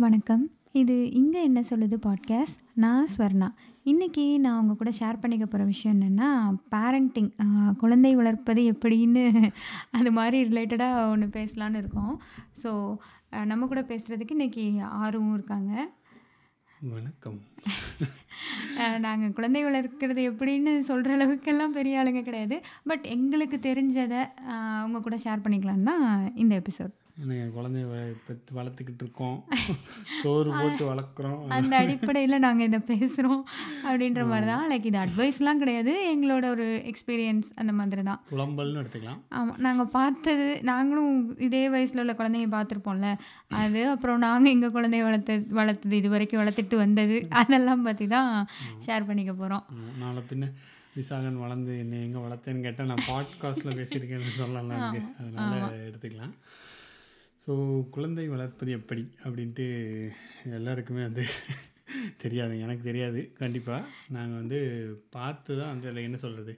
வணக்கம். 0.00 0.42
இது 0.72 1.10
"இங்க 1.10 1.42
என்ன 1.42 1.60
சொல்லுது" 1.70 1.96
பாட்காஸ்ட். 2.06 2.60
நான் 2.74 3.06
ஸ்வர்ணா. 3.16 3.48
இன்னைக்கு 3.82 4.40
நான் 4.40 4.60
உங்க 4.60 4.74
கூட 4.74 4.90
ஷேர் 5.00 5.20
பண்ணிக்க 5.20 5.46
போற 5.46 5.64
விஷயம் 5.64 6.00
என்னன்னா, 6.00 6.28
பேரண்டிங் 6.70 7.30
குழந்தை 7.78 8.14
வளர்ப்பது 8.14 8.72
எப்படின்னு 8.72 9.24
அது 9.90 10.12
மாரி 10.12 10.44
ரிலேட்டடா 10.44 10.88
ஒண்ணு 11.12 11.26
பேசலான்னு 11.32 11.76
இருக்கோம். 11.76 12.14
ஸோ, 12.62 12.70
நம்ம 13.44 13.66
கூட 13.66 13.80
பேசுறதுக்கு 13.82 14.30
இன்னைக்கு 14.30 14.64
ஆருவும் 15.00 15.34
இருக்காங்க. 15.34 15.72
வணக்கம். 16.80 17.38
அ 18.78 18.98
நாங்க 18.98 19.30
குழந்தை 19.30 19.64
வளர்க்கிறது 19.64 20.30
எப்படின்னு 20.30 20.78
சொல்ற 20.88 21.10
அளவுக்கெல்லாம் 21.16 21.68
பெரிய 21.70 22.00
ஆளுங்க 22.00 22.22
கிடையாது. 22.22 22.56
பட் 22.84 23.04
எங்களுக்கு 23.06 23.56
தெரிஞ்சத 23.62 24.14
அ 24.48 24.56
உங்க 24.84 25.00
கூட 25.00 25.16
ஷேர் 25.24 25.44
பண்ணிக்கலான்னு 25.44 25.84
தான் 25.84 26.04
இந்த 26.36 26.62
எபிசோட். 26.62 26.94
என்னங்க 27.20 27.60
குழந்தைய 27.60 27.86
பெத்து 28.26 28.62
வளர்த்துக்கிட்டு 28.62 29.00
இருக்கோம். 29.00 29.44
சோறு 30.22 30.50
போட்டு 30.50 30.94
வளர்க்குறோம். 30.94 31.46
அந்த 31.48 31.80
அடிப்படையில 31.80 32.38
நாங்க 32.38 32.64
இத 32.64 32.78
பேசுறோம். 32.78 33.42
அப்படின்ற 33.86 34.24
ஆமா. 34.24 34.46
தான். 34.46 34.72
லைக் 34.72 34.84
இது 34.84 34.98
அட்வைஸ்லாம் 34.98 35.58
கிடையாது. 35.58 36.16
எங்களோட 36.16 36.48
ஒரு 36.48 36.82
எக்ஸ்பீரியன்ஸ் 36.86 37.42
அந்த 37.54 37.72
மாதிரி 37.72 38.02
தான். 38.02 38.20
புலம்பல்னு 38.30 38.84
எடுத்துக்கலாம். 38.84 39.20
ஆமா. 39.30 39.56
நாங்க 39.56 39.84
பார்த்தது 39.84 40.62
நாங்களும் 40.62 41.38
இதே 41.40 41.68
வயசுல 41.68 41.98
உள்ள 41.98 42.12
குழந்தைங்க 42.12 42.56
பார்த்துருப்போம்ல. 42.56 43.16
அது 43.48 43.88
அப்புறம் 43.88 44.18
நாங்க 44.18 44.48
எங்க 44.48 44.68
குழந்தைய 44.68 45.02
வளர்த்தது 45.02 45.46
வளர்த்தது 45.50 45.92
இதுவரைக்கும் 45.92 46.42
வளர்த்துட்டு 46.42 46.76
வந்தது. 46.76 47.26
அதெல்லாம் 47.30 47.82
பத்தி 47.82 48.06
தான். 48.06 48.48
ஷேர் 48.86 49.06
பண்ணிக்க. 49.06 49.32
ஆமா. 49.32 49.98
நாள 49.98 50.18
பின்ன 50.18 50.52
விசாகன் 50.96 51.38
வளர்ந்து 51.38 51.78
என்னைய 51.78 52.04
எங்க 52.04 52.18
வளர்த்தேன்னு 52.18 52.60
கேட்டா, 52.60 52.84
நான் 52.84 53.04
பாட்காஸ்ட்ல 53.08 53.74
பேசியிருக்கேன்னு. 53.74 54.38
ஆமா. 54.38 55.04
அதனால. 55.18 55.76
எடுத்துக்கலாம். 55.86 56.34
ஸோ, 57.46 57.52
குழந்தை 57.90 58.24
வளர்ப்பது 58.28 58.70
எப்படி? 58.78 59.02
அப்படின்ட்டு 59.24 59.66
எல்லாருக்குமே 60.58 61.02
வந்து 61.02 61.24
தெரியாது 62.22 62.54
எனக்கு 62.58 62.82
தெரியாது 62.82 63.20
கண்டிப்பாக 63.38 63.88
நாங்கள் 64.16 64.40
வந்து 64.40 64.58
பார்த்து 65.10 65.50
தான் 65.60 65.70
வந்து 65.72 65.88
அதில் 65.88 66.06
என்ன 66.08 66.16
சொல்கிறது 66.16 66.52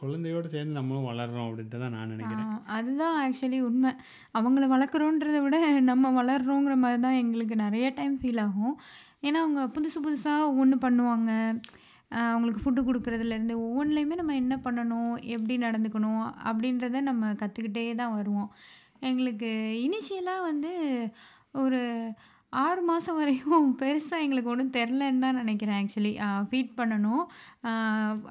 குழந்தையோட 0.00 0.46
சேர்ந்து 0.46 0.78
நம்மளும் 0.78 1.08
வளர்றோம் 1.10 1.48
அப்படின்ட்டு 1.48 1.82
தான் 1.82 1.94
நான் 1.96 2.12
நினைக்கிறேன். 2.14 2.48
அதுதான் 2.76 3.16
ஆக்சுவலி 3.24 3.58
உண்மை 3.60 3.90
அவங்கள 4.38 4.66
வளர்க்குறோன்றத 4.74 5.40
விட 5.42 5.58
நம்ம 5.90 6.10
வளர்கிறோங்கிற 6.22 6.76
மாதிரி 6.84 7.00
தான் 7.00 7.20
எங்களுக்கு 7.22 7.56
நிறைய 7.56 7.88
டைம் 7.90 8.16
ஃபீல் 8.20 8.42
ஆகும். 8.46 8.74
ஏன்னா, 9.26 9.40
அவங்க 9.44 9.62
புதுசு 9.76 9.98
புதுசாக 10.06 10.48
ஒவ்வொன்று 10.48 10.78
பண்ணுவாங்க. 10.86 11.30
அவங்களுக்கு 12.30 12.62
ஃபுட்டு 12.62 12.80
கொடுக்குறதுலேருந்து 12.86 13.54
ஒவ்வொன்றுலையுமே 13.66 14.16
நம்ம 14.20 14.34
என்ன 14.34 14.54
பண்ணணும்? 14.64 15.12
எப்படி 15.36 15.54
நடந்துக்கணும்? 15.66 16.24
அப்படின்றத 16.50 17.00
நம்ம 17.10 17.32
கற்றுக்கிட்டே 17.42 17.84
தான் 17.94 18.16
வருவோம். 18.18 18.50
எங்களுக்கு 19.02 19.50
இனிஷியலாக 19.84 20.42
வந்து 20.42 20.72
ஒரு 21.54 21.80
6 22.52 22.80
மாதம் 22.86 23.18
வரையும் 23.18 23.50
பெருசா 23.80 24.16
எங்களுக்கு 24.22 24.50
ஒண்ணும் 24.50 24.72
தெரிலன்னு 24.74 25.22
தான் 25.24 25.38
நினைக்கிறேன் 25.40 25.76
ஆக்சுவலி. 25.78 26.10
அ 26.20 26.46
ஃபீட் 26.48 26.72
பண்ணணும். 26.78 27.22
அ 27.64 27.70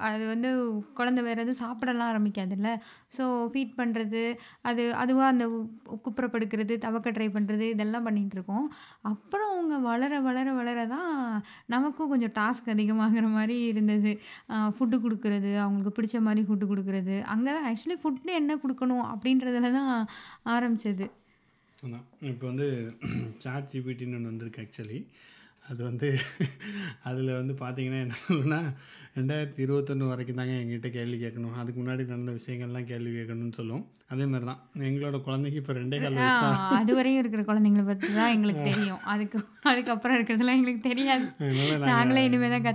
அது 0.08 0.22
வந்து 0.28 0.50
குழந்தை 0.94 1.20
வேற 1.26 1.38
எதுவும் 1.42 1.60
சாப்பிடலாம் 1.62 2.10
ஆரம்பிக்காதுல்ல. 2.12 2.70
ஸோ, 3.16 3.22
ஃபீட் 3.50 3.72
பண்ணுறது 3.78 4.22
அது 4.64 4.82
அதுவா 5.02 5.24
அந்த 5.32 5.46
குப்புற 6.04 6.26
படுக்கிறது, 6.28 6.76
தவக்க 6.84 7.12
ட்ரை 7.16 7.28
பண்ணுறது 7.36 7.66
இதெல்லாம் 7.72 8.06
பண்ணிகிட்ருக்கோம் 8.08 8.66
அப்புறம் 9.04 9.50
அவங்க 9.52 9.78
வளர 9.88 10.12
வளர 10.22 10.48
வளர 10.54 10.78
தான் 10.88 11.10
நமக்கும் 11.68 12.12
கொஞ்சம் 12.12 12.34
டாஸ்க் 12.38 12.72
அதிகமாகிற 12.72 13.26
மாரி 13.34 13.58
இருந்தது. 13.68 14.12
அ 14.50 14.60
ஃபுட்டு 14.76 14.98
குடுக்குறது, 15.04 15.52
அவங்களுக்கு 15.64 15.96
பிடிச்ச 15.98 16.20
மாரி 16.22 16.44
ஃபுட்டு 16.46 16.70
குடுக்குறது. 16.72 17.16
அங்க 17.34 17.48
தான் 17.52 17.68
ஆக்சுவலி 17.70 17.98
ஃபுட் 18.02 18.22
என்ன 18.36 18.52
குடுக்கணும்? 18.62 19.04
அப்படின்றதுல 19.12 19.72
தான் 19.72 19.92
ஆரம்பிச்சது. 20.52 21.08
அதான். 21.82 22.06
இப்ப 22.30 22.42
வந்து 22.50 22.66
சாட் 23.44 23.70
ஜிபிடின்னு 23.72 24.18
ஒண்ணு 24.18 24.32
வந்திருக்கு 24.32 24.64
ஆக்சுவலி. 24.64 24.98
அது 25.68 25.80
வந்து 25.88 26.08
அதில 27.08 27.34
வந்து 27.38 27.54
பார்த்தீங்கன்னா 27.60 27.98
என்ன 28.04 28.16
சொல்லும்னா, 28.22 28.58
2021 29.16 30.08
வரைக்கும் 30.10 30.38
தாங்க 30.40 30.54
எங்ககிட்ட 30.62 30.88
கேள்வி 30.96 31.16
கேட்கணும். 31.22 31.54
அதுக்கு 31.60 31.78
முன்னாடி 31.80 32.02
நடந்த 32.10 32.32
விஷயங்கள்லாம் 32.38 32.88
கேள்வி 32.90 33.12
கேட்கணும்னு 33.16 33.56
சொல்லும். 33.58 33.82
அதே 34.12 34.24
மாரி 34.32 34.46
தான். 34.50 34.60
எங்களோட 34.88 35.18
குழந்தைக்கு 35.26 35.60
இப்ப 35.62 35.74
2 35.78 35.98
1/4 35.98 36.16
ஆ 36.16 36.22
வயசு 36.22 36.40
தான். 36.44 36.58
அதுவரையும் 36.78 37.20
இருக்கிற 37.22 37.44
குழந்தைங்கள 37.50 37.84
பத்தி 37.90 38.10
தான் 38.18 38.32
எங்களுக்கு 38.36 38.64
தெரியும். 38.70 39.00
அதுக்கு 39.12 39.38
அதுக்கப்புறம் 39.72 40.16
இருக்கிறதெல்லாம் 40.18 40.58
எங்களுக்கு 40.58 40.82
தெரியாது. 40.90 41.26
நாங்களே 41.92 42.24
இனிமே 42.30 42.50
தான். 42.54 42.66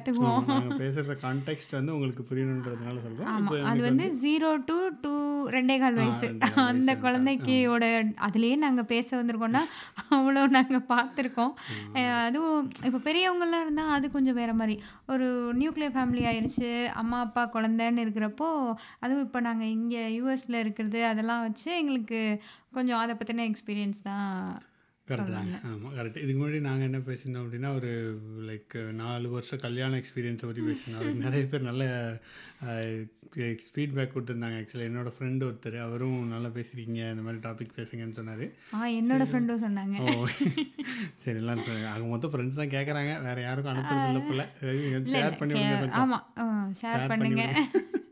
நாங்க 0.54 0.80
பேசுற 0.86 1.18
கான்டெக்ஸ்ட் 1.26 1.78
வந்து 1.80 1.96
உங்களுக்கு 1.98 2.26
புரியணுன்றதுனால. 2.32 2.98
இப்ப 3.42 3.62
அது 3.72 3.84
வந்து 3.90 4.08
0 4.26 4.54
டூ 4.70 4.80
டூ 5.04 5.16
2 5.50 5.74
1/4 5.74 5.96
ஆ 5.96 6.02
வயசு. 6.02 6.28
2 6.42 6.62
1/4 6.62 6.94
அந்த. 6.94 7.02
குழந்தைக்கோட 7.04 7.86
அதிலேயே 8.20 8.56
நாங்க 8.56 8.84
பேச 8.84 9.08
வந்திருக்கோம்னா, 9.18 9.64
அவ்வளோ 10.10 10.44
நாங்க 10.56 10.80
பார்த்துருக்கோம். 10.92 11.54
அதுவும் 12.26 12.56
இப்ப 12.84 13.02
பெரியவங்கலாம் 13.08 13.64
இருந்தா 13.66 13.86
அது 13.90 14.08
கொஞ்சம் 14.12 14.40
வேற 14.42 14.54
மாரி. 14.54 14.78
ஒரு 15.08 15.28
நியூக்ளியர் 15.58 15.96
ஃபேமிலி 15.98 16.24
ஆயிருச்சு. 16.32 16.72
அம்மா, 16.94 17.20
அப்பா, 17.20 17.44
குழந்தைன்னு 17.56 18.06
இருக்கிறப்போ, 18.06 18.50
அதுவும் 19.00 19.26
இப்ப 19.28 19.40
நாங்க 19.40 19.66
இங்க 19.78 19.98
யுஎஸ்ல 20.18 20.56
இருக்கிறது 20.60 21.02
அதெல்லாம் 21.06 21.46
வச்சு 21.48 21.70
எங்களுக்கு 21.78 22.22
கொஞ்சம் 22.74 23.00
அத 23.00 23.14
பத்தின 23.14 23.46
எக்ஸ்பீரியன்ஸ் 23.52 24.02
தான் 24.04 24.32
கரெக்ட் 25.08 25.34
தாங்க. 25.34 25.58
சொல்லலாங்க. 25.58 25.58
ஆமா 25.72 25.90
கரெக்ட். 25.94 26.22
இதுக்கு 26.24 26.40
முன்னாடி 26.40 26.60
நாங்க 26.62 26.84
என்ன 26.84 27.00
பேசியிருந்தோம் 27.08 27.44
அப்படின்னா, 27.44 27.70
ஒரு 27.76 27.92
லைக் 28.50 28.74
4 29.00 29.30
வருஷம் 29.34 29.64
கல்யாண 29.66 30.00
எக்ஸ்பீரியன்ஸ 30.02 30.46
பத்தி 30.46 30.62
பேசியிருந்தோம். 30.62 31.22
நெறைய 31.26 31.46
பேர் 31.52 31.70
நல்ல 31.70 31.84
ஃபீட்பேக் 33.68 34.12
குடுத்துருந்தாங்க. 34.12 34.58
ஆக்சுவலா 34.60 34.88
என்னோட 34.90 35.10
ஃப்ரெண்ட் 35.16 35.46
ஒருத்தரு. 35.48 35.78
அவரும் 35.80 36.20
நல்லா 36.28 36.50
பேசியிருக்கீங்க. 36.50 37.04
இந்த 37.14 37.24
மாரி 37.26 37.40
டாபிக் 37.40 37.76
பேசுங்கன்னு 37.78 38.18
சொன்னாரு. 38.20 38.46
ஆ 38.74 38.88
என்னோட. 39.00 39.26
ஃப்ரெண்டும் 39.32 39.64
சொன்னாங்க. 39.66 39.96
ஓ! 40.04 40.28
சரி 41.24 41.38
எல்லாரும் 41.44 41.66
ஃப்ரெ 41.66 41.78
ஆக 41.94 42.04
மொத்தம் 42.14 42.34
ஃப்ரெண்ட்ஸ் 42.34 42.62
தான் 42.62 42.74
கேட்கறாங்க. 42.76 43.14
வேற 43.28 43.38
யாருக்கும் 43.42 43.74
அனுப்புறது 43.74 44.10
இல்ல 44.12 44.22
போல. 44.30 44.46
ஷேர் 45.14 45.40
பண்ணி 45.42 45.54
கே 45.54 45.62
விடுங்க 45.62 45.82
கொஞ்சம். 45.84 46.02
ஆமா. 46.04 46.20
அ 46.38 46.46
ஷேர் 46.82 46.98
ஷேர் 46.98 47.12
பண்ணி 47.14 47.30
பண்ணுங்க. 47.30 48.04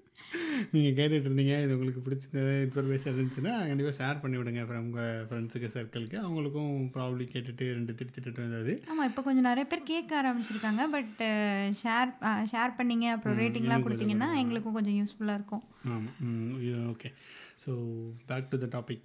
விடுங்க. 0.56 0.74
நீங்க 0.74 0.90
கேட்டுட்டு 0.92 1.28
இருந்தீங்க. 1.30 1.56
இது 1.64 1.74
உங்களுக்கு 1.74 2.02
பிடிச்சிருந்தது 2.02 2.54
இன்ஃபர்மேஷன் 2.66 3.12
இருந்துச்சுன்னா, 3.12 3.54
கண்டிப்பா 3.68 3.94
ஷேர் 4.00 4.22
பண்ணி 4.22 4.38
விடுங்க. 4.38 4.60
அப்புறம் 4.60 4.84
உங்க 4.86 5.00
ஃப்ரெண்ட்ஸுக்கு, 5.30 5.70
சர்க்கிளுக்கு. 5.76 6.18
அவங்களுக்கும் 6.24 6.74
ப்ராபப்ளி 6.96 7.26
கேட்டுட்டு 7.34 7.66
2 7.72 7.92
திட்டு 7.92 8.14
திட்டுட்டு 8.16 8.46
வந்தது. 8.46 8.76
ஆமா. 8.92 9.06
இப்ப 9.06 9.22
கொஞ்சம் 9.22 9.48
நெறைய 9.48 9.66
பேர் 9.66 9.90
கேட்க 9.92 10.22
ஆரம்பிச்சிருக்காங்க. 10.22 10.84
பட் 10.92 11.16
ஷேர் 11.82 12.14
ஷேர் 12.54 12.78
பண்ணீங்க. 12.78 13.08
அப்புறம். 13.16 13.38
ரேட்டிங்லாம் 13.38 13.86
குடுத்தீங்கன்னா. 13.86 14.30
எங்களுக்கும் 14.36 14.74
கொஞ்சம் 14.74 14.98
யூஸ்ஃபுல்லா 15.00 15.34
இருக்கும். 15.34 15.66
ஆமா. 15.88 16.12
ம். 16.28 16.56
இது 16.62 16.78
okay. 16.90 17.12
So 17.66 17.74
back 18.28 18.50
to 18.50 18.58
the 18.58 18.70
topic. 18.78 19.04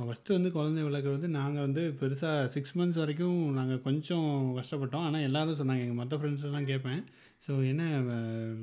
First 0.00 0.34
வந்து 0.34 0.50
குழந்தை 0.52 0.82
வளர்க்குறது 0.82 1.16
வந்து 1.16 1.28
நாங்க 1.36 1.58
வந்து 1.60 1.82
பெருசா 2.00 2.28
6 2.52 2.70
மந்த்ஸ் 2.78 3.00
வரைக்கும் 3.02 3.38
நாங்க 3.56 3.76
கொஞ்சம் 3.78 4.28
கஷ்டப்பட்டோம். 4.58 5.06
ஆனா 5.06 5.18
எல்லாரும் 5.20 5.58
சொன்னாங்க. 5.60 5.84
எங்க 5.86 5.96
மத்த 6.02 6.18
ஃப்ரெண்ட்ஸ்லாம் 6.20 6.68
கேட்பேன். 6.70 7.00
ஸோ 7.42 7.52
என்ன 7.70 7.82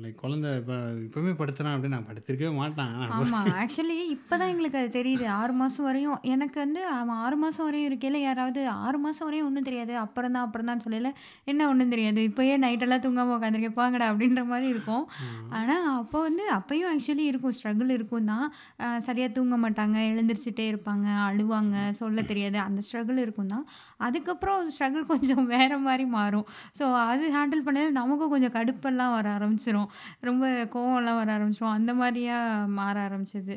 லைக் 0.02 0.18
குழந்தை 0.20 0.48
இப்ப 0.58 0.72
இப்பவே 1.04 1.30
படுத்துறான் 1.38 1.74
அப்படின்னு 1.74 1.96
நான் 1.96 2.08
படுத்திருக்கவே 2.08 2.50
மாட்டான். 2.58 2.90
ஆனா 2.96 3.14
ஆமா. 3.18 3.38
ஆக்சுவலி 3.60 3.96
இப்ப 4.14 4.36
தான் 4.36 4.50
எங்களுக்கு 4.52 4.78
அது 4.80 4.90
தெரியுது. 4.96 5.24
6 5.36 5.54
மாசம் 5.60 5.86
வரையும் 5.88 6.18
எனக்கு 6.34 6.58
வந்து 6.62 6.80
அவன் 6.92 7.20
6 7.20 7.36
மாசம் 7.42 7.66
வரையும் 7.66 7.88
இருக்கையில 7.88 8.18
யாராவது 8.22 8.60
6 8.80 8.98
மாசம் 9.04 9.26
வரையும் 9.28 9.46
ஒண்ணும் 9.48 9.66
தெரியாது. 9.68 9.94
அப்புறம் 10.02 10.34
தான் 10.34 10.44
அப்புறம் 10.46 10.68
தான்னு 10.70 10.84
சொல்லையில, 10.86 11.10
என்ன 11.46 11.68
ஒண்ணும் 11.70 11.94
தெரியாது. 11.94 12.20
இப்பயே 12.30 12.56
நைட்டெல்லாம் 12.64 13.04
தூங்காம 13.06 13.34
உட்காந்துருக்கேன் 13.36 13.78
போங்கடா 13.78 14.08
அப்படின்ற 14.12 14.44
மாரி 14.50 14.68
இருக்கும். 14.68 15.04
ம். 15.24 15.48
ஆனா 15.58 15.76
அப்போ 15.96 16.20
வந்து 16.26 16.46
அப்பயும் 16.58 16.90
ஆக்சுவலி 16.92 17.26
இருக்கும். 17.32 17.56
ஸ்ட்ரகிள் 17.58 17.94
இருக்கும் 17.96 18.30
தான். 18.32 18.46
அ 18.82 19.00
சரியா 19.08 19.30
தூங்க 19.36 19.58
மாட்டாங்க. 19.64 19.96
எழுந்திரிச்சுட்டே 20.12 20.66
இருப்பாங்க. 20.72 21.08
அழுவாங்க. 21.26 21.74
சொல்ல 22.00 22.26
தெரியாது. 22.30 22.60
அந்த 22.66 22.82
ஸ்ட்ரகிள் 22.86 23.20
இருக்கும் 23.24 23.52
தான். 23.54 23.66
அதுக்கப்புறம் 24.02 24.70
ஸ்ட்ரகிள் 24.72 25.10
கொஞ்சம் 25.12 25.44
வேற 25.54 25.72
மாரி 25.84 26.08
மாறும். 26.16 26.46
ஸோ 26.78 26.84
அது 27.06 27.26
ஹேண்டில் 27.36 27.66
பண்ணையில 27.66 27.92
நமக்கும் 28.00 28.34
கொஞ்சம் 28.34 28.56
கடுப்பெல்லாம் 28.66 29.14
வர 29.14 29.28
ஆரம்பிச்சிரும். 29.38 29.90
ரொம்ப 30.20 30.44
கோவம்லாம் 30.74 31.16
வர 31.16 31.30
ஆரம்பிச்சிரும். 31.38 31.76
அந்த 31.78 31.94
மாதிரியா 31.94 32.38
மாற 32.78 33.08
ஆரம்பிச்சது. 33.08 33.56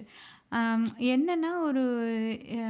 அம் 0.57 0.85
என்னன்னா 1.09 1.49
ஒரு 1.61 1.81
அ 2.55 2.63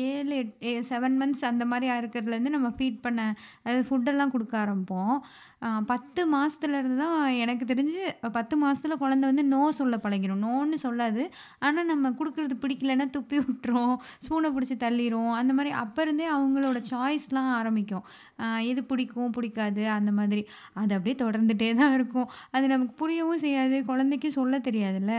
7, 0.00 0.32
8 0.70 0.82
7 0.96 1.16
மந்த்ஸ் 1.20 1.44
அந்த 1.44 1.64
மாதிரி 1.64 1.86
இருக்கிறதுலேருந்து 2.00 2.54
நம்ம 2.56 2.68
ஃபீட் 2.70 2.98
பண்ண 3.00 3.20
அதாவது 3.62 3.86
ஃபுட்டெல்லாம் 3.88 4.32
குடுக்க 4.34 4.54
ஆரம்பிப்போம். 4.58 5.14
பத்து 5.62 5.98
10 6.14 6.22
மாசத்துலேருந்து 6.32 6.96
தான் 7.00 7.14
எனக்கு 7.42 7.64
தெரிஞ்சு 7.66 8.00
10 8.30 8.54
மாசத்துல 8.62 8.94
குழந்தை 8.96 9.26
வந்து 9.28 9.44
நோ 9.50 9.62
சொல்ல 9.72 9.96
பழகிரும். 9.98 10.42
நோன்னு 10.44 10.76
சொல்லாது. 10.84 11.22
ஆனா 11.62 11.80
நம்ம 11.90 12.12
குடுக்குறது 12.18 12.54
பிடிக்கலன்னா 12.62 13.06
துப்பி 13.14 13.38
விட்டுரும். 13.42 13.94
ஸ்பூன 14.24 14.50
பிடிச்சு 14.54 14.76
தள்ளிரும். 14.78 15.32
அந்த 15.38 15.52
மாரி 15.52 15.72
அப்ப 15.82 16.02
இருந்தே 16.02 16.26
அவங்களோட 16.34 16.80
சாய்ஸ்லாம் 16.90 17.50
ஆரம்பிக்கும். 17.58 18.04
அ 18.38 18.64
எது 18.70 18.82
பிடிக்கும், 18.84 19.30
பிடிக்காது 19.32 19.60
அந்த 19.96 20.12
மாதிரி. 20.12 20.42
அது 20.76 20.92
அப்படியே 20.96 21.16
தொடர்ந்துட்டே 21.22 21.70
தான் 21.74 21.94
இருக்கும். 21.94 22.28
அது 22.52 22.66
நமக்கு 22.68 22.96
புரியவும் 23.02 23.42
செய்யாது. 23.44 23.60
குழந்தைக்கும் 23.84 24.36
சொல்ல 24.38 24.60
தெரியாதுல்ல. 24.68 25.14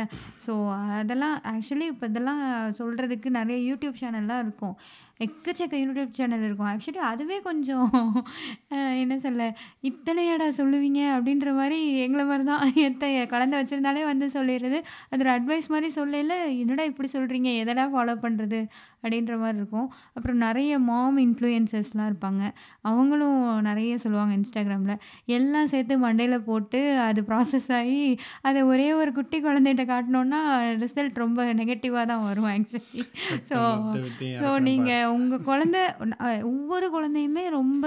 ஸோ 0.46 0.54
அதெல்லாம் 1.00 1.38
ஆக்சுவலி 1.54 1.88
இப்ப 1.94 2.12
இதெல்லாம் 2.12 2.44
சொல்றதுக்கு 2.80 3.30
நெறைய 3.40 3.60
யூடியூப் 3.70 4.02
சேனல்லாம் 4.02 4.44
இருக்கும். 4.46 4.76
எக்கச்சக்க 5.26 5.76
யூடியூப் 5.82 6.18
சேனல் 6.18 6.46
இருக்கும். 6.46 6.70
ஆக்சுவலி 6.72 7.02
அதுவே 7.12 7.38
கொஞ்சம் 7.42 7.90
என்ன 9.04 9.16
சொல்ல, 9.20 9.44
"இத்தனையாடா 9.90 10.48
சொல்லுவீங்க?" 10.58 11.02
அப்படின்ற 11.16 11.54
மாதிரி 11.54 11.78
எங்களை 12.06 12.26
மாதிரி 12.26 12.44
தான். 12.44 12.64
எத்தைய 12.88 13.26
கலந்து 13.28 13.60
வச்சிருந்தாலே 13.60 14.04
வந்து 14.04 14.28
சொல்லிடுறது 14.38 14.80
அது 15.10 15.22
ஒரு 15.26 15.34
அட்வைஸ் 15.38 15.68
மாதிரி 15.68 15.90
சொல்லல 15.96 16.34
"என்னடா 16.62 16.84
இப்படி 16.84 17.10
சொல்கிறீங்க 17.14 17.52
எதடா 17.64 17.86
ஃபாலோ 17.94 18.16
பண்ணுறது 18.26 18.62
அப்படின்ற 19.04 19.34
மாரி 19.38 19.58
இருக்கும். 19.62 19.88
அப்புறம் 20.16 20.38
நெறைய 20.38 20.74
மாம் 20.90 21.18
இன்ஃப்ளூயன்சர்ஸ்லாம் 21.26 22.10
இருப்பாங்க. 22.12 22.44
அவங்களும் 22.90 23.38
நெறைய 23.68 23.96
சொல்லுவாங்க 24.04 24.34
Instagramல. 24.42 24.94
எல்லாம் 25.38 25.72
சேர்த்து 25.74 25.98
மண்டையில 26.06 26.38
போட்டு 26.50 26.82
அது 27.08 27.22
ப்ராசஸ் 27.30 27.70
ஆயி 27.80 28.00
அத 28.48 28.66
ஒரே 28.66 28.88
ஒரு 28.94 29.12
குட்டி 29.12 29.40
குழந்தைட்ட 29.40 29.86
காட்டுனோம்னா, 29.92 30.42
ரிசல்ட் 30.84 31.22
ரொம்ப 31.24 31.46
நெகட்டிவா 31.62 32.04
தான் 32.12 32.26
வரும் 32.30 32.50
ஆக்சுவலி. 32.54 33.04
ஸோ 33.50 33.52
ஸோ 33.52 33.60
இறக்குறேன் 34.30 34.68
நீங்க 34.70 34.92
பாரு. 34.94 35.12
உங்க 35.18 35.42
குழந்தை 35.50 35.82
ஒவ்வொரு 36.52 36.88
குழந்தையுமே 36.96 37.46
ரொம்ப 37.60 37.86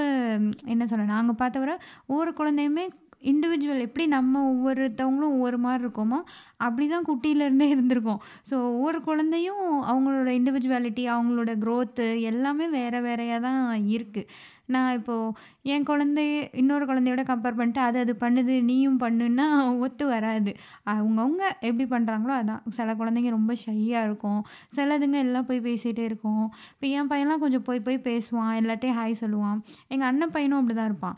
என்ன 0.75 0.87
சொல்ல 0.87 1.11
நாங்க 1.15 1.35
பார்த்த 1.43 1.65
வர 1.65 1.73
ஒவ்வொரு 2.07 2.33
குழந்தையுமே 2.41 2.87
இண்டிவிஜுவல் 3.33 3.85
எப்படி 3.87 4.05
நம்ம 4.07 4.43
ஒவ்வொருத்தவங்களும் 4.53 5.35
ஒவ்வொரு 5.37 5.59
மாதிரி 5.59 5.83
இருக்கோமோ, 5.85 6.19
அப்படிதான் 6.65 7.07
குட்டியிலேருந்தே 7.09 7.69
இருந்திருக்கோம். 7.75 8.21
ஸோ 8.51 8.55
ஒவ்வொரு 8.73 8.99
குழந்தையும் 9.03 9.65
அவங்களோட 9.85 10.29
இண்டிவிஜுவாலிட்டி, 10.39 11.05
அவங்களோட 11.17 11.53
க்ரோத்து 11.65 12.07
எல்லாமே 12.23 12.69
வேறு 12.69 13.01
வேறையாக 13.01 13.41
தான் 13.41 13.63
இருக்குது 13.89 14.29
நான் 14.75 14.95
இப்போது 14.99 15.33
என் 15.73 15.87
குழந்தைய 15.89 16.33
இன்னொரு 16.61 16.85
குழந்தையோட 16.89 17.23
கம்பேர் 17.31 17.59
பண்ணிட்டு, 17.59 17.81
அது 17.81 17.99
அது 18.05 18.13
பண்ணுது 18.21 18.55
நீயும் 18.71 18.99
பண்ணுன்னா 19.01 19.47
ஒத்து 19.85 20.05
வராது. 20.07 20.53
அவங்கவுங்க 20.93 21.45
எப்படி 21.69 21.87
பண்ணுறாங்களோ 21.95 22.35
அதான். 22.41 22.63
சில 22.79 22.95
குழந்தைங்க 23.01 23.31
ரொம்ப 23.37 23.53
ஷையாக 23.65 24.07
இருக்கும். 24.09 24.41
சிலதுங்க 24.77 25.19
எல்லாம் 25.27 25.47
போய் 25.51 25.61
பேசிகிட்டே 25.69 26.05
இருக்கும். 26.11 26.45
இப்போ 26.73 26.87
என் 26.99 27.11
பையன்லாம் 27.13 27.43
கொஞ்சம் 27.45 27.65
போய் 27.69 27.85
போய் 27.87 27.99
பேசுவான். 28.09 28.53
எல்லாட்டையும் 28.61 28.99
ஹாய் 29.01 29.17
சொல்லுவான். 29.23 29.59
எங்கள் 29.89 30.09
அண்ணன் 30.11 30.35
பையனும் 30.37 30.59
அப்படிதான் 30.61 30.91
இருப்பான். 30.91 31.17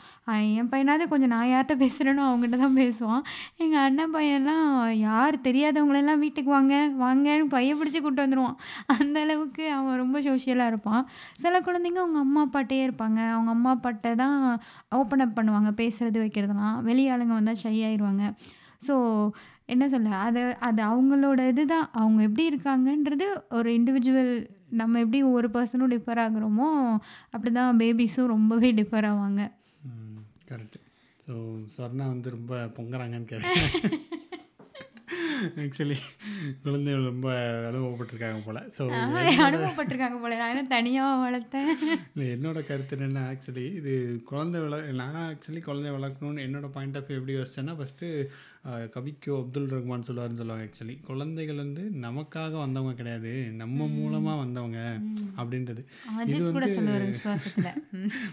என் 0.61 0.71
பையனாவது 0.73 1.07
கொஞ்சம் 1.15 1.33
நான் 1.35 1.51
யார்கிட்ட 1.53 1.77
பேசுறேனோ 1.85 2.25
அவங்ககிட்ட 2.29 2.59
தான் 2.65 2.79
பேசுவான். 2.83 3.23
எங்கள் 3.65 3.85
அண்ணன் 3.87 4.15
பையன்லாம் 4.17 4.67
யார் 5.07 5.37
தெரியாதவங்களெல்லாம் 5.49 6.23
வீட்டுக்கு 6.25 6.51
வாங்க, 6.57 6.75
வாங்கன்னு 7.05 7.47
பைய 7.57 7.75
பிடிச்சி 7.75 8.01
கூட்டு 8.01 8.25
வந்துடுவான் 8.25 8.57
அந்த 8.99 9.19
அளவுக்கு 9.27 9.65
அவன் 9.79 10.01
ரொம்ப 10.05 10.19
சோஷியலாக 10.21 10.73
இருப்பான். 10.73 11.03
சில 11.45 11.61
குழந்தைங்க 11.61 12.01
அவங்க 12.05 12.19
அம்மா 12.27 12.41
அப்பாட்டே 12.47 12.81
இருப்பாங்க. 12.87 13.21
அவங்க 13.39 13.51
அம்மா 13.51 13.73
அப்பாட்ட 13.75 14.15
தான் 14.15 14.37
ஓப்பன் 14.93 15.21
அப் 15.21 15.37
பண்ணுவாங்க. 15.39 15.71
பேசுறது 15.77 16.19
வைக்கிறதெல்லாம். 16.23 16.79
வெளி 16.83 17.11
ஆளுங்க 17.11 17.35
வந்தா 17.35 17.55
ஷை 17.63 17.77
ஆயிருவாங்க. 17.85 18.25
ஸோ 18.87 18.95
என்ன 19.67 19.89
சொல்ல, 19.89 20.11
அது 20.27 20.43
அது 20.61 20.83
அவங்களோட 20.83 21.41
இதுதான். 21.49 21.89
அவங்க 21.95 22.23
எப்படி 22.23 22.45
இருக்காங்கன்றது 22.49 23.27
ஒரு 23.51 23.71
இண்டிவிஜுவல் 23.71 24.33
நம்ம 24.73 24.99
எப்படி 24.99 25.23
ஒவ்வொரு 25.23 25.49
பெர்சனும் 25.49 25.93
டிஃபர் 25.93 26.21
ஆகுறோமோ, 26.25 26.69
அப்படிதான் 27.33 27.81
பேபீஸும் 27.81 28.33
ரொம்பவே 28.35 28.71
டிஃபர் 28.73 29.09
ஆவாங்க. 29.11 29.43
கரெக்ட். 30.49 30.79
ஸோ 31.21 31.35
சொர்ணா 31.77 32.07
வந்து 32.07 32.31
ரொம்ப 32.31 32.53
பொங்குறாங்கன்னு 32.77 33.31
கேட்டேன். 33.33 33.59
ஆக்சுவலி 35.63 35.97
குழந்தைகள் 36.63 37.09
ரொம்ப 37.09 37.29
அனுபவப்பட்டுருக்காங்க 37.69 38.41
போல. 38.45 38.61
ஸோ 38.77 38.83
அனுபவப்பட்டுருக்காங்க 39.47 40.19
போல. 40.21 40.37
நான் 40.37 40.53
என்ன 40.55 40.67
தனியாவா 40.75 41.15
வளர்த்தேன்? 41.25 41.71
இல்ல 42.09 42.25
என்னோட 42.35 42.61
கருத்து 42.65 42.97
என்னன்னா, 42.99 43.25
ஆக்சுவலி 43.31 43.67
இது 43.81 43.95
குழந்தை 44.25 44.61
வள 44.65 44.75
நான் 45.03 45.23
ஆக்சுவலி 45.27 45.63
குழந்தைய 45.63 45.97
வளர்க்கணும்னு 45.97 46.47
என்னோட 46.47 46.69
பாயிண்ட் 46.71 46.99
ஆஃப் 47.01 47.09
வியூ 47.09 47.19
எப்படி 47.21 47.37
யோசிச்சேன்னா, 47.39 47.77
ஃபர்ஸ்ட்டு 47.79 48.09
அ 48.65 48.79
கவிக்கோ 48.95 49.35
அப்துல் 49.39 49.69
ரஹ்மான் 49.73 50.07
சொல்லுவாருன்னு 50.07 50.41
சொல்லுவாங்க 50.41 50.65
ஆக்சுவலி. 50.65 50.95
குழந்தைகள் 51.03 51.61
வந்து 51.63 51.83
நமக்காக 52.01 52.53
வந்தவங்க 52.59 52.95
கிடையாது. 52.95 53.33
நம்ம 53.55 53.87
மூலமா 53.95 54.33
வந்தவங்க. 54.39 54.81
அப்படின்றது. 55.37 55.83
இது 56.31 56.43
வந்து. 56.47 56.53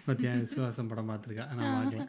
பாத்தியா 0.06 0.32
விசுவாசம் 0.42 0.90
படம் 0.90 1.10
பார்த்துருக்கேன். 1.10 1.52
நான். 1.54 1.76
பார்க்கல. 1.78 2.06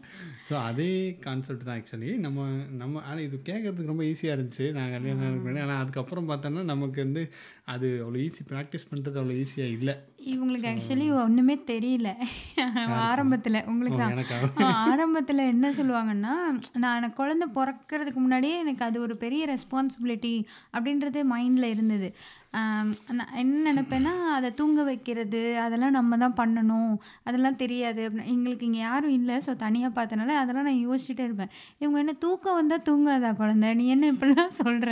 ஸோ 0.48 0.54
அதே 0.64 0.90
கான்செப்ட் 1.20 1.64
தான் 1.64 1.78
ஆக்சுவலி. 1.78 2.10
நம்ம 2.18 2.40
நம்ம 2.76 3.02
ஆனா 3.02 3.20
இது 3.20 3.36
கேட்கறதுக்கு 3.44 3.92
ரொம்ப 3.92 4.04
ஈஸியா 4.04 4.34
இருந்துச்சு. 4.36 4.65
நான் 4.72 4.90
கல்யாணம் 4.90 5.24
ஆனதுக்கு 5.24 5.48
முன்னாடி. 5.48 5.62
ஆனா 5.62 5.78
அதுக்கப்புறம் 5.78 6.28
பார்த்தோன்னா, 6.28 6.64
நமக்கு 6.64 7.02
வந்து 7.02 7.32
அது 7.64 8.06
அவ்வளோ 8.06 8.18
ஈஸி 8.18 8.42
ப்ராக்டிஸ் 8.48 8.86
பண்ணுறது 8.90 9.14
அவ்வளோ 9.14 9.44
ஈஸியா 9.44 9.70
இல்ல. 9.70 9.90
இவங்களுக்கு 10.26 10.68
ஆக்சுவலி 10.68 11.22
ஒண்ணுமே 11.22 11.62
தெரியல. 11.66 12.08
ஆரம்பத்துல. 13.08 13.66
உங்களுக்கு 13.66 13.98
தான். 13.98 14.88
ஆரம்பத்துல 14.88 15.46
என்ன 15.46 15.70
சொல்லுவாங்கன்னா, 15.70 16.34
நான் 16.74 17.12
குழந்தை 17.12 17.48
பொறக்கறதுக்கு 17.54 18.14
முன்னாடியே 18.14 18.58
எனக்கு 18.58 18.84
அது 18.84 19.00
ஒரு 19.00 19.16
பெரிய 19.16 19.54
ரெஸ்பான்சிபிலிட்டி 19.54 20.44
அப்படின்றது 20.72 21.22
மைண்ட்ல 21.30 21.62
இருந்தது. 21.62 22.14
நான் 22.56 23.32
என்ன 23.36 23.54
நெனைப்பேன்னா, 23.66 24.12
அத 24.34 24.50
தூங்க 24.56 24.80
வைக்கிறது, 24.82 25.40
அதெல்லாம் 25.64 25.94
நம்ம 25.96 26.16
தான் 26.16 26.36
பண்ணணும். 26.38 26.92
அதெல்லாம் 27.24 27.58
தெரியாது. 27.62 28.00
அப்டின்னு 28.06 28.30
எங்களுக்கு 28.32 28.66
இங்க 28.66 28.80
யாரும் 28.84 29.14
இல்ல. 29.16 29.32
ஸோ 29.46 29.52
தனியா 29.56 29.88
பார்த்தனால 29.96 30.36
அதெல்லாம் 30.42 30.68
நான் 30.68 30.82
யோசிச்சுட்டே 30.84 31.24
இருப்பேன். 31.26 31.50
இவங்க 31.80 31.98
என்ன 31.98 32.14
தூக்கம் 32.24 32.58
வந்தா 32.58 32.78
தூங்காதா 32.88 33.30
குழந்தை? 33.36 33.70
நீ 33.74 33.86
என்ன 33.88 34.10
இப்படிலாம் 34.12 34.54
சொல்ற? 34.60 34.88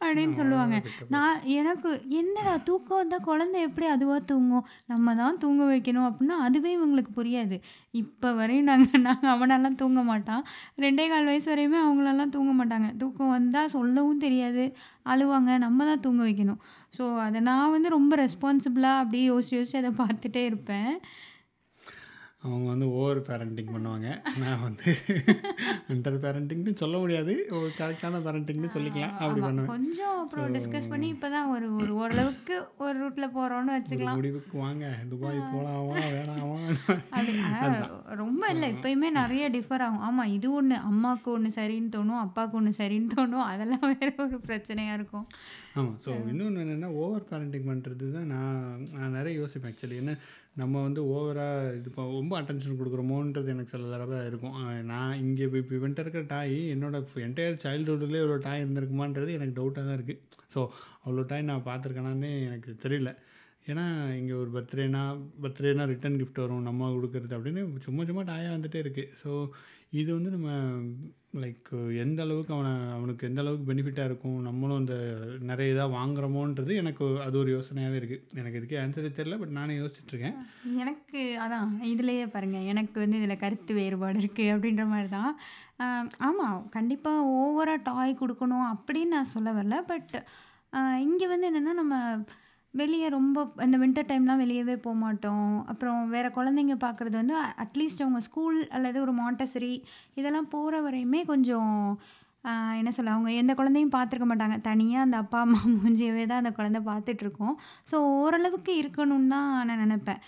அப்படின்னு 0.00 0.34
சொல்லுவாங்க. 0.34 0.76
நான் 1.14 1.38
எனக்கு 1.54 1.90
என்னடா 2.20 2.54
தூக்கம் 2.68 3.00
வந்தா 3.02 3.18
குழந்தை 3.24 3.60
எப்படி 3.62 3.88
அதுவா 3.94 4.18
தூங்கும்? 4.30 4.64
நம்ம 4.86 5.14
தான் 5.14 5.38
தூங்க 5.38 5.62
வைக்கணும் 5.66 6.08
அப்படின்னா, 6.08 6.38
அதுவே 6.46 6.72
இவங்களுக்கு 6.78 7.12
புரியாது. 7.14 7.58
இப்ப 7.94 8.32
வரையும் 8.34 8.68
நாங்க 8.70 8.82
நாங்க 9.08 9.26
அவனெல்லாம் 9.34 9.80
தூங்க 9.80 10.00
மாட்டான். 10.04 10.42
2 10.78 11.02
1/4 11.08 11.28
வயசு 11.28 11.48
வரையுமே 11.50 11.78
அவங்களலாம் 11.84 12.34
தூங்க 12.34 12.52
மாட்டாங்க. 12.56 12.88
தூக்கம் 12.98 13.34
வந்தா 13.34 13.62
சொல்லவும் 13.74 14.18
தெரியாது. 14.18 14.64
அழுவாங்க. 15.12 15.58
நம்ம 15.58 15.84
தான் 15.84 16.00
தூங்க 16.00 16.22
வைக்கணும். 16.28 16.60
ஸோ 16.98 17.04
அதை 17.18 17.40
நான் 17.40 17.70
வந்து 17.70 17.88
ரொம்ப 17.88 18.16
ரெஸ்பான்சிபிளாக 18.24 19.02
அப்படியே 19.02 19.24
யோசிச்சு 19.30 19.56
யோசிச்சு 19.58 19.80
அதை 19.82 19.92
பார்த்துட்டே 20.02 20.44
இருப்பேன். 20.44 20.92
அவங்க 22.44 22.68
வந்து 22.68 22.86
ஓவர் 22.90 23.20
பேரண்டிங் 23.22 23.70
பண்ணுவாங்க. 23.74 24.08
நான் 24.40 24.62
வந்து 24.62 24.88
அண்டர் 25.92 26.18
பேரண்டிங்ன்னு 26.24 26.74
சொல்ல 26.74 26.98
முடியாது. 26.98 27.46
ஒரு 27.50 27.70
கரெக்டான 27.78 28.20
பேரண்டிங்ன்னு 28.26 28.70
சொல்லிக்கலாம். 28.74 29.14
அப்படி. 29.16 29.40
பண்ணுவேன். 29.40 29.66
கொஞ்சம் 29.66 30.18
அப்புறம் 30.18 30.54
டிஸ்கஸ் 30.54 30.88
பண்ணி 30.88 31.08
இப்ப 31.08 31.28
தான் 31.28 31.50
ஒரு 31.50 31.74
ஒரு 31.74 31.94
ஓரளவுக்கு 31.94 32.56
ஒரு 32.78 32.94
ரூட்ல 33.02 33.28
போறோம்னு 33.36 33.72
ஒரு 33.72 33.78
வச்சுக்கலாம். 33.78 34.14
முடிவுக்கு 34.14 34.58
வாங்க. 34.58 34.94
துபாய் 35.10 35.40
போலாமா? 35.54 36.04
வேணாமா? 36.16 36.58
ரொம்ப 38.14 38.46
இல்ல. 38.46 38.68
இப்பயுமே 38.68 39.10
நெறைய 39.14 39.44
டிஃபர் 39.56 39.84
ஆகும். 39.88 40.04
ஆமா 40.10 40.24
இது 40.24 40.48
ஒண்ணு 40.62 40.78
அம்மாக்கு 40.92 41.30
ஒண்ணு 41.36 41.50
சரின்னு 41.54 41.92
தோணும். 41.96 42.22
அப்பாவுக்கு 42.26 42.60
ஒண்ணு 42.60 42.72
சரின்னு 42.76 43.10
தோணும். 43.16 43.46
அதெல்லாம் 43.52 43.86
வேற 43.86 44.12
ஒரு 44.18 44.40
பிரச்சனையா 44.46 44.92
இருக்கும். 44.92 45.26
ஆமா. 45.74 45.92
ஸோ 46.02 46.10
இன்னொன்னு 46.30 46.60
என்னன்னா, 46.64 46.88
ஓவர் 47.02 47.28
பேரண்டிங் 47.30 47.68
பண்ணுறது 47.70 48.06
தான் 48.16 48.28
நான் 48.32 48.58
நான் 48.94 49.14
நெறைய 49.16 49.34
யோசிப்பேன் 49.40 49.70
ஆக்சுவலி. 49.70 49.96
ஏன்னா 50.02 50.14
நம்ம 50.60 50.82
வந்து 50.82 51.00
ஓவரா 51.14 51.46
இது 51.78 51.88
ப 51.90 52.02
ரொம்ப 52.12 52.34
அட்டென்ஷன் 52.40 52.78
குடுக்குறோமோன்றது 52.80 53.52
எனக்கு 53.54 53.72
சில 53.74 53.88
தடவ 53.94 54.20
இருக்கும். 54.30 54.54
நான் 54.92 55.18
இங்க 55.24 55.40
இப்ப 55.48 55.58
இப்ப 55.62 55.74
இவன்ட்ட 55.78 56.04
இருக்கிற 56.04 56.24
டாய் 56.34 56.56
என்னோட 56.74 56.98
என்டையர் 57.26 57.60
சைல்ட்ஹுட்லயே 57.64 58.22
இவ்வளோ 58.24 58.38
டாய் 58.46 58.62
இருந்திருக்குமான்றது 58.64 59.36
எனக்கு 59.38 59.58
டவுட்டா 59.60 59.82
தான் 59.88 59.98
இருக்கு. 59.98 60.16
ஸோ 60.54 60.60
அவ்வளோ 61.04 61.24
டாய் 61.32 61.48
நான் 61.50 61.68
பார்த்துருக்கேனான்னே 61.70 62.32
எனக்கு 62.48 62.72
தெரியல. 62.84 63.12
ஏன்னா 63.66 63.84
இங்க 64.20 64.32
ஒரு 64.42 64.50
பர்த்டேனா 64.56 65.02
பர்த்டேனா 65.42 65.84
ரிட்டர்ன் 65.92 66.18
கிஃப்ட் 66.20 66.42
வரும். 66.44 66.66
நம்ம 66.68 66.90
குடுக்குறது 66.96 67.36
அப்படின்னு 67.38 67.62
சும்மா 67.86 68.02
சும்மா 68.10 68.24
டாயா 68.32 68.50
வந்துட்டே 68.56 68.80
இருக்கு. 68.84 69.04
ஸோ 69.22 69.30
இது 70.00 70.10
வந்து 70.16 70.30
நம்ம 70.34 70.50
லைக் 71.42 71.68
எந்த 72.02 72.18
அளவுக்கு 72.24 72.52
அவனை 72.54 72.72
அவனுக்கு 72.96 73.28
எந்த 73.28 73.40
அளவுக்கு 73.42 73.68
பெனிஃபிட்டாக 73.70 74.08
இருக்கும். 74.10 74.36
நம்மளும் 74.48 74.80
இந்த 74.82 74.96
நிறைய 75.50 75.74
இதாக 75.74 75.94
வாங்குறோமோன்றது 75.96 76.72
எனக்கு 76.82 77.04
அது 77.26 77.36
ஒரு 77.42 77.50
யோசனையாகவே 77.54 77.98
இருக்குது 78.00 78.38
எனக்கு 78.40 78.58
இதுக்கே 78.60 78.78
ஆன்சரே 78.82 79.10
தெரில 79.18 79.38
பட் 79.40 79.54
நானே 79.58 79.76
யோசிச்சுட்ருக்கேன் 79.80 80.36
எனக்கு 80.82 81.20
அதான் 81.44 81.72
இதுலேயே 81.92 82.26
பாருங்கள் 82.34 82.68
எனக்கு 82.72 82.96
வந்து 83.04 83.20
இதில் 83.20 83.42
கருத்து 83.44 83.74
வேறுபாடு 83.80 84.20
இருக்குது 84.22 84.52
அப்படின்ற 84.54 84.86
மாதிரி 84.92 85.10
தான். 85.18 85.32
ஆமாம் 86.28 86.58
கண்டிப்பாக 86.76 87.28
ஓவராக 87.40 87.84
டாய் 87.90 88.20
கொடுக்கணும் 88.22 88.68
அப்படின்னு 88.74 89.14
நான் 89.16 89.32
சொல்ல 89.34 89.50
வரல. 89.58 89.78
பட் 89.92 90.14
இங்கே 91.06 91.26
வந்து 91.32 91.48
என்னென்னா 91.50 91.74
நம்ம 91.82 91.94
வெளியே 92.74 93.08
ரொம்ப 93.16 93.38
இந்த 93.64 93.76
வின்டர் 93.82 94.08
டைம்லாம் 94.10 94.40
வெளியவே 94.42 94.74
போக 94.84 94.96
மாட்டோம் 95.02 95.50
அப்புறம் 95.72 96.00
வேறு 96.14 96.28
குழந்தைங்க 96.38 96.74
பார்க்குறது 96.84 97.16
வந்து 97.20 97.34
அட்லீஸ்ட் 97.64 98.04
அவங்க 98.04 98.20
ஸ்கூல் 98.26 98.58
அல்லது 98.76 98.98
ஒரு 99.04 99.12
மாண்டசரி 99.20 99.74
இதெல்லாம் 100.20 100.52
போகிற 100.54 100.80
வரையுமே 100.86 101.20
கொஞ்சம் 101.32 101.72
என்ன 102.78 102.90
சொல்ல, 102.96 103.12
அவங்க 103.14 103.30
எந்த 103.40 103.52
குழந்தையும் 103.58 103.92
பார்த்துருக்க 103.94 104.26
மாட்டாங்க. 104.30 104.56
தனியாக 104.66 105.04
அந்த 105.06 105.16
அப்பா, 105.22 105.38
அம்மா 105.44 105.60
மூஞ்சியவே 105.76 106.24
தான் 106.30 106.40
அந்த 106.42 106.50
குழந்தை 106.58 106.80
பார்த்துட்ருக்கோம் 106.88 107.54
ஸோ 107.90 107.96
ஓரளவுக்கு 108.18 108.72
இருக்கணும்னு 108.80 109.30
தான் 109.34 109.48
நான் 109.68 109.80
நினப்பேன் 109.84 110.20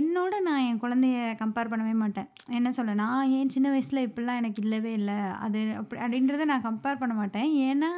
என்னோட 0.00 0.34
நான் 0.48 0.64
என் 0.68 0.80
குழந்தைய 0.84 1.16
கம்பேர் 1.40 1.70
பண்ணவே 1.72 1.94
மாட்டேன். 2.02 2.28
என்ன 2.58 2.70
சொல்ல, 2.78 2.94
நான் 3.02 3.32
ஏன் 3.38 3.52
சின்ன 3.54 3.70
வயசில் 3.74 4.06
இப்படிலாம் 4.06 4.40
எனக்கு 4.42 4.62
இல்லவே 4.66 4.92
இல்லை 5.00 5.18
அது 5.46 5.62
அப்படி 5.80 6.00
அப்படின்றத 6.04 6.46
நான் 6.52 6.66
கம்பேர் 6.68 7.02
பண்ண 7.02 7.16
மாட்டேன். 7.22 7.50
ஏன்னா, 7.70 7.90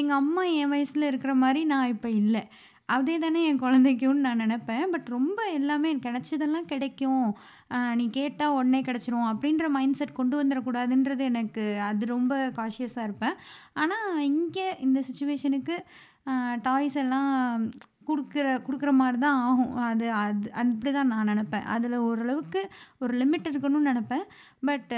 எங்கள் 0.00 0.18
அம்மா 0.22 0.42
என் 0.60 0.72
வயசில் 0.74 1.08
இருக்கிற 1.10 1.32
மாதிரி 1.44 1.62
நான் 1.72 1.90
இப்போ 1.94 2.10
இல்லை 2.22 2.42
அதே 2.88 3.14
தானே 3.22 3.40
என் 3.48 3.60
குழந்தைக்கும்னு 3.62 4.24
நான் 4.26 4.42
நினப்பேன் 4.44 4.90
பட் 4.94 5.06
ரொம்ப 5.16 5.38
எல்லாமே 5.58 5.90
கிடைச்சதெல்லாம் 6.06 6.70
கிடைக்கும். 6.72 7.26
நீ 7.98 8.04
கேட்டால் 8.16 8.54
உடனே 8.56 8.80
கிடச்சிரும் 8.88 9.28
அப்படின்ற 9.32 9.68
மைண்ட் 9.76 9.98
செட் 9.98 10.18
கொண்டு 10.18 10.34
வந்துடக்கூடாதுன்றது 10.40 11.24
எனக்கு 11.32 11.64
அது 11.88 12.06
ரொம்ப 12.16 12.34
காஷியஸாக 12.58 13.06
இருப்பேன். 13.08 13.38
ஆனால் 13.82 14.20
இங்கே 14.30 14.66
இந்த 14.86 15.00
சுச்சுவேஷனுக்கு 15.08 15.76
டாய்ஸ் 16.66 16.98
எல்லாம் 17.04 17.30
கொடுக்குற 18.08 18.46
கொடுக்குற 18.66 18.92
மாதிரி 19.00 19.18
தான் 19.24 19.40
ஆகும். 19.48 19.74
அது 19.90 20.06
அது 20.20 20.48
அப்படிதான் 20.62 21.12
நான் 21.14 21.30
நினப்பேன் 21.32 21.68
அதில் 21.74 21.96
ஓரளவுக்கு 22.08 22.60
ஒரு 23.02 23.12
லிமிட் 23.22 23.50
இருக்கணும்னு 23.50 23.90
நினப்பேன் 23.92 24.26
பட் 24.68 24.92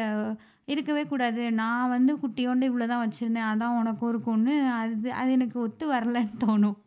இருக்கவே 0.72 1.02
கூடாது. 1.10 1.42
நான் 1.60 1.92
வந்து 1.94 2.12
குட்டியோண்டு 2.22 2.68
இவ்வளோ 2.70 2.86
தான் 2.92 3.04
வச்சுருந்தேன் 3.04 3.50
அதான் 3.50 3.78
உனக்கும் 3.80 4.10
இருக்கும்னு 4.12 4.54
அது 4.80 5.12
அது 5.20 5.30
எனக்கு 5.38 5.58
ஒத்து 5.66 5.86
வரலன்னு 5.94 6.40
தோணும். 6.46 6.78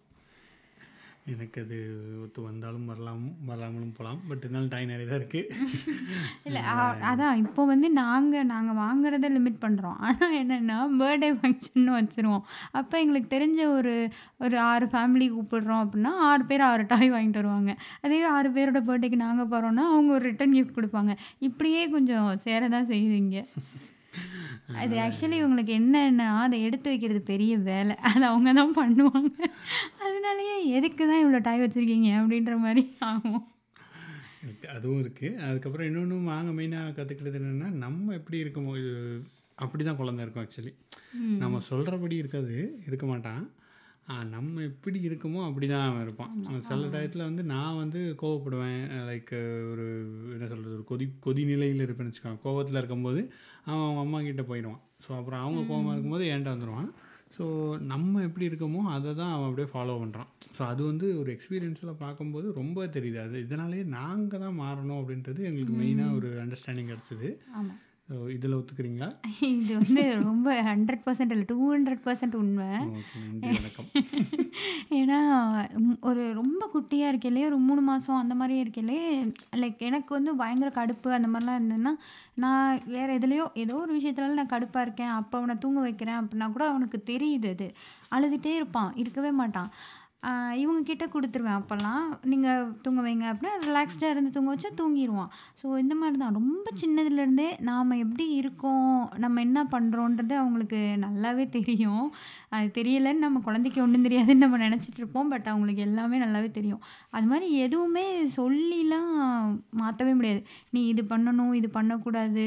எனக்கு 1.31 1.60
அது 1.63 1.77
ஒத்து 2.24 2.39
வந்தாலும் 2.48 2.86
வரலாம் 2.89 3.24
வராமலும் 3.48 3.96
போகலாம் 3.98 4.19
பட் 4.27 4.43
இருந்தாலும் 4.43 4.69
டைம் 4.74 4.91
நிறைய 4.91 5.07
தான் 5.10 5.19
இருக்குது 5.22 5.48
இல்லை 6.48 6.62
அதான் 7.10 7.39
இப்போ 7.43 7.62
வந்து 7.72 7.88
நாங்கள் 8.00 8.48
நாங்கள் 8.51 8.77
வாங்குறத 8.84 9.29
லிமிட் 9.36 9.60
பண்ணுறோம் 9.63 9.98
ஆனால் 10.07 10.36
என்னென்னா 10.41 10.77
பர்த்டே 11.01 11.29
ஃபங்க்ஷன் 11.39 11.89
வச்சுருவோம். 11.98 12.46
அப்போ 12.79 12.96
எங்களுக்கு 13.03 13.29
தெரிஞ்ச 13.36 13.60
ஒரு 13.77 13.96
ஒரு 14.46 14.57
ஆறு 14.69 14.88
ஃபேமிலி 14.93 15.27
கூப்பிடுறோம் 15.36 15.84
அப்படின்னா 15.84 16.13
ஆறு 16.29 16.46
பேர் 16.51 16.65
ஆறு 16.69 16.86
டாய் 16.93 17.13
வாங்கிட்டு 17.15 17.41
வருவாங்க. 17.41 17.74
அதே 18.05 18.22
ஆறு 18.36 18.51
பேரோட 18.57 18.81
பர்த்டேக்கு 18.89 19.19
நாங்கள் 19.25 19.51
போகிறோன்னா 19.53 19.86
அவங்க 19.93 20.12
ஒரு 20.19 20.25
ரிட்டன் 20.29 20.55
கிஃப்ட் 20.57 20.77
கொடுப்பாங்க. 20.79 21.13
இப்படியே 21.50 21.84
கொஞ்சம் 21.98 22.29
சேர 22.46 22.63
தான் 22.77 22.89
செய்யுதுங்க 22.93 23.43
அது 24.81 24.95
ஆக்சுவலி 25.03 25.38
இவங்களுக்கு 25.41 25.74
என்னன்னா 25.79 26.29
அதை 26.45 26.57
எடுத்து 26.67 26.88
வைக்கிறது 26.91 27.21
பெரிய 27.31 27.53
வேலை. 27.69 27.95
அது 28.09 28.24
அவங்க 28.31 28.50
தான் 28.59 28.74
பண்ணுவாங்க. 28.79 29.36
அதனாலயே 30.05 30.55
எதுக்கு 30.77 31.03
தான் 31.12 31.21
இவ்வளோ 31.24 31.39
டாய் 31.47 31.63
வச்சுருக்கீங்க 31.63 32.09
அப்படின்ற 32.21 32.55
மாதிரி 32.65 32.83
ஆகும். 33.09 33.43
அதுவும் 34.75 35.01
இருக்குது 35.03 35.39
அதுக்கப்புறம் 35.47 35.88
இன்னொன்று 35.89 36.17
வாங்க 36.33 36.51
மெயினாக 36.57 36.95
கற்றுக்கிறது 36.97 37.39
என்னென்னா 37.39 37.69
நம்ம 37.86 38.13
எப்படி 38.19 38.38
இருக்கோமோ 38.43 38.74
இது 38.81 38.93
அப்படி 39.65 39.83
தான் 39.83 40.00
குழந்தை 40.01 40.24
இருக்கும் 40.24 40.43
ஆக்சுவலி 40.45 40.74
நம்ம 41.43 41.62
சொல்கிறபடி 41.69 42.15
இருக்காது 42.24 42.55
இருக்க 42.89 43.05
மாட்டான். 43.12 43.43
நம்ம 44.33 44.61
எப்படி 44.69 44.99
இருக்கோமோ 45.07 45.39
அப்படி 45.47 45.67
தான் 45.71 45.85
அவன் 45.87 46.03
இருப்பான். 46.05 46.31
சில 46.67 46.85
டயத்தில் 46.93 47.27
வந்து 47.27 47.43
நான் 47.53 47.79
வந்து 47.81 47.99
கோவப்படுவேன். 48.21 48.83
லைக் 49.09 49.33
ஒரு 49.71 49.85
என்ன 50.35 50.45
சொல்கிறது 50.51 50.75
ஒரு 50.77 50.85
கொதி 50.91 51.05
கொதி 51.25 51.43
நிலையில் 51.51 51.83
இருப்பேன்னு 51.85 52.11
வச்சுக்கோங்க. 52.11 52.41
கோவத்தில் 52.45 52.79
இருக்கும்போது 52.81 53.21
அவன் 53.69 53.83
அவங்க 53.85 54.03
அம்மா 54.05 54.19
கிட்ட 54.27 54.43
போயிடுவான். 54.51 54.81
ஸோ 55.05 55.09
அப்புறம் 55.17 55.43
அவங்க 55.45 55.61
கோவமாக 55.71 55.95
இருக்கும்போது 55.95 56.25
என்கிட்ட 56.31 56.55
வந்துடுவான் 56.55 56.89
ஸோ 57.35 57.45
நம்ம 57.91 58.21
எப்படி 58.27 58.45
இருக்கோமோ 58.49 58.81
அதை 58.93 59.09
தான் 59.19 59.33
அவன் 59.33 59.47
அப்படியே 59.47 59.69
ஃபாலோ 59.73 59.95
பண்ணுறான் 60.03 60.29
ஸோ 60.57 60.61
அது 60.71 60.81
வந்து 60.91 61.07
ஒரு 61.21 61.29
எக்ஸ்பீரியன்ஸில் 61.35 61.99
பார்க்கும்போது 62.03 62.47
ரொம்ப 62.59 62.85
தெரியுது. 62.95 63.19
அது 63.25 63.41
இதனாலேயே 63.45 63.83
நாங்கள் 63.97 64.43
தான் 64.45 64.57
மாறணும் 64.63 64.99
அப்படின்றது 65.01 65.41
எங்களுக்கு 65.49 65.75
மெயினாக 65.81 66.17
ஒரு 66.19 66.29
அண்டர்ஸ்டாண்டிங் 66.43 66.91
கிடச்சிது. 66.93 67.29
ஆமாம் 67.59 67.77
இதில் 68.09 68.55
ஒத்துக்கிறீங்களா? 68.55 69.07
இது 69.41 69.73
வந்து 69.77 70.15
ரொம்ப 70.23 70.63
ஹண்ட்ரட் 70.63 71.01
பர்சன்ட் 71.05 71.31
இல்லை 71.31 71.45
டூ 71.45 71.75
ஹண்ட்ரட் 71.75 72.03
பர்சன்ட் 72.05 72.35
உண்மை. 72.35 72.67
ஏன்னா 74.99 75.19
ஒரு 76.01 76.33
ரொம்ப 76.33 76.69
குட்டியாக 76.73 77.11
இருக்கையிலே 77.11 77.45
ஒரு 77.45 77.57
மூணு 77.57 77.81
மாதம் 77.81 78.15
அந்த 78.15 78.35
மாதிரி 78.35 78.55
இருக்கையிலே 78.63 78.99
லைக் 79.55 79.77
எனக்கு 79.77 80.13
வந்து 80.15 80.35
பயங்கர 80.35 80.71
கடுப்பு 80.75 81.09
அந்த 81.09 81.27
மாதிரிலாம் 81.27 81.59
இருந்ததுன்னா 81.59 81.93
நான் 82.35 82.81
வேறு 82.85 83.17
எதுலேயோ 83.17 83.45
ஏதோ 83.53 83.75
ஒரு 83.75 83.99
விஷயத்துலால 83.99 84.39
நான் 84.39 84.53
கடுப்பாக 84.55 84.81
இருக்கேன். 84.81 85.07
அப்போ 85.07 85.37
அவனை 85.37 85.57
தூங்க 85.57 85.79
வைக்கிறேன் 85.79 86.19
அப்படின்னா 86.21 86.51
கூட 86.51 86.67
அவனுக்கு 86.67 87.03
தெரியுது 87.05 87.49
அது. 87.49 87.67
அழுதுகிட்டே 88.15 88.55
இருப்பான் 88.55 88.95
இருக்கவே 88.95 89.31
மாட்டான். 89.31 89.69
இவங்க 90.62 90.81
கிட்ட 90.89 91.05
கொடுத்துருவேன் 91.13 91.57
அப்போல்லாம். 91.59 92.05
நீங்கள் 92.31 92.69
தூங்க 92.83 93.01
வைங்க 93.05 93.25
அப்படின்னா 93.31 93.51
ரிலாக்ஸ்டாக 93.67 94.13
இருந்து 94.13 94.31
தூங்க 94.36 94.50
வச்சா 94.53 94.69
தூங்கிடுவான் 94.79 95.29
ஸோ 95.62 95.65
இந்த 95.83 95.95
மாதிரி 96.00 96.17
தான் 96.24 96.38
ரொம்ப 96.39 96.71
சின்னதுலேருந்தே 96.81 97.47
நாம் 97.69 97.91
எப்படி 98.03 98.25
இருக்கோம் 98.41 98.89
நம்ம 99.24 99.41
என்ன 99.47 99.59
பண்ணுறோன்றது 99.74 100.33
அவங்களுக்கு 100.41 100.79
நல்லாவே 101.05 101.45
தெரியும். 101.57 102.07
அது 102.55 102.67
தெரியலைன்னு 102.79 103.25
நம்ம 103.25 103.41
குழந்தைக்கு 103.47 103.79
ஒன்றும் 103.86 104.07
தெரியாதுன்னு 104.07 104.45
நம்ம 104.45 104.59
நினச்சிட்டு 104.65 105.01
இருப்போம். 105.03 105.29
பட் 105.33 105.47
அவங்களுக்கு 105.53 105.83
எல்லாமே 105.89 106.19
நல்லாவே 106.25 106.50
தெரியும். 106.59 106.81
அது 107.17 107.27
மாதிரி 107.33 107.50
எதுவுமே 107.67 108.05
சொல்லிலாம் 108.38 109.13
மாற்றவே 109.83 110.13
முடியாது. 110.19 110.41
நீ 110.75 110.81
இது 110.93 111.03
பண்ணணும் 111.13 111.53
இது 111.62 111.69
பண்ணக்கூடாது. 111.77 112.45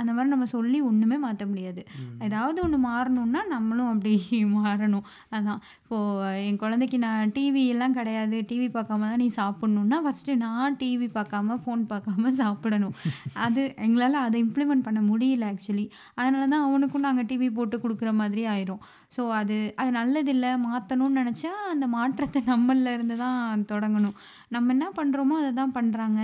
அந்த 0.00 0.10
மாதிரி 0.16 0.30
நம்ம 0.34 0.46
சொல்லி 0.54 0.78
ஒன்றுமே 0.88 1.16
மாற்ற 1.24 1.44
முடியாது. 1.50 1.82
ஏதாவது 2.26 2.58
ஒன்று 2.64 2.78
மாறணும்னா 2.86 3.40
நம்மளும் 3.54 3.90
அப்படி 3.92 4.12
மாறணும். 4.58 5.04
அதான். 5.36 5.60
இப்போது 5.82 6.40
என் 6.48 6.60
குழந்தைக்கு 6.62 6.98
நான் 7.04 7.32
டிவி 7.36 7.62
எல்லாம் 7.74 7.96
கிடையாது. 7.98 8.36
டிவி 8.50 8.68
பார்க்காம 8.76 9.08
தான் 9.10 9.22
நீ 9.24 9.28
சாப்பிட்ணுன்னா 9.38 9.98
ஃபஸ்ட்டு 10.04 10.36
நான் 10.44 10.76
டிவி 10.82 11.08
பார்க்காம 11.18 11.58
ஃபோன் 11.62 11.82
பார்க்காம 11.92 12.32
சாப்பிடணும். 12.42 12.94
அது 13.46 13.62
எங்களால் 13.86 14.18
அதை 14.26 14.36
இம்ப்ளிமெண்ட் 14.46 14.86
பண்ண 14.88 15.00
முடியல 15.10 15.46
ஆக்சுவலி 15.52 15.86
அதனால 16.20 16.44
தான் 16.54 16.66
அவனுக்கும் 16.68 17.06
நாங்கள் 17.08 17.28
டிவி 17.32 17.50
போட்டு 17.58 17.76
கொடுக்குற 17.84 18.12
மாதிரி 18.22 18.44
ஆயிரும். 18.54 18.82
ஸோ 19.16 19.22
அது 19.40 19.58
அது 19.80 19.90
நல்லதில்லை. 20.00 20.52
மாற்றணும்னு 20.68 21.20
நினச்சா 21.22 21.52
அந்த 21.72 21.86
மாற்றத்தை 21.96 22.42
நம்மள 22.52 22.88
இருந்து 22.96 23.16
தான் 23.24 23.64
தொடங்கணும். 23.72 24.16
நம்ம 24.54 24.72
என்ன 24.76 24.86
பண்ணுறோமோ 24.98 25.36
அதை 25.42 25.50
தான் 25.60 25.76
பண்ணுறாங்க 25.78 26.20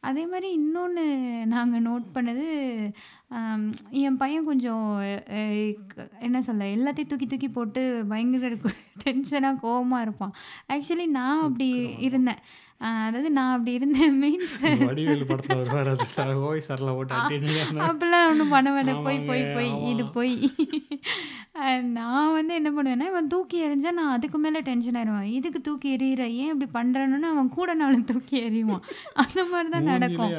அதே 0.00 0.26
மாதிரி 0.26 0.52
இன்னொன்று 0.52 1.04
நாங்கள் 1.46 1.82
நோட் 1.82 2.04
பண்ணது 2.14 2.46
என் 4.00 4.16
பையன் 4.16 4.44
கொஞ்சம் 4.44 4.84
க- 5.88 6.08
என்ன 6.20 6.42
சொல்ல 6.42 6.64
எல்லாத்தையும் 6.76 7.06
தூக்கி 7.06 7.26
தூக்கி 7.26 7.48
போட்டு 7.48 7.82
பயங்கர 8.08 8.50
டென்ஷனாக 9.04 9.60
கோவமாக 9.62 10.00
இருப்பான். 10.00 10.34
ஆக்சுவலி 10.68 11.06
நான் 11.10 11.42
அப்படி 11.42 11.68
இருந்தேன். 11.98 12.40
அதாவது 12.80 13.28
நான் 13.36 13.52
அப்படி 13.54 13.72
இருந்தேன் 13.78 14.16
மீன்ஸ் 14.22 14.56
வடிவேலு 14.88 15.26
படத்தில் 15.28 15.60
வருவார் 15.60 15.90
அது 15.92 16.34
ஓய் 16.48 16.64
சாரில் 16.66 16.90
அப்படிலாம் 17.88 18.26
ஒன்றும் 18.30 18.52
பண்ண 18.54 18.68
மாட்டேன் 18.76 19.04
போய் 19.06 19.20
போய் 19.28 19.44
போய் 19.56 19.70
இது. 19.92 20.04
போய். 20.16 20.34
நான் 21.96 22.34
வந்து 22.36 22.52
என்ன 22.58 22.70
பண்ணுவேன்னா 22.76 23.06
இவன் 23.10 23.30
தூக்கி 23.34 23.58
எறிஞ்சா 23.66 23.90
நான் 23.98 24.12
அதுக்கு 24.16 24.38
மேலே 24.38 24.60
டென்ஷன் 24.68 24.96
ஆயிடுவேன். 25.00 25.28
இதுக்கு 25.38 25.60
தூக்கி 25.68 25.88
எறிகிற 25.96 26.22
ஏன் 26.42 26.50
இப்படி 26.52 26.68
பண்ணுறேன்னு 26.76 27.28
அவன் 27.34 27.48
கூட 27.56 27.70
நாளும் 27.80 28.06
தூக்கி 28.10 28.36
எறிவான். 28.48 28.82
அந்த 29.22 29.40
மாதிரி 29.52 29.70
தான் 29.74 29.88
நடக்கும். 29.92 30.34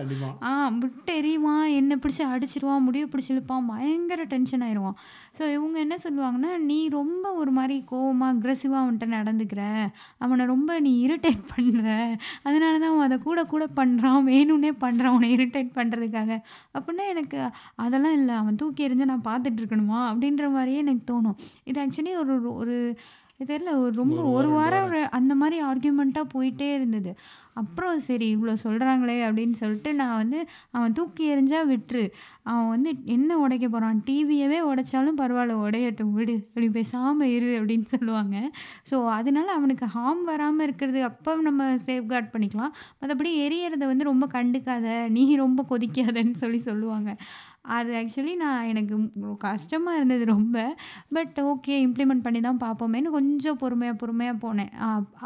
ஆ 0.48 0.52
விட்டு 0.82 1.14
எறிவான் 1.22 1.66
என்னை 1.80 1.98
பிடிச்சி 2.04 2.24
அடிச்சிருவான் 2.34 2.86
முடிய 2.88 3.06
பிடிச்சி 3.14 3.34
இழுப்பான் 3.36 3.70
பயங்கர 3.72 4.26
டென்ஷன் 4.36 4.66
ஆயிடுவான். 4.68 4.98
ஸோ 5.40 5.44
இவங்க 5.56 5.78
என்ன 5.86 5.98
சொல்லுவாங்கன்னா 6.06 6.52
நீ 6.70 6.80
ரொம்ப 7.00 7.26
ஒரு 7.42 7.54
மாதிரி 7.60 7.78
கோவமாக 7.94 8.32
அக்ரெசிவாக 8.36 8.82
அவன்கிட்ட 8.84 9.10
நடந்துக்கிற. 9.18 9.64
அவனை 10.26 10.46
ரொம்ப 10.54 10.80
நீ 10.88 10.94
இரிட்டேட் 11.08 11.44
பண்ணுற 11.56 11.90
அதனால 12.44 12.74
தான் 12.80 12.90
அவன் 12.90 13.08
அதை 13.10 13.18
கூட 13.20 13.44
கூட 13.46 13.68
பண்ணுறான் 13.76 14.22
வேணும்னே 14.32 14.72
பண்ணுறான் 14.84 15.14
அவனை 15.14 15.36
இரிட்டேட் 15.36 15.72
பண்ணுறதுக்காக 15.76 16.32
அப்படின்னா 16.74 17.06
எனக்கு 17.08 17.40
அதெல்லாம் 17.76 18.14
இல்லை 18.14 18.36
அவன் 18.36 18.56
தூக்கி 18.56 18.88
எறிஞ்சு 18.88 19.12
நான் 19.14 19.28
பார்த்துட்டு 19.30 19.62
இருக்கணுமா? 19.62 20.00
அப்படின்ற 20.12 20.50
மாதிரியே 20.52 20.78
எனக்கு 20.78 21.06
தோணும். 21.14 21.38
இது 21.64 21.78
ஆக்சுவலி 21.86 22.14
ஒரு 22.18 22.54
ஒரு 22.54 22.76
தெரியல 23.40 23.72
ஒரு 23.82 23.92
ரொம்ப 24.02 24.20
ஒரு 24.38 24.50
வாரம், 24.58 24.94
அந்த 25.18 25.34
மாதிரி 25.42 25.58
ஆர்கியூமெண்ட்டாக 25.70 26.28
போயிட்டே 26.36 26.70
இருந்தது. 26.78 27.12
அப்புறம் 27.62 28.00
சரி 28.08 28.26
இவ்வளோ 28.36 28.54
சொல்கிறாங்களே 28.64 29.16
அப்படின்னு 29.28 29.56
சொல்லிட்டு 29.62 29.92
நான் 30.00 30.18
வந்து 30.22 30.40
அவன் 30.76 30.96
தூக்கி 30.98 31.24
எறிஞ்சா 31.34 31.60
விட்டுரு. 31.72 32.04
அவன் 32.50 32.70
வந்து 32.74 32.90
என்ன 33.16 33.38
உடைக்க 33.44 33.66
போகிறான் 33.68 34.02
டிவியவே 34.08 34.60
உடைச்சாலும் 34.70 35.20
பரவாயில்ல 35.22 35.56
உடையட்டும் 35.66 36.14
விடு 36.18 36.36
அப்படி 36.50 36.68
பேசாமல் 36.78 37.32
இரு 37.36 37.52
அப்படின்னு 37.60 37.88
சொல்லுவாங்க. 37.96 38.36
ஸோ 38.92 38.98
அதனால 39.18 39.48
அவனுக்கு 39.60 39.88
ஹார்ம் 39.96 40.24
வராமல் 40.32 40.66
இருக்கிறது 40.68 41.02
அப்போ 41.10 41.36
நம்ம 41.50 41.70
சேஃப்கார்ட் 41.88 42.34
பண்ணிக்கலாம். 42.36 42.74
மற்றபடி 43.02 43.32
எரியறத 43.48 43.84
வந்து 43.94 44.12
ரொம்ப 44.12 44.28
கண்டுக்காத 44.38 44.88
நீ 45.18 45.26
ரொம்ப 45.46 45.66
கொதிக்காதன்னு 45.74 46.38
சொல்லி 46.44 46.62
சொல்லுவாங்க. 46.70 47.12
அது 47.76 47.92
ஆக்சுவலி 48.00 48.34
நான் 48.44 48.70
எனக்கு 48.72 48.96
கஷ்டமாக 49.46 49.98
இருந்தது 50.00 50.26
ரொம்ப. 50.34 50.58
பட் 51.16 51.38
ஓகே 51.52 51.76
இம்ப்ளிமெண்ட் 51.86 52.26
பண்ணி 52.26 52.40
தான் 52.48 52.62
பார்ப்போமேன்னு 52.66 53.16
கொஞ்சம் 53.18 53.60
பொறுமையாக 53.64 53.98
பொறுமையாக 54.02 54.38
போனேன். 54.46 54.72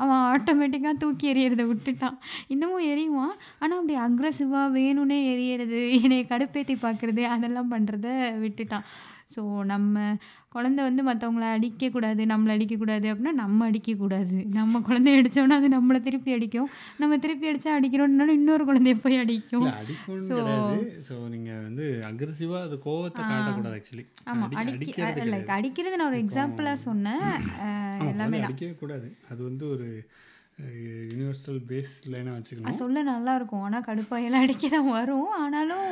அவன் 0.02 0.24
ஆட்டோமேட்டிக்காக 0.34 0.96
தூக்கி 1.04 1.28
எறியறதை 1.34 1.66
விட்டுட்டான். 1.72 2.18
இன்னமும் 2.56 2.88
எறிவான் 2.94 3.36
ஆனால் 3.62 3.80
அப்படி 3.80 3.98
அக்ரஸிவாக 4.08 4.76
வேணும்னே 4.80 5.20
எரியறது 5.34 5.82
என்னை 6.02 6.20
கடுப்பேற்றி 6.34 6.78
பார்க்குறது 6.86 7.24
அதெல்லாம் 7.36 7.74
பண்ணுறத 7.76 8.08
விட்டுட்டான். 8.46 8.88
ஸோ 9.34 9.42
நம்ம 9.72 9.96
குழந்தை 10.56 10.82
வந்து 10.88 11.02
மற்றவங்கள 11.08 11.46
அடிக்கக்கூடாது 11.58 12.22
நம்மளை 12.32 12.52
அடிக்கக்கூடாது 12.56 13.06
அப்படின்னா 13.12 13.34
நம்ம 13.42 13.68
அடிக்கக்கூடாது. 13.70 14.38
நம்ம 14.58 14.82
குழந்தைய 14.88 15.20
அடித்தோன்னா 15.20 15.58
அது 15.62 15.70
நம்மளை 15.76 16.00
திருப்பி 16.08 16.32
அடிக்கும். 16.38 16.70
நம்ம 17.02 17.18
திருப்பி 17.26 17.50
அடித்தா 17.52 17.76
அடிக்கிறோம்னாலும் 17.80 18.38
இன்னொரு 18.40 18.66
குழந்தைய 18.70 18.98
போய் 19.06 19.22
அடிக்கும். 19.24 19.68
கிடையாது. 20.08 20.82
ஸோ 21.10 21.16
நீங்கள் 21.36 21.62
வந்து 21.68 21.86
அக்ரெசிவாக 22.10 22.68
அது 22.70 22.78
கோவத்தை 22.88 23.24
காட்டக்கூடாது 23.32 23.78
ஆக்சுவலி 23.80 24.06
ஆமாம் 24.32 24.58
அடிக்க 24.64 25.14
லைக் 25.34 25.56
அடிக்கிறது 25.60 26.00
நான் 26.02 26.12
ஒரு 26.12 26.22
எக்ஸாம்பிளாக 26.26 26.80
சொன்னேன். 26.88 27.26
எல்லாமே 28.12 28.44
அடிக்கவே 28.50 28.76
கூடாது. 28.84 29.10
அது 29.32 29.42
வந்து 29.50 29.66
ஒரு 29.76 29.88
யூனிவர்சல் 31.12 31.60
பேஸ் 31.70 31.92
லைனாக 32.12 32.36
வச்சுக்கணும். 32.38 32.80
சொல்ல 32.82 33.04
நல்லா 33.10 33.34
இருக்கும் 33.40 33.64
ஆனால் 33.68 33.86
கடுப்பாயெல்லாம் 33.88 34.46
அடிக்க 34.46 34.70
தான் 34.76 34.90
வரும். 34.96 35.30
ஆனாலும் 35.42 35.92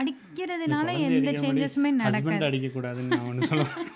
அடிக்கிறதுனால 0.00 0.94
எந்த 1.08 1.32
சேஞ்சஸுமே 1.42 1.90
நடக்காது. 2.02 2.48
அடிக்கக்கூடாதுன்னு 2.50 3.14
நான் 3.16 3.28
ஒன்று 3.30 3.50
சொல்லுவேன் 3.52 3.90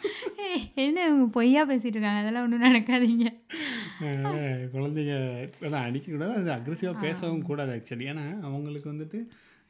என்ன 0.85 1.05
இவங்க 1.09 1.27
பொய்யா 1.37 1.63
பேசிட்டு 1.71 1.97
இருக்காங்க 1.97 2.23
அதெல்லாம் 2.23 2.47
ஒன்றும் 2.47 2.67
நடக்காதீங்க. 2.69 3.27
குழந்தைங்க 4.75 5.15
அதான் 5.67 5.87
அடிக்கக்கூடாது. 5.89 6.35
அது 6.41 6.51
அக்ரெசிவாக 6.57 7.03
பேசவும் 7.07 7.47
கூடாது 7.51 7.73
ஆக்சுவலி 7.77 8.09
ஏன்னா 8.13 8.27
அவங்களுக்கு 8.49 8.89
வந்துட்டு 8.93 9.21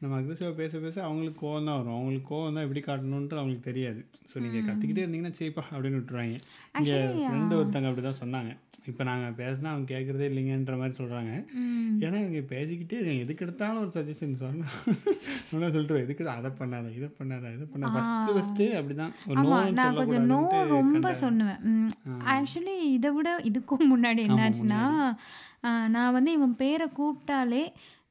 நம்ம 0.02 0.14
அக்ரெசிவாக 0.18 0.54
பேச 0.60 0.78
பேச 0.84 0.96
அவங்களுக்கு 1.08 1.38
கோவம் 1.42 1.68
தான் 1.68 1.76
வரும். 1.78 1.96
அவங்களுக்கு 1.96 2.28
கோவம் 2.30 2.56
தான் 2.56 2.64
எப்படி 2.66 2.80
காட்டணுன்ட்டு 2.86 3.36
அவங்களுக்கு 3.40 3.68
தெரியாது. 3.68 4.00
ஸோ 4.30 4.40
நீங்கள் 4.44 4.64
கத்திக்கிட்டே 4.68 5.02
இருந்தீங்கன்னா 5.04 5.38
சரிப்பா 5.38 5.62
அப்படின்னு 5.74 5.98
விட்டுருவாங்க. 5.98 6.38
இங்கே 6.78 6.96
ஃப்ரெண்டு 7.26 7.58
ஒருத்தங்க 7.58 7.90
அப்படி 7.90 8.04
தான் 8.06 8.18
சொன்னாங்க. 8.22 8.52
இப்போ 8.90 9.02
நாங்கள் 9.08 9.36
பேசினா 9.40 9.72
அவங்க 9.72 9.86
கேட்குறதே 9.92 10.26
இல்லைங்கன்ற 10.30 10.76
மாதிரி 10.80 10.94
சொல்கிறாங்க. 11.00 11.32
ஏன்னா 12.04 12.16
இவங்க 12.24 12.42
பேசிக்கிட்டே 12.54 12.98
எதுக்கு 13.24 13.44
எடுத்தாலும் 13.46 13.82
ஒரு 13.84 13.92
சஜஷன் 13.98 14.34
சொன்னால் 14.42 15.72
சொல்லிட்டு 15.74 16.02
எதுக்கு 16.06 16.28
அதை 16.38 16.52
பண்ணாத 16.62 16.90
இதை 16.98 17.10
பண்ணாத 17.20 17.54
இதை 17.58 17.68
பண்ணாத. 17.74 17.94
ஃபஸ்ட்டு 17.96 18.36
ஃபஸ்ட்டு 18.38 18.68
அப்படி 18.80 18.96
தான் 19.02 19.14
நான் 19.78 19.96
கொஞ்சம் 20.00 20.28
நோ 20.34 20.42
ரொம்ப 20.76 21.14
சொல்லுவேன். 21.24 21.62
ஆக்சுவலி 22.34 22.76
இதை 22.98 23.12
விட 23.18 23.38
இதுக்கும் 23.52 23.90
முன்னாடி 23.94 24.22
என்னாச்சுன்னா 24.28 24.84
நான் 25.94 26.14
வந்து 26.14 26.30
இவன் 26.36 26.60
பேரை 26.60 26.86
கூப்பிட்டாலே 26.96 27.64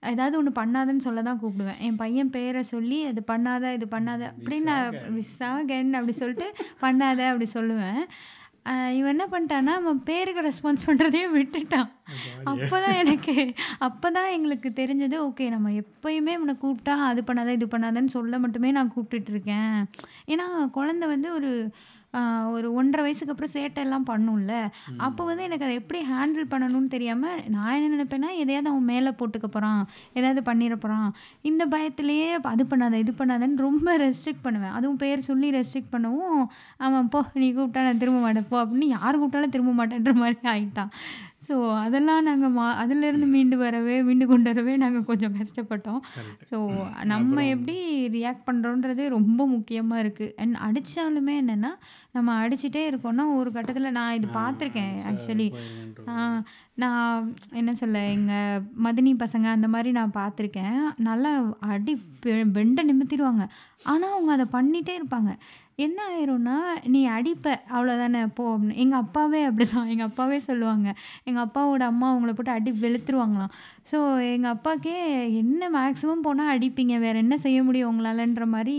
ஏதாவது 0.10 0.36
ஒன்று 0.40 0.52
பண்ணாதன்னு 0.60 1.06
சொல்ல 1.06 1.22
தான் 1.30 1.40
கூப்பிடுவேன். 1.42 1.80
என் 1.88 2.02
பையன் 2.04 2.34
பேரை 2.36 2.62
சொல்லி 2.74 3.00
அது 3.10 3.24
பண்ணாத 3.32 3.74
இது 3.78 3.88
பண்ணாத 3.96 4.22
அப்படின்னு 4.34 4.70
நான் 4.72 5.00
விசாகன். 5.18 5.92
அப்படி 6.00 6.16
சொல்லிட்டு 6.22 6.48
பண்ணாத 6.84 7.20
அப்படி 7.32 7.48
சொல்லுவேன். 7.58 8.02
இவன் 8.98 9.12
என்ன 9.14 9.26
பண்ணிட்டான்னா 9.30 9.74
அவன் 9.80 10.02
பேருக்கு 10.10 10.42
ரெஸ்பான்ஸ் 10.48 10.84
பண்ணுறதே 10.88 11.22
விட்டுட்டான். 11.36 11.88
அப்போ 12.52 12.76
தான் 12.84 12.98
எனக்கு 13.04 13.34
அப்போ 13.88 14.08
தான் 14.18 14.34
எங்களுக்கு 14.36 14.70
தெரிஞ்சது 14.82 15.18
ஓகே 15.28 15.46
நம்ம 15.54 15.72
எப்பயுமே 15.84 16.34
இவனை 16.38 16.56
கூப்பிட்டா 16.64 16.96
அது 17.12 17.22
பண்ணாத 17.30 17.56
இது 17.58 17.68
பண்ணாதன்னு 17.74 18.16
சொல்ல 18.18 18.40
மட்டுமே 18.44 18.72
நான் 18.78 18.94
கூப்பிட்டுட்டு 18.96 19.34
இருக்கேன். 19.36 19.80
ஏன்னா 20.34 20.46
குழந்தை 20.78 21.08
வந்து 21.14 21.32
ஒரு 21.40 21.52
ஒரு 22.54 22.68
ஒன்றரை 22.80 23.02
வயசுக்கு 23.06 23.34
அப்புறம் 23.34 23.54
சேட்டை 23.56 23.82
எல்லாம் 23.86 24.08
பண்ணும்ல. 24.10 24.54
அப்போ 25.08 25.22
வந்து 25.30 25.46
எனக்கு 25.48 25.66
அதை 25.68 25.76
எப்படி 25.82 26.00
ஹேண்டில் 26.12 26.50
பண்ணணும்னு 26.54 26.90
தெரியாமல் 26.96 27.40
நான் 27.56 27.76
என்ன 27.78 27.92
நினைப்பேன்னா 27.96 28.30
எதையாவது 28.44 28.72
அவன் 28.72 28.90
மேலே 28.92 29.12
போட்டுக்க 29.20 29.48
போகிறான் 29.48 29.82
ஏதாவது 30.20 30.42
பண்ணிட 30.50 30.78
போகிறான் 30.86 31.10
இந்த 31.52 31.66
பயத்திலேயே 31.76 32.28
அது 32.54 32.66
பண்ணாத 32.74 33.02
இது 33.04 33.14
பண்ணாதன்னு 33.22 33.66
ரொம்ப 33.68 33.98
ரெஸ்ட்ரிக்ட் 34.06 34.46
பண்ணுவேன். 34.48 34.76
அதுவும் 34.78 35.02
பேர் 35.04 35.28
சொல்லி 35.30 35.50
ரெஸ்ட்ரிக்ட் 35.60 35.94
பண்ணவும் 35.96 36.44
அவன் 36.88 37.12
போ 37.16 37.22
நீ 37.42 37.50
கூப்பிட்டா 37.58 37.88
நான் 37.88 38.02
திரும்ப 38.04 38.22
மாட்டேன். 38.28 38.50
போ 38.54 38.60
அப்படின்னு 38.64 38.90
யார் 38.98 39.20
கூப்பிட்டாலும் 39.22 39.56
திரும்ப 39.58 39.74
மாட்டேன்ற 39.80 40.14
மாதிரி 40.24 40.50
ஆயிட்டான். 40.56 40.94
ஸோ 41.42 41.56
அதெல்லாம் 41.78 42.24
நாங்கள் 42.24 42.50
மா 42.50 42.66
அதிலிருந்து 42.76 43.28
மீண்டு 43.28 43.58
வரவே 43.58 44.02
மீண்டு 44.02 44.26
கொண்டு 44.28 44.50
வரவே 44.50 44.78
நாங்கள் 44.78 45.06
கொஞ்சம் 45.06 45.36
கஷ்டப்பட்டோம். 45.36 46.02
ஸோ 46.50 46.58
நம்ம 47.06 47.22
எப்படி 47.54 47.76
ரியாக்ட் 48.12 48.48
பண்ணுறோன்றது 48.48 49.10
ரொம்ப 49.10 49.48
முக்கியமாக 49.48 50.04
இருக்குது 50.04 50.34
அண்ட் 50.38 50.58
அடித்தாலுமே 50.62 51.36
என்னென்னா 51.42 51.72
நம்ம 52.12 52.36
அடிச்சிட்டே 52.42 52.84
இருக்கோம்னா 52.92 53.38
ஒரு 53.38 53.52
கட்டத்தில் 53.52 53.92
நான் 53.92 54.14
இது 54.14 54.28
பார்த்துருக்கேன் 54.36 54.96
ஆக்சுவலி 55.10 55.50
நான் 56.76 57.26
என்ன 57.54 57.74
சொல்ல 57.74 57.98
எங்கள் 58.10 58.62
மதினி 58.84 59.12
பசங்க 59.20 59.48
அந்த 59.52 59.68
மாதிரி 59.68 59.92
நான் 59.92 60.16
பார்த்துருக்கேன். 60.16 60.78
நல்லா 61.00 61.32
அடி 61.68 61.94
பெ- 62.24 62.48
பெண்டை 62.54 62.84
நிமித்திடுவாங்க. 62.88 63.44
ஆனால் 63.84 64.12
அவங்க 64.12 64.32
அதை 64.32 64.48
பண்ணிகிட்டே 64.52 64.94
இருப்பாங்க. 65.00 65.32
என்ன 65.76 66.02
ஆயிரும்னா 66.10 66.58
நீ 66.84 67.10
அடிப்ப 67.10 67.60
அவ்வளோதானே 67.72 68.28
போ 68.34 68.58
அப்படின்னு. 68.58 68.76
எங்கள் 68.76 69.00
அப்பாவே 69.00 69.48
அப்படிதான். 69.48 69.88
எங்கள் 69.88 70.06
அப்பாவே 70.06 70.40
சொல்லுவாங்க. 70.40 70.94
எங்கள் 71.24 71.44
அப்பாவோட 71.44 71.80
அம்மா 71.80 72.16
அவங்கள 72.16 72.26
போட்டு 72.26 72.52
அடி 72.52 72.72
வெளுத்துருவாங்களாம். 72.72 73.50
ஸோ 73.90 73.98
எங்கள் 74.34 74.52
அப்பாக்கே 74.56 74.96
என்ன 75.42 75.70
மேக்ஸிமம் 75.76 76.24
போனால் 76.26 76.52
அடிப்பீங்க? 76.54 76.96
வேறு 77.04 77.18
என்ன 77.24 77.36
செய்ய 77.46 77.60
முடியும் 77.68 77.90
உங்களாலன்ற 77.92 78.46
மாதிரி 78.54 78.76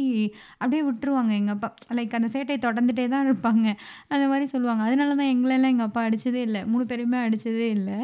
அப்படியே 0.60 0.82
விட்டுருவாங்க 0.88 1.32
எங்கள் 1.40 1.54
அப்பா. 1.56 1.68
லைக் 1.98 2.16
அந்த 2.18 2.28
சேட்டையை 2.34 2.58
தொடர்ந்துட்டே 2.66 3.06
தான் 3.14 3.26
இருப்பாங்க. 3.28 3.66
அந்த 4.12 4.24
மாதிரி 4.32 4.46
சொல்லுவாங்க. 4.54 4.82
அதனால 4.88 5.16
தான் 5.20 5.32
எங்களெல்லாம் 5.34 5.74
எங்கள் 5.74 5.88
அப்பா 5.88 6.02
அடித்ததே 6.08 6.42
இல்லை. 6.48 6.62
மூணு 6.72 6.86
பேருமே 6.92 7.20
அடித்ததே 7.26 7.68
இல்லை. 7.78 7.98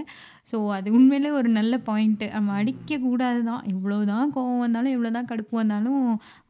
ஸோ 0.51 0.59
அது 0.77 0.89
உண்மையிலே 0.97 1.31
ஒரு 1.39 1.49
நல்ல 1.59 1.75
பாயிண்ட்டு 1.89 2.27
நம்ம 2.37 2.53
அடிக்கக்கூடாது 2.61 3.41
தான் 3.51 3.65
எவ்வளோ 3.73 3.99
தான் 4.13 4.31
கோவம் 4.37 4.63
வந்தாலும் 4.65 4.95
எவ்வளோ 4.97 5.11
தான் 5.17 5.29
கடுப்பு 5.33 5.55
வந்தாலும் 5.61 5.99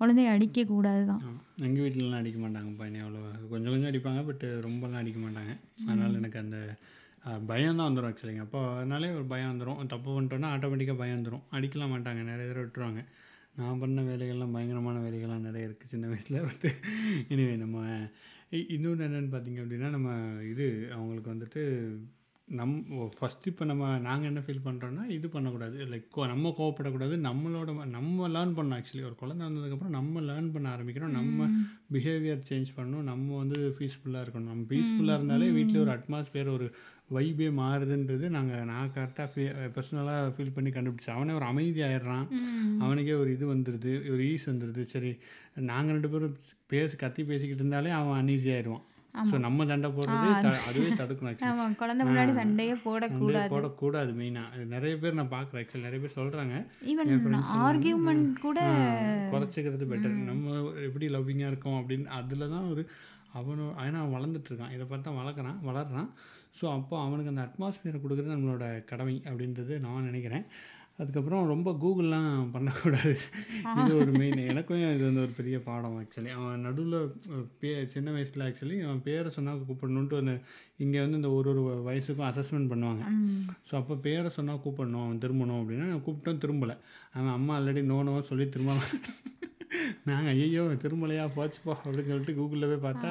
குழந்தைய 0.00 0.34
அடிக்கக்கூடாது 0.34 1.02
தான் 1.10 1.22
எங்கள் 1.66 1.82
வீட்டிலலாம் 1.84 2.20
அடிக்க 2.22 2.38
மாட்டாங்க 2.42 2.70
பையனை 2.80 3.00
அவ்வளோ 3.04 3.22
கொஞ்சம் 3.52 3.72
கொஞ்சம் 3.72 3.90
அடிப்பாங்க 3.90 4.20
பட் 4.28 4.44
ரொம்பலாம் 4.66 5.00
அடிக்க 5.02 5.18
மாட்டாங்க. 5.24 5.52
அதனால் 5.88 6.18
எனக்கு 6.20 6.38
அந்த 6.44 6.58
பயம் 7.50 7.78
தான் 7.78 7.88
வந்துடும் 7.88 8.10
ஆக்சுவலி 8.10 8.32
எங்கள் 8.34 8.46
அப்பா 8.48 8.62
அதனாலே 8.76 9.08
ஒரு 9.18 9.24
பயம் 9.32 9.52
வந்துடும் 9.52 9.80
தப்பு 9.92 10.10
பண்ணிட்டோன்னா 10.16 10.50
ஆட்டோமேட்டிக்காக 10.54 11.00
பயம் 11.02 11.18
வந்துடும் 11.18 11.44
அடிக்கலாம் 11.56 11.92
மாட்டாங்க. 11.94 12.22
நிறைய 12.30 12.46
தடவை 12.50 12.64
விட்டுருவாங்க. 12.66 13.02
நான் 13.60 13.80
பண்ண 13.84 14.02
வேலைகள்லாம் 14.10 14.54
பயங்கரமான 14.56 14.98
வேலைகள்லாம் 15.06 15.46
நிறைய 15.48 15.68
இருக்குது 15.68 15.92
சின்ன 15.94 16.06
வயசில். 16.12 16.44
பட் 16.48 16.66
இனிவே 17.32 17.56
நம்ம 17.64 17.86
இன்னொன்று 18.74 19.06
என்னென்னு 19.08 19.32
பார்த்தீங்க 19.32 19.62
அப்படின்னா 19.64 19.88
நம்ம 19.96 20.10
இது 20.52 20.66
அவங்களுக்கு 20.96 21.34
வந்துட்டு 21.34 21.62
நம் 22.58 22.74
ஃபஸ்ட் 23.16 23.46
இப்போ 23.50 23.64
நம்ம 23.70 23.84
நாங்கள் 24.04 24.28
என்ன 24.28 24.40
ஃபீல் 24.44 24.66
பண்ணுறோன்னா 24.66 25.02
இது 25.16 25.26
பண்ணக்கூடாது. 25.28 25.78
லைக் 25.92 26.28
நம்ம 26.32 26.52
கோவப்படக்கூடாது. 26.58 27.14
நம்மளோட 27.26 27.86
நம்ம 27.96 28.28
லேர்ன் 28.36 28.54
பண்ணோம் 28.58 28.76
ஆக்சுவலி 28.78 29.04
ஒரு 29.08 29.16
குழந்தை 29.22 29.42
வந்ததுக்கப்புறம் 29.48 29.96
நம்ம 29.96 30.20
லேர்ன் 30.20 30.52
பண்ண 30.54 30.68
ஆரம்பிக்கிறோம். 30.76 31.16
நம்ம 31.18 31.48
பிஹேவியர் 31.94 32.46
சேஞ்ச் 32.50 32.70
பண்ணணும். 32.78 33.08
நம்ம 33.10 33.36
வந்து 33.36 33.58
பீஸ்ஃபுல்லாக 33.80 34.24
இருக்கணும். 34.26 34.50
நம்ம 34.52 34.64
பீஸ்ஃபுல்லாக 34.72 35.18
இருந்தாலே 35.20 35.48
வீட்டில் 35.58 35.82
ஒரு 35.84 35.92
அட்மாஸ்பியர் 35.96 36.50
ஒரு 36.52 36.68
வைபே 37.16 37.46
மாறுதுன்றது 37.60 38.26
நாங்கள் 38.36 38.66
நான் 38.70 38.92
கரெக்டாக 38.96 39.28
ஃபீ 39.32 39.44
பர்சனலாக 39.76 40.32
ஃபீல் 40.34 40.54
பண்ணி 40.56 40.70
கண்டுபிடிச்சேன். 40.74 41.16
அவனே 41.18 41.36
ஒரு 41.38 41.46
அமைதி 41.50 41.80
ஆயிடுறான் 41.86 42.26
அவனுக்கே 42.84 43.14
ஒரு 43.22 43.30
இது 43.36 43.44
வந்துடுது 43.54 43.92
ஒரு 44.14 44.22
ஈஸ் 44.32 44.50
வந்துடுது 44.52 44.82
சரி 44.92 45.12
நாங்கள் 45.70 45.94
ரெண்டு 45.96 46.12
பேரும் 46.12 46.36
பேசி 46.72 46.96
கத்தி 47.02 47.24
பேசிக்கிட்டு 47.32 47.64
இருந்தாலே 47.64 47.92
அவன் 48.00 48.20
அன்ஈஸி 48.20 48.50
ஆயிடுவான். 48.56 48.84
ஸோ 49.28 49.36
நம்ம 49.44 49.64
சண்டை 49.70 49.88
போடுறது 49.96 50.50
அதுவே 50.68 50.88
தடுக்கணும் 51.00 51.76
குழந்தை 51.80 52.02
முன்னாடி 52.08 52.32
சண்டையே 52.40 52.74
போடக்கூடாது. 52.84 53.50
போடக்கூடாது 53.54 54.10
மெயினாக 54.18 54.64
நிறைய 54.74 54.94
பேர் 55.02 55.18
நான் 55.20 55.34
பார்க்குறேன் 55.36 55.62
ஆக்சுவலி 55.62 55.86
நிறைய 55.88 56.00
பேர் 56.02 56.18
சொல்கிறாங்க 56.20 56.56
ஈவன் 56.92 57.12
ஆர்கியூமெண்ட் 57.68 58.28
கூட 58.46 58.58
குறைச்சிக்கிறது 59.34 59.88
பெட்டர் 59.92 60.18
நம்ம 60.30 60.58
எப்படி 60.88 61.08
லவ்விங்காக 61.16 61.52
இருக்கோம் 61.52 61.78
அப்படின்னு 61.80 62.08
அதில் 62.20 62.52
தான் 62.54 62.68
ஒரு 62.72 62.84
அவனோட 63.38 63.70
ஏன்னா 63.86 63.98
அவன் 64.02 64.16
வளர்ந்துட்டு 64.16 64.50
இருக்கான். 64.50 64.74
இதை 64.74 64.84
பார்த்தா 64.92 65.10
வளர்க்குறான் 65.20 65.58
வளர்றான். 65.68 66.10
ஸோ 66.58 66.66
அப்போ 66.78 66.96
அவனுக்கு 67.04 67.32
அந்த 67.34 67.44
அட்மாஸ்பியரை 67.46 68.00
கொடுக்குறது 68.02 68.34
நம்மளோட 68.36 68.66
கடமை 68.90 69.16
அப்படின்றது 69.28 69.74
நான் 69.86 70.08
நினைக்கிறேன். 70.10 70.44
அதுக்கப்புறம் 71.02 71.50
ரொம்ப 71.52 71.70
கூகுள்லாம் 71.82 72.30
பண்ணக்கூடாது. 72.54 73.12
இது 73.80 73.92
ஒரு 74.02 74.12
மெயின் 74.20 74.40
எனக்கும் 74.52 74.80
இது 74.94 75.04
வந்து 75.08 75.22
ஒரு 75.24 75.32
பெரிய 75.36 75.56
பாடம் 75.66 75.94
ஆக்சுவலி 76.00 76.30
அவன் 76.36 76.64
நடுவில் 76.66 76.96
பே 77.60 77.70
சின்ன 77.92 78.08
வயசில் 78.16 78.44
ஆக்சுவலி 78.46 78.78
அவன் 78.86 79.04
பேரை 79.06 79.30
சொன்னால் 79.36 79.62
கூப்பிடணுன்ட்டு 79.68 80.20
அந்த 80.22 80.34
இங்கே 80.84 81.00
வந்து 81.04 81.20
இந்த 81.20 81.30
ஒரு 81.36 81.50
ஒரு 81.52 81.84
வயசுக்கும் 81.88 82.28
அசஸ்மெண்ட் 82.30 82.70
பண்ணுவாங்க. 82.72 83.04
ஸோ 83.70 83.74
அப்போ 83.80 83.96
பேரை 84.08 84.32
சொன்னால் 84.38 84.62
கூப்பிடணும் 84.64 85.04
அவன் 85.06 85.22
திரும்பணும் 85.24 85.60
அப்படின்னா 85.62 85.88
நான் 85.92 86.06
கூப்பிட்டோம் 86.08 86.42
திரும்பலை. 86.44 86.76
அவன் 87.16 87.36
அம்மா 87.38 87.54
ஆல்ரெடி 87.58 87.84
நோனவோ 87.94 88.22
சொல்லி 88.30 88.46
திரும்ப 88.56 88.80
நாங்கள் 90.08 90.32
ஐயோ 90.44 90.62
திரும்பலையா 90.82 91.24
போச்சுப்போ 91.36 91.72
அப்படின்னு 91.82 92.10
சொல்லிட்டு 92.12 92.34
கூகுளில் 92.38 92.68
போய் 92.70 92.84
பார்த்தா 92.86 93.10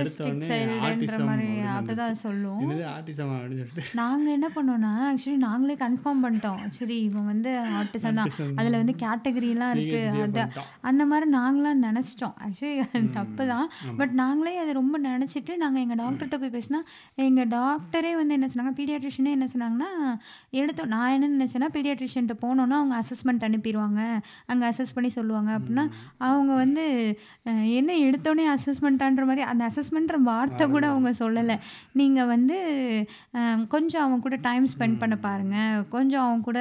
எடுத்த 0.00 0.20
உடனே 0.28 1.48
அப்பதான் 1.70 1.98
வந்துச்சு. 2.02 2.20
சொல்லும். 2.24 2.60
என்னது 2.64 2.84
ஆட்டிசம் 2.92 3.32
அப்படின்னு 3.36 3.60
சொல்லிட்டு? 3.62 3.84
நாங்கள் 4.00 4.34
என்ன 4.36 4.48
பண்ணோம்னா 4.56 4.92
ஆக்சுவலி 5.08 5.38
நாங்களே 5.46 5.76
கன்ஃபார்ம் 5.84 6.22
பண்ணிட்டோம். 6.24 6.62
சரி 6.78 6.96
இவன் 7.08 7.28
வந்து 7.32 7.50
ஆர்டிசம் 7.80 8.18
தான். 8.20 8.32
அதில் 8.60 8.78
வந்து 8.80 8.94
கேட்டகரிலாம் 9.04 9.72
இருக்குது 9.74 10.22
அது. 10.26 10.44
அந்த 10.90 11.02
மாதிரி 11.12 11.28
நாங்களாம் 11.38 11.84
நினச்சிட்டோம். 11.88 12.34
ஆக்சுவலி 12.46 12.78
அது 12.86 13.12
தப்பு 13.18 13.46
தான் 13.52 13.68
பட் 14.00 14.14
நாங்களே 14.22 14.54
அதை 14.64 14.74
ரொம்ப 14.80 14.98
நினச்சிட்டு 15.08 15.56
நாங்கள் 15.64 15.82
எங்கள் 15.84 16.00
டாக்டர்கிட்ட 16.02 16.38
போய் 16.44 16.54
பேசினா 16.56 16.82
எங்கள் 17.28 17.50
டாக்டரே 17.56 18.14
வந்து 18.20 18.36
என்ன 18.38 18.48
சொன்னாங்க 18.54 18.74
பீடியாட்ரிஷனே 18.80 19.34
என்ன 19.38 19.48
சொன்னாங்கன்னா 19.54 19.90
எடுத்தோம். 20.62 20.92
நான் 20.96 21.14
என்ன 21.18 21.32
நினச்சேன்னா 21.36 21.70
பீடியாட்ரிஷியன்ட்ட 21.76 22.36
போனோன்னா 22.46 22.78
அவங்க 22.80 22.96
அசஸ்மெண்ட் 23.02 23.46
அனுப்பிடுவாங்க. 23.50 24.00
அங்கே 24.52 24.64
அசஸ் 24.72 24.96
பண்ணி 24.96 25.12
சொல்லுவாங்க 25.18 25.50
அப்படின்னா 25.58 25.81
அவங்க 26.28 26.52
வந்து 26.54 26.84
என்ன 27.78 27.90
எடுத்தோடனே 28.06 28.46
அசஸ்மெண்ட்டான்ற 28.56 29.24
மாதிரி 29.30 29.44
அந்த 29.52 29.70
அசஸ்மெண்ட்ற 29.70 30.18
வார்த்தை 30.30 30.66
கூட 30.68 30.84
அவங்க 30.88 31.10
சொல்லலை. 31.18 31.56
நீங்கள் 31.92 32.30
வந்து 32.34 32.58
கொஞ்சம் 33.68 34.04
அவங்க 34.04 34.20
கூட 34.22 34.36
டைம் 34.48 34.66
ஸ்பெண்ட் 34.74 34.98
பண்ண 34.98 35.16
பாருங்கள் 35.26 35.88
கொஞ்சம் 35.88 36.24
அவங்க 36.26 36.44
கூட 36.50 36.60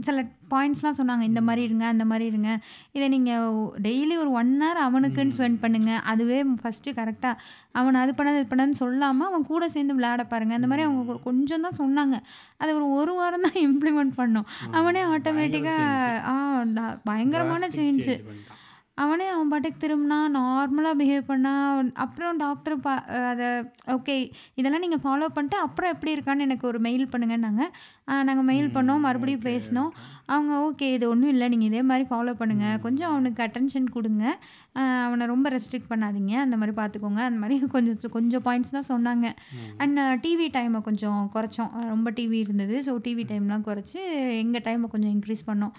சில 0.00 0.24
பாயிண்ட்ஸ்லாம் 0.52 0.96
சொன்னாங்க 0.98 1.24
இந்த 1.30 1.40
மாதிரி 1.48 1.62
இருங்க 1.68 1.84
அந்த 1.92 2.04
மாதிரி 2.10 2.24
இருங்க. 2.30 2.50
இதை 2.96 3.06
நீங்கள் 3.14 3.46
டெய்லி 3.86 4.14
ஒரு 4.22 4.30
ஒன் 4.40 4.52
ஹவர் 4.62 4.80
அவனுக்குன்னு 4.86 5.36
ஸ்பெண்ட் 5.36 5.60
பண்ணுங்கள் 5.64 6.00
அதுவே 6.12 6.38
ஃபஸ்ட்டு 6.62 6.96
கரெக்டாக 6.98 7.40
அவன் 7.80 8.00
அது 8.02 8.12
பண்ணது 8.18 8.40
இது 8.40 8.48
பண்ணதுன்னு 8.50 8.80
சொல்லாமல் 8.82 9.28
அவன் 9.30 9.48
கூட 9.52 9.68
சேர்ந்து 9.74 9.96
விளையாட 9.98 10.24
பாருங்கள் 10.32 10.58
அந்த 10.58 10.70
மாதிரி 10.72 10.86
அவங்க 10.88 11.18
கொஞ்சம் 11.28 11.64
தான் 11.66 11.78
சொன்னாங்க. 11.82 12.16
அது 12.62 12.70
ஒரு 12.78 12.88
ஒரு 13.00 13.14
வாரம் 13.20 13.46
தான் 13.46 13.58
இம்ப்ளிமெண்ட் 13.68 14.14
பண்ணோம். 14.20 14.48
அவனே 14.80 15.02
ஆட்டோமேட்டிக்காக 15.14 15.82
ஆ 16.32 16.34
பயங்கரமான 17.10 17.68
சேஞ்சு. 17.78 18.16
அவனே 19.02 19.24
அவன் 19.34 19.48
பாட்டுக்கு 19.52 19.78
திரும்பினா 19.82 20.18
நார்மலாக 20.36 20.98
பிஹேவ் 20.98 21.30
பண்ணா 21.30 21.52
அப்புறம் 22.04 22.36
டாக்டர் 22.42 22.76
பா 22.84 22.92
அதை 23.30 23.48
ஓகே 23.94 24.14
இதெல்லாம் 24.58 24.84
நீங்கள் 24.84 25.02
ஃபாலோ 25.04 25.26
பண்ணிட்டு 25.36 25.56
அப்புறம் 25.66 25.92
எப்படி 25.94 26.12
இருக்கான்னு 26.16 26.46
எனக்கு 26.48 26.64
ஒரு 26.70 26.78
மெயில் 26.86 27.04
பண்ணுங்கன்னாங்க. 27.12 27.64
நாங்கள் 28.28 28.46
மெயில் 28.50 28.68
பண்ணோம் 28.76 29.04
மறுபடியும் 29.06 29.44
பேசினோம். 29.48 29.90
அவங்க 30.34 30.52
ஓகே 30.66 30.88
இது 30.96 31.04
ஒன்றும் 31.12 31.32
இல்லை 31.34 31.46
நீங்கள் 31.54 31.70
இதே 31.70 31.82
மாதிரி 31.90 32.06
ஃபாலோ 32.10 32.34
பண்ணுங்கள் 32.42 32.80
கொஞ்சம் 32.86 33.10
அவனுக்கு 33.12 33.42
அட்டென்ஷன் 33.46 33.88
கொடுங்க. 33.96 34.24
அவனை 35.06 35.24
ரொம்ப 35.34 35.46
ரெஸ்ட்ரிக்ட் 35.56 35.90
பண்ணாதீங்க. 35.92 36.34
அந்த 36.44 36.56
மாதிரி 36.60 36.74
பார்த்துக்கோங்க 36.80 37.22
அந்த 37.28 37.38
மாதிரி 37.42 37.58
கொஞ்சம் 37.76 38.14
கொஞ்சம் 38.16 38.44
பாயிண்ட்ஸ் 38.48 38.74
தான் 38.76 38.90
சொன்னாங்க. 38.92 39.26
அண்ட் 39.82 40.00
டிவி 40.24 40.48
டைமை 40.58 40.80
கொஞ்சம் 40.88 41.20
குறைச்சோம். 41.36 41.72
ரொம்ப 41.94 42.10
டிவி 42.18 42.38
இருந்தது. 42.46 42.76
ஸோ 42.88 42.94
டிவி 43.08 43.26
டைம்லாம் 43.32 43.66
குறைச்சி 43.70 44.00
எங்கள் 44.42 44.66
டைமை 44.68 44.88
கொஞ்சம் 44.94 45.14
இன்க்ரீஸ் 45.16 45.48
பண்ணோம். 45.50 45.74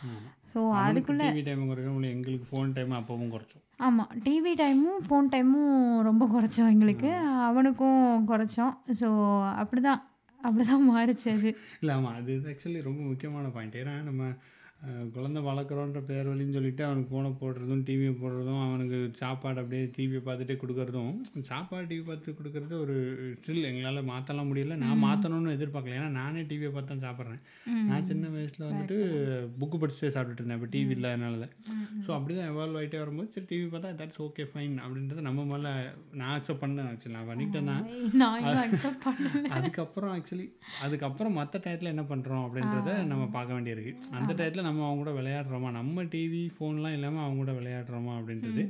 ஸோ 0.55 0.61
அதுக்குள்ளே 0.81 1.25
டிவி 1.25 1.41
டைம் 1.45 1.63
குறைக்கணும் 1.69 2.11
எங்களுக்கு 2.11 2.45
ஃபோன் 2.49 2.69
டைம் 2.75 2.91
அப்பவும் 2.99 3.31
குறைச்சோம். 3.33 3.63
ஆமாம் 3.79 4.11
டிவி 4.25 4.51
டைமும் 4.59 4.99
ஃபோன் 5.07 5.27
டைமும் 5.33 5.71
ரொம்ப 6.01 6.23
குறைச்சோம் 6.33 6.71
எங்களுக்கு. 6.73 7.09
அவனுக்கும் 7.47 8.01
குறைச்சோம். 8.29 8.73
ஸோ 8.99 9.07
அப்படி 9.61 9.81
தான் 9.81 10.01
அப்படி 10.41 10.63
தான் 10.65 10.85
மாறுச்சு 10.89 11.27
அது. 11.33 11.49
இல்லை 11.81 11.93
ஆமாம் 11.97 12.15
அது 12.19 12.33
ஆக்சுவலி 12.51 12.81
ரொம்ப 12.81 13.01
முக்கியமான 13.09 13.47
பாயிண்ட் 13.55 13.75
ஏன்னா 13.81 13.95
நம்ம 14.09 14.23
குழந்தை 15.13 15.39
வளர்க்குறோன்ற 15.47 15.99
பேர் 16.09 16.27
வழின்னு 16.29 16.55
சொல்லிட்டு 16.55 16.83
அவனுக்கு 16.87 17.09
ஃபோனை 17.11 17.29
போடுறதும் 17.39 17.83
டிவியை 17.87 18.11
போடுறதும் 18.21 18.59
அவனுக்கு 18.65 18.97
சாப்பாடு 19.19 19.57
அப்படியே 19.61 19.83
டிவியை 19.95 20.21
பார்த்துட்டே 20.25 20.55
கொடுக்கறதும் 20.63 21.13
சாப்பாடு 21.49 21.85
டிவி 21.91 22.03
பார்த்து 22.09 22.35
கொடுக்கறது 22.39 22.73
ஒரு 22.83 22.95
ஸ்டில் 23.37 23.67
எங்களால் 23.69 24.09
மாற்றலாம் 24.09 24.49
முடியல. 24.49 24.75
நான் 24.83 25.01
மாற்றணும்னு 25.05 25.55
எதிர்பார்க்கல. 25.57 25.95
ஏன்னா 25.99 26.09
நானே 26.19 26.41
டிவியை 26.51 26.71
பார்த்து 26.75 26.91
தான் 26.93 27.05
சாப்பிட்றேன். 27.07 27.41
நான் 27.89 28.07
சின்ன 28.09 28.29
வயசில் 28.35 28.67
வந்துட்டு 28.69 28.97
புக்கு 29.61 29.79
படிச்சுட்டே 29.83 30.11
சாப்பிட்டுட்டு 30.15 30.43
இருந்தேன். 30.43 30.59
இப்போ 30.61 30.69
டிவி 30.75 30.93
இல்லாதனால. 30.97 31.47
ஸோ 32.05 32.11
அப்படி 32.17 32.35
தான் 32.39 32.51
எவால்வ் 32.53 32.79
ஆகிட்டே 32.81 33.01
வரும்போது 33.03 33.31
சரி 33.37 33.47
டிவி 33.53 33.65
பார்த்தா 33.73 33.95
தட்ஸ் 34.03 34.21
ஓகே 34.27 34.45
ஃபைன் 34.51 34.77
அப்படின்றத 34.83 35.25
நம்ம 35.29 35.47
மேலே 35.53 35.73
நான் 36.21 36.35
அக்செப்ட் 36.37 36.63
பண்ணேன் 36.65 36.91
ஆக்சுவலி 36.93 37.17
நான் 37.17 37.29
பண்ணிக்கிட்டேன் 37.31 37.71
தான். 37.73 37.83
அதுக்கப்புறம் 39.57 40.13
ஆக்சுவலி 40.17 40.47
அதுக்கப்புறம் 40.85 41.37
மற்ற 41.41 41.63
டயத்தில் 41.65 41.93
என்ன 41.95 42.05
பண்ணுறோம் 42.13 42.45
அப்படின்றத 42.47 42.99
நம்ம 43.13 43.25
பார்க்க 43.39 43.57
வேண்டியிருக்கு 43.59 43.95
அந்த 44.19 44.31
டயத்தில் 44.39 44.64
நம்ம 44.67 44.85
அவங்க 44.87 45.01
கூட 45.03 45.13
விளையாடுறோமா? 45.19 45.71
நம்ம 45.79 46.03
டிவி 46.13 46.43
ஃபோன்லாம் 46.55 46.97
இல்லாமல் 46.97 47.25
அவங்க 47.25 47.41
கூட 47.43 47.53
விளையாடுறோமா 47.59 48.13
அப்படின்றது. 48.19 48.63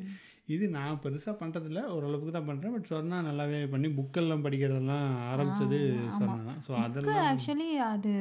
இது 0.53 0.65
நான் 0.75 0.99
பெருசாக 1.03 1.33
பண்ணுறதில்ல 1.39 1.81
ஓரளவுக்கு 1.93 2.33
தான் 2.33 2.47
பண்ணுறேன் 2.49 2.73
பட் 2.73 2.91
சொன்னா 2.91 3.19
நல்லாவே 3.27 3.59
பண்ணி 3.71 3.87
புக்கெல்லாம் 3.99 4.43
படிக்கிறதெல்லாம் 4.43 5.07
ஆரம்பிச்சது 5.29 5.79
சொன்னா 6.17 6.35
தான் 6.49 6.59
ஸோ 6.67 6.73
அதெல்லாம் 6.83 7.23
ஆக்சுவலி 7.29 7.69
அது 7.87 8.11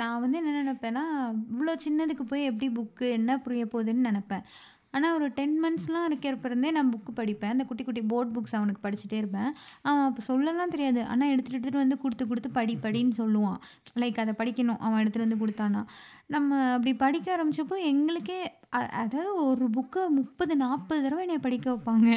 நான் 0.00 0.22
வந்து 0.24 0.38
என்ன 0.40 0.54
நினைப்பேன்னா 0.60 1.04
இவ்வளோ 1.52 1.74
சின்னதுக்கு 1.86 2.26
போய் 2.32 2.48
எப்படி 2.50 2.68
புக்கு 2.78 3.08
என்ன 3.18 3.38
புரிய 3.46 3.64
போகுதுன்னு 3.72 4.08
நினைப்பேன். 4.10 4.44
ஆனால் 4.96 5.14
ஒரு 5.18 5.28
டென் 5.38 5.56
மந்த்ஸ்லாம் 5.64 6.06
இருக்கிறப்ப 6.10 6.50
இருந்தே 6.50 6.72
நான் 6.78 6.92
புக்கு 6.94 7.12
படிப்பேன். 7.20 7.52
அந்த 7.54 7.66
குட்டி 7.70 7.84
குட்டி 7.88 8.04
போர்ட் 8.12 8.32
புக்ஸ் 8.36 8.56
அவனுக்கு 8.60 8.84
படிச்சுட்டே 8.86 9.18
இருப்பேன். 9.22 9.50
அவன் 9.88 10.06
அப்போ 10.08 10.22
சொல்லலாம் 10.30 10.74
தெரியாது. 10.76 11.02
ஆனால் 11.12 11.30
எடுத்துகிட்டு 11.34 11.52
எடுத்துகிட்டு 11.54 11.84
வந்து 11.84 11.96
கொடுத்து 12.02 12.24
கொடுத்து 12.30 12.50
படி 12.58 12.74
படின்னு 12.84 13.14
சொல்லுவான். 13.20 13.58
லைக் 14.02 14.18
அதை 14.24 14.34
படிக்கணும். 14.40 14.80
அவன் 14.84 15.00
எடுத்துகிட்டு 15.02 15.26
வந்து 15.26 15.42
கொடுத்தானா 15.42 15.80
நம்ம 16.34 16.58
அப்படி 16.74 16.92
படிக்க 17.02 17.26
ஆரம்பிச்சப்போ 17.36 17.76
எங்களுக்கே 17.92 18.38
அதாவது 19.00 19.32
ஒரு 19.48 19.64
புக்கை 19.74 20.02
முப்பது 20.18 20.52
நாற்பது 20.62 21.00
தடவை 21.04 21.22
என்னை 21.26 21.36
படிக்க 21.46 21.66
வைப்பாங்க. 21.72 22.08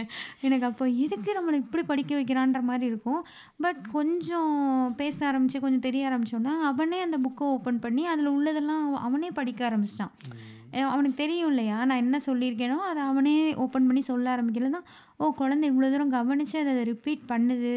எனக்கு 0.48 0.66
அப்போ 0.70 0.86
எதுக்கு 1.06 1.32
நம்மளை 1.38 1.58
இப்படி 1.63 1.84
படிக்க 1.92 2.12
வைக்கிறான்ற 2.20 2.62
மாதிரி 2.70 2.86
இருக்கும். 2.92 3.22
பட் 3.66 3.82
கொஞ்சம் 3.98 4.54
பேச 5.02 5.18
ஆரம்பித்து 5.30 5.63
கொஞ்சம் 5.66 5.86
தெரிய 5.88 6.10
ஆரம்பித்தோன்னா 6.10 6.56
அவனே 6.72 7.00
அந்த 7.08 7.20
புக்கை 7.26 7.48
ஓப்பன் 7.56 7.84
பண்ணி 7.86 8.06
அதில் 8.13 8.36
உள்ளதெல்லாம் 8.38 8.86
அவனே 9.08 9.32
படிக்க 9.40 9.70
ஆரம்பிச்சிட்டான். 9.70 10.13
அவனுக்கு 10.73 11.17
தெரியும் 11.17 11.49
இல்லையா 11.49 11.77
நான் 11.86 11.97
என்ன 11.97 12.17
சொல்லியிருக்கேனோ 12.25 12.77
அதை 12.89 13.01
அவனே 13.03 13.34
ஓப்பன் 13.56 13.88
பண்ணி 13.88 14.01
சொல்ல 14.01 14.36
ஆரம்பிக்கல 14.36 14.69
தான் 14.69 14.88
ஓ 15.19 15.27
குழந்தை 15.39 15.65
இவ்வளோ 15.71 15.88
தூரம் 15.93 16.13
கவனித்து 16.15 16.58
அதை 16.63 16.84
ரிப்பீட் 16.91 17.23
பண்ணுது 17.32 17.73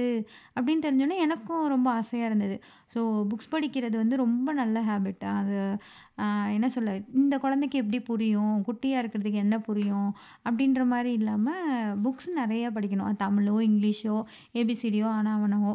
அப்படின்னு 0.56 0.84
தெரிஞ்சோன்னே 0.86 1.16
எனக்கும் 1.26 1.62
ரொம்ப 1.74 1.88
ஆசையாக 2.00 2.28
இருந்தது. 2.30 2.56
ஸோ 2.94 3.00
புக்ஸ் 3.30 3.52
படிக்கிறது 3.54 3.96
வந்து 4.02 4.16
ரொம்ப 4.24 4.52
நல்ல 4.60 4.82
ஹேபிட் 4.88 5.24
அது 5.38 5.58
என்ன 6.56 6.66
சொல்ல 6.74 6.94
இந்த 7.20 7.34
குழந்தைக்கு 7.42 7.76
எப்படி 7.82 7.98
புரியும்? 8.08 8.56
குட்டியாக 8.66 9.02
இருக்கிறதுக்கு 9.02 9.44
என்ன 9.44 9.56
புரியும்? 9.68 10.10
அப்படின்ற 10.48 10.82
மாதிரி 10.92 11.10
இல்லாமல் 11.20 11.94
புக்ஸ் 12.04 12.28
நிறைய 12.40 12.64
படிக்கணும். 12.76 13.06
அது 13.10 13.18
தமிழோ 13.24 13.54
இங்கிலீஷோ 13.68 14.16
ஏபிசிடியோ 14.60 15.06
ஆனாவனவோ 15.18 15.72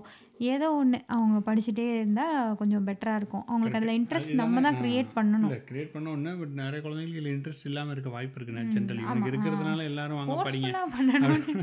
ஏதோ 0.51 0.67
ஒன்று 0.79 0.97
அவங்க 1.15 1.37
படிச்சுட்டே 1.47 1.85
இருந்தால் 1.95 2.55
கொஞ்சம் 2.59 2.85
பெட்டராக 2.87 3.19
இருக்கும். 3.21 3.43
அவங்களுக்கு 3.49 3.79
அதில் 3.79 3.97
இன்ட்ரெஸ்ட் 3.99 4.33
நம்ம 4.41 4.61
தான் 4.65 4.79
க்ரியேட் 4.81 5.11
பண்ணணும். 5.17 5.53
கிரியேட் 5.71 5.93
பண்ண 5.95 6.07
உடனே 6.15 6.33
பட் 6.41 6.55
நிறைய 6.61 6.79
குழந்தைங்களுக்கு 6.87 7.35
இன்ட்ரெஸ்ட் 7.37 7.67
இல்லாமல் 7.71 7.93
இருக்க 7.95 8.11
வாய்ப்பு 8.17 8.37
இருக்கு. 8.39 8.67
ஜென்ரலி 8.77 9.03
இருக்கிறதுனால 9.31 9.83
எல்லாரும் 9.91 10.19
வாங்க 10.19 10.37
படிங்க. 10.49 11.54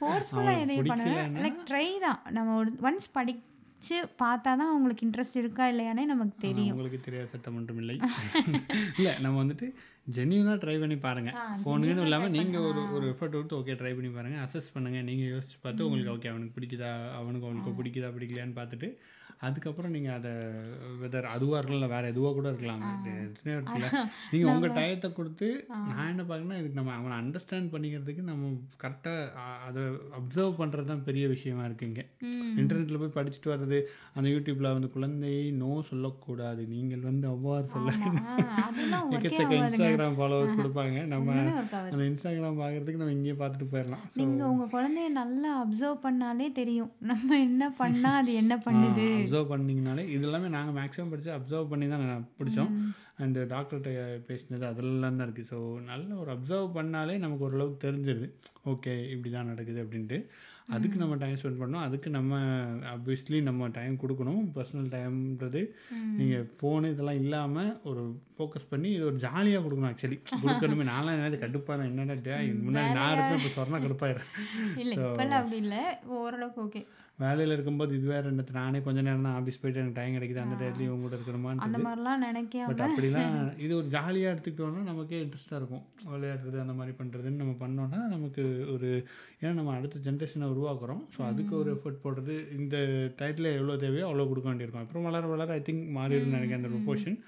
ஃபோர்ஸ்ஃபுல்லாக 0.00 0.60
எதையும் 0.60 0.86
பண்ணல. 0.86 0.88
பிடிக்கலன்னா- 0.88 1.42
லைக் 1.42 1.70
ட்ரை 1.70 2.00
தான். 2.00 2.22
நம்ம 2.30 2.56
ஒரு 2.56 2.70
ஒன்ஸ் 2.82 3.06
படிச்சு 3.12 4.04
பார்த்தா 4.04 4.42
தான் 4.42 4.68
அவங்களுக்கு 4.68 5.06
இன்ட்ரெஸ்ட் 5.06 5.36
இருக்கா 5.36 5.66
இல்லையானே 5.66 6.04
நமக்கு 6.04 6.34
தெரியும். 6.38 6.76
உங்களுக்கு 6.76 7.00
தெரியாத 7.00 7.28
சட்டம் 7.28 7.56
ஒன்றும் 7.56 7.78
இல்லை. 7.78 8.00
இல்லை 8.98 9.18
நம்ம 9.18 9.44
வந்துட்டு 9.44 9.66
ஜென்யூனாக 10.06 10.60
ட்ரை 10.60 10.74
பண்ணி 10.78 10.96
பாருங்கள் 11.00 11.36
ஆ, 11.36 11.44
ஃபோனுக்குன்னு 11.60 12.06
இல்லாமல் 12.06 12.34
நீங்கள் 12.36 12.64
ஒரு 12.68 12.80
ஒரு 12.94 13.06
எஃபர்ட் 13.10 13.36
விட்டு 13.36 13.58
ஓகே 13.58 13.76
ட்ரை 13.80 13.92
பண்ணி 13.94 14.10
பாருங்கள் 14.14 14.44
அசஸ் 14.44 14.72
பண்ணுங்கள் 14.74 15.08
நீங்கள் 15.08 15.32
யோசிச்சு 15.32 15.58
பார்த்து 15.60 15.86
உங்களுக்கு 15.86 16.14
ஓகே 16.14 16.30
அவனுக்கு 16.32 16.56
பிடிக்குதா? 16.56 16.90
அவனுக்கு 17.18 17.48
அவனுக்கு 17.48 17.72
பிடிக்குதா? 17.78 18.10
பிடிக்கலையான்னு 18.16 18.58
பார்த்துட்டு 18.58 18.90
அதுக்கப்புறம் 19.42 19.92
நீங்கள் 19.94 20.16
அதை 20.16 20.32
வெதர் 20.98 21.26
அதுவாக 21.30 21.60
இருக்கலாம் 21.60 21.92
வேறு 21.92 22.10
எதுவாக 22.10 22.32
கூட 22.34 22.48
இருக்கலாம். 22.50 22.82
இருக்குல்ல. 23.48 23.86
நீங்கள் 24.32 24.50
உங்கள் 24.52 24.74
டயத்தை 24.76 25.08
கொடுத்து 25.14 25.46
நான் 25.88 26.10
என்ன 26.10 26.24
பார்க்கணும் 26.28 26.58
இதுக்கு 26.60 26.78
நம்ம 26.78 26.92
அவனை 26.96 27.14
அண்டர்ஸ்டாண்ட் 27.18 27.72
பண்ணிக்கிறதுக்கு 27.72 28.22
நம்ம 28.28 28.50
கரெக்டாக 28.82 29.24
அதை 29.66 29.82
அப்சர்வ் 30.18 30.60
பண்ணுறது 30.60 30.90
தான் 30.90 31.04
பெரிய 31.08 31.24
விஷயமா 31.32 31.64
இருக்குங்க. 31.68 32.02
இன்டர்நெட்டில் 32.60 33.02
போய் 33.02 33.16
படிச்சுட்டு 33.16 33.52
வர்றது 33.52 33.80
அந்த 34.14 34.26
யூடியூப்பில் 34.32 34.72
வந்து 34.72 34.90
குழந்தையை 34.94 35.44
நோ 35.60 35.72
சொல்லக்கூடாது. 35.90 36.62
நீங்கள் 36.74 37.04
வந்து 37.08 37.28
அவ்வாறு 37.32 37.66
சொல்ல 37.68 37.96
எக்கச்சக்க 39.12 39.50
இன்ஸ்டாகிராம் 39.92 40.18
ஃபாலோவர்ஸ் 40.18 40.58
கொடுப்பாங்க. 40.58 40.98
நம்ம 41.12 41.32
அந்த 41.90 42.02
இன்ஸ்டாகிராம் 42.10 42.60
பார்க்கறதுக்கு 42.62 43.00
நம்ம 43.02 43.14
இங்கேயே 43.16 43.36
பார்த்துட்டு 43.40 43.66
போயிடலாம். 43.72 44.04
நீங்கள் 44.20 44.48
உங்கள் 44.52 44.72
குழந்தைய 44.74 45.08
நல்லா 45.20 45.50
அப்சர்வ் 45.62 45.98
பண்ணாலே 46.06 46.48
தெரியும். 46.60 46.90
நம்ம 47.10 47.38
என்ன 47.46 47.70
பண்ணால் 47.80 48.18
அது 48.20 48.32
என்ன 48.42 48.54
பண்ணுது? 48.66 49.06
அப்சர்வ் 49.22 49.52
பண்ணிங்கனாலே 49.54 50.04
இது 50.14 50.26
எல்லாமே 50.28 50.50
நாங்கள் 50.56 50.76
மேக்ஸிமம் 50.80 51.12
படித்து 51.14 51.32
அப்சர்வ் 51.38 51.72
பண்ணி 51.72 51.88
தான் 51.94 52.28
பிடிச்சோம். 52.40 52.72
அண்ட் 53.22 53.38
டாக்டர்கிட்ட 53.52 53.90
பேசினது 54.28 54.64
அதெல்லாம் 54.70 55.18
தான் 55.18 55.26
இருக்குது 55.28 55.50
ஸோ 55.52 55.58
நல்ல 55.90 56.08
ஒரு 56.22 56.30
அப்சர்வ் 56.36 56.70
பண்ணாலே 56.78 57.16
நமக்கு 57.24 57.46
ஓரளவுக்கு 57.48 57.84
தெரிஞ்சிருது. 57.86 58.28
ஓகே 58.72 58.94
இப்படி 59.14 59.32
தான் 59.36 59.50
நடக்குது 59.52 59.80
அப்படின்ட்டு. 59.84 60.18
அதுக்கு 60.68 60.96
நம்ம 61.00 61.14
டைம் 61.22 61.38
ஸ்பெண்ட் 61.40 61.60
பண்ணோம் 61.62 61.84
அதுக்கு 61.86 62.08
நம்ம 62.10 62.32
அப்வியஸ்லி 62.92 63.38
நம்ம 63.48 63.68
டைம் 63.78 63.94
கொடுக்கணும். 64.02 64.42
பர்சனல் 64.56 64.90
டைம்ன்றது 64.94 65.62
நீங்கள் 66.18 66.44
ஃபோனு 66.58 66.92
இதெல்லாம் 66.92 67.20
இல்லாமல் 67.22 67.72
ஒரு 67.90 68.02
ஃபோக்கஸ் 68.36 68.70
பண்ணி 68.70 68.90
இது 68.96 69.04
ஒரு 69.04 69.18
ஜாலியாக 69.26 69.62
கொடுக்கணும் 69.64 69.90
ஆக்சுவலி 69.92 70.18
கொடுக்கணுமே. 70.44 70.86
நான்லாம் 70.92 71.16
என்னது 71.18 71.42
கடுப்பாக 71.44 71.88
என்னடா 71.90 72.16
டேய், 72.28 72.50
முன்னாடி 72.66 72.92
நான் 72.98 73.12
இருப்பேன் 73.14 73.38
இப்போ 73.40 73.52
சொன்னா 73.58 73.82
கடுப்பாயிடுறேன் 73.86 74.30
இல்லை 74.84 74.96
அப்படி 75.40 75.58
இல்லை. 75.64 75.82
ஓரளவுக்கு 76.20 76.62
ஓகே 76.66 76.82
வேலையில் 77.18 77.54
இருக்கும்போது 77.54 77.92
இது 77.96 78.06
வேறு 78.12 78.30
என்னத்து 78.30 78.52
நானே 78.58 78.78
கொஞ்ச 78.84 79.00
நேரம் 79.06 79.26
தான் 79.26 79.36
ஆஃபீஸ் 79.38 79.58
போயிட்டு 79.60 79.80
எனக்கு 79.82 79.98
டைம் 79.98 80.14
கிடைக்குது 80.16 80.42
அந்த 80.44 80.56
டயத்துலையும் 80.60 80.90
இவங்க 80.90 81.04
கூட 81.04 81.14
அந்த 81.14 81.18
இருக்கணுமான்றது 81.18 81.82
மாதிரிலாம் 81.86 82.22
நினைக்காம. 82.26 82.68
பட் 82.70 82.82
அப்படிலாம் 82.86 83.34
இது 83.64 83.72
ஒரு 83.80 83.88
ஜாலியாக 83.94 84.32
எடுத்துக்கிட்டோம்னா 84.34 84.82
நமக்கே 84.90 85.20
இன்ட்ரெஸ்ட்டாக 85.24 85.60
இருக்கும். 85.60 85.84
விளையாடுறது 86.14 86.58
அந்த 86.64 86.74
மாதிரி 86.78 86.94
பண்ணுறதுன்னு 87.00 87.42
நம்ம 87.42 87.54
பண்ணோம்னா 87.64 88.00
நமக்கு 88.14 88.44
ஒரு 88.74 88.90
ஏன்னா 89.42 89.52
நம்ம 89.60 89.74
அடுத்த 89.78 90.02
ஜென்ரேஷனை 90.08 90.48
உருவாக்குறோம். 90.54 91.02
ஸோ 91.16 91.22
அதுக்கு 91.30 91.54
ஒரு 91.62 91.70
எஃபர்ட் 91.76 92.02
போடுறது 92.06 92.36
இந்த 92.58 92.76
டயத்தில் 93.20 93.54
எவ்வளோ 93.58 93.76
தேவையோ 93.84 94.08
அவ்வளோ 94.10 94.28
கொடுக்க 94.32 94.48
வேண்டியிருக்கும். 94.50 94.84
அப்புறம் 94.86 95.08
வளர 95.10 95.26
வளர 95.34 95.52
ஐ 95.58 95.62
திங்க் 95.70 95.86
மாறிடும் 96.00 96.36
நினைக்கிறேன் 96.36 96.62
அந்த 96.62 96.72
ப்ரொபோஷன் 96.76 97.18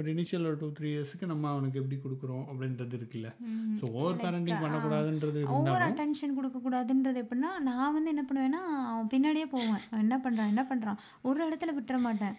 பட் 0.00 0.10
இனிஷியல் 0.12 0.44
ஒரு 0.50 0.56
டூ 0.60 0.68
த்ரீ 0.76 0.90
இயர்ஸ்க்கு 0.92 1.26
நம்ம 1.30 1.48
அவனுக்கு 1.54 1.78
எப்படி 1.80 1.96
கொடுக்குறோம் 2.04 2.44
அப்படின்றது 2.50 2.94
இருக்குல்ல. 2.98 3.30
ஸோ 3.78 3.84
ஓவர் 3.98 4.20
பேரண்டிங் 4.22 4.62
பண்ணக்கூடாதுன்றது 4.62 5.40
ஓவர் 5.56 5.84
அட்டென்ஷன் 5.86 6.36
கொடுக்கக்கூடாதுன்றது 6.36 7.18
எப்படின்னா 7.22 7.50
நான் 7.66 7.92
வந்து 7.96 8.12
என்ன 8.12 8.22
பண்ணுவேன்னா 8.28 8.60
அவன் 8.90 9.10
பின்னாடியே 9.14 9.46
போவேன். 9.54 9.82
அவன் 9.88 10.04
என்ன 10.04 10.16
பண்ணுறான் 10.24 10.50
என்ன 10.52 10.62
பண்ணுறான் 10.70 11.00
ஒரு 11.30 11.38
இடத்துல 11.46 11.72
விட்டுற 11.78 11.98
மாட்டேன். 12.06 12.36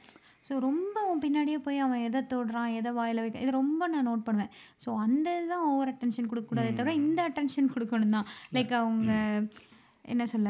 ஸோ 0.48 0.56
ரொம்ப 0.68 0.96
அவன் 1.04 1.22
பின்னாடியே 1.26 1.60
போய் 1.66 1.84
அவன் 1.88 2.06
எதை 2.08 2.22
தொடுறான் 2.32 2.72
எதை 2.80 2.94
வாயில் 2.96 3.22
வைக்க 3.24 3.44
இது 3.46 3.54
ரொம்ப 3.62 3.90
நான் 3.96 4.08
நோட் 4.10 4.26
பண்ணுவேன். 4.30 4.52
ஸோ 4.86 4.96
அந்த 5.04 5.28
இதுதான் 5.40 5.66
ஓவர் 5.74 5.92
அட்டென்ஷன் 5.92 6.30
கொடுக்கக்கூடாதே 6.32 6.72
தவிர 6.80 6.96
இந்த 7.04 7.22
அட்டென்ஷன் 7.30 7.70
கொடுக்கணும் 7.76 8.16
தான். 8.18 8.32
லைக் 8.58 8.74
அவங்க 8.80 9.12
என்ன 10.14 10.26
சொல்ல 10.34 10.50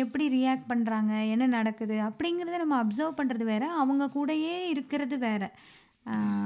எப்படி 0.00 0.24
ரியாக்ட் 0.36 0.68
பண்ணுறாங்க 0.72 1.12
என்ன 1.34 1.44
நடக்குது 1.58 1.96
அப்படிங்கிறத 2.08 2.58
நம்ம 2.62 2.76
அப்சர்வ் 2.82 3.16
பண்ணுறது 3.20 3.44
வேற 3.52 3.64
அவங்க 3.82 4.04
கூடயே 4.16 4.56
இருக்கிறது 4.72 5.16
வேற. 5.28 5.44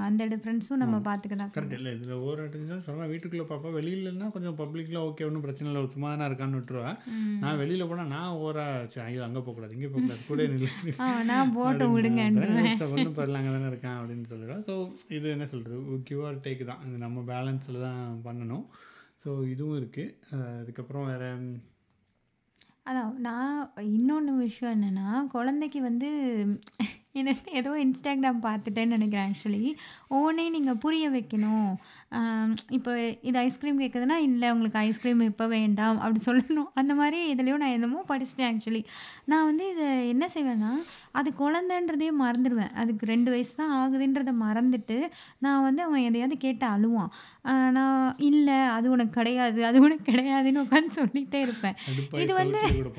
அந்த 0.07 0.23
டிஃப்ரென்ஸும் 0.31 0.81
நம்ம 0.83 0.97
பார்த்துக்க 1.01 1.35
தான் 1.37 1.53
கரெக்ட் 1.53 1.77
இல்லை 1.77 1.91
இதில் 1.97 2.15
அட்டென்ஷன் 2.45 2.85
சொன்னால் 2.87 3.11
வீட்டுக்குள்ளே 3.11 3.45
பார்ப்பா 3.51 3.71
வெளியிலன்னா 3.77 4.27
கொஞ்சம் 4.33 4.57
பப்ளிக்கில் 4.59 4.99
ஓகே 5.05 5.27
ஒன்றும் 5.29 5.45
பிரச்சனை 5.45 5.69
இல்லை. 5.71 5.83
சும்மா 5.95 6.09
தானே 6.13 6.29
இருக்கான்னு 6.29 6.59
விட்டுருவேன் 6.59 6.99
நான் 7.43 7.61
வெளியில் 7.63 7.89
போனால் 7.91 8.11
நான் 8.15 8.41
சரி 8.93 9.05
ஐயோ 9.07 9.23
அங்கே 9.27 9.41
போகக்கூடாது 9.41 9.77
இங்கே 9.79 9.91
போகக்கூடாது 9.91 10.23
கூட 10.25 10.41
நான் 11.31 11.53
போட்டு 11.53 11.87
விடுங்கன்றேன் 11.93 12.83
ஒன்றும் 12.89 13.17
பரல 13.19 13.39
அங்கே 13.41 13.53
தானே 13.55 13.71
இருக்கான் 13.73 13.99
அப்படின்னு 14.01 14.31
சொல்லிடுவேன் 14.33 14.65
ஸோ 14.69 14.75
இது 15.19 15.29
என்ன 15.37 15.47
சொல்கிறது 15.47 15.79
கிவ் 16.11 16.25
ஆர் 16.29 16.43
டேக் 16.47 16.69
தான். 16.71 16.83
இது 16.89 16.99
நம்ம 17.05 17.25
பேலன்ஸில் 17.31 17.85
தான் 17.87 18.03
பண்ணணும். 18.27 18.67
ஸோ 19.23 19.31
இதுவும் 19.53 19.79
இருக்குது 19.81 20.15
அதுக்கப்புறம் 20.59 21.09
வேறு 21.11 21.31
அதான் 22.89 23.13
நான் 23.21 23.53
இன்னொன்று 23.93 24.33
விஷயம் 24.41 24.75
என்னென்னா 24.77 25.07
குழந்தைக்கு 25.35 25.81
வந்து 25.83 26.09
என்ன 27.21 27.33
ஏதோ 27.59 27.73
இன்ஸ்டாகிராம் 27.83 28.39
பார்த்துட்டேன்னு 28.47 28.95
நினைக்கிறேன் 28.97 29.27
ஆக்சுவலி 29.29 29.61
ஓனே 30.19 30.45
நீங்கள் 30.55 30.81
புரிய 30.85 31.05
வைக்கணும். 31.11 31.69
இப்போ 32.77 32.93
இது 33.29 33.37
ஐஸ்கிரீம் 33.45 33.79
கேட்குதுன்னா 33.83 34.17
இல்லை 34.29 34.49
உங்களுக்கு 34.55 34.81
ஐஸ்கிரீம் 34.87 35.21
இப்போ 35.29 35.47
வேண்டாம் 35.55 36.01
அப்படி 36.05 36.21
சொல்லணும். 36.27 36.69
அந்த 36.81 36.93
மாதிரி 37.01 37.21
இதுலேயும் 37.35 37.63
நான் 37.65 37.77
என்னமோ 37.77 38.03
படிச்சிட்டேன் 38.11 38.51
ஆக்சுவலி 38.51 38.83
நான் 39.33 39.49
வந்து 39.51 39.67
இதை 39.75 39.89
என்ன 40.15 40.29
செய்வேன்னா 40.35 40.73
அது 41.21 41.29
குழந்தைன்றதையே 41.43 42.13
மறந்துடுவேன். 42.23 42.73
அதுக்கு 42.83 43.05
ரெண்டு 43.13 43.31
வயசு 43.35 43.53
தான் 43.61 43.75
ஆகுதுன்றதை 43.81 44.35
மறந்துட்டு 44.45 44.99
நான் 45.45 45.65
வந்து 45.69 45.83
அவன் 45.87 46.07
எதையாவது 46.09 46.37
கேட்டு 46.45 46.67
அழுவான். 46.75 47.13
நான் 47.77 48.03
இல்லை 48.29 48.59
அது 48.77 48.87
உனக்கு 48.95 49.15
கிடையாது 49.21 49.61
அது 49.71 49.79
உனக்கு 49.87 50.05
கிடையாதுன்னு 50.11 50.65
உட்காந்து 50.67 50.99
சொல்லிகிட்டே 51.01 51.41
இருப்பேன். 51.47 51.77
இது 52.25 52.33
வந்து 52.43 52.61
சவுத்தில் 52.65 52.93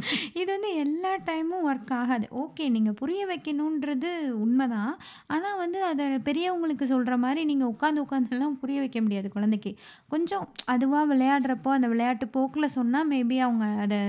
இது 0.40 0.48
வந்து 0.54 0.70
எல்லா 0.82 1.12
டைமும் 1.28 1.64
ஒர்க் 1.70 1.92
ஆகாது. 2.00 2.26
ஓகே 2.42 2.64
நீங்கள் 2.74 2.96
புரிய 3.00 3.22
வைக்கணுன்றது 3.30 4.10
உண்மைதான். 4.44 4.92
ஆனால் 5.34 5.58
வந்து 5.62 5.78
அதை 5.90 6.04
பெரியவங்களுக்கு 6.28 6.86
சொல்கிற 6.92 7.16
மாதிரி 7.24 7.40
நீங்கள் 7.50 7.70
உட்காந்து 7.74 8.04
உட்காந்துலாம் 8.04 8.56
புரிய 8.62 8.78
வைக்க 8.84 8.98
முடியாது 9.06 9.28
குழந்தைக்கு. 9.36 9.72
கொஞ்சம் 10.14 10.46
அதுவாக 10.74 11.04
விளையாடுறப்போ 11.12 11.72
அந்த 11.76 11.88
விளையாட்டு 11.94 12.28
போக்கில் 12.36 12.74
சொன்னால் 12.78 13.08
மேபி 13.12 13.38
அவங்க 13.46 13.66
அதை 13.86 14.00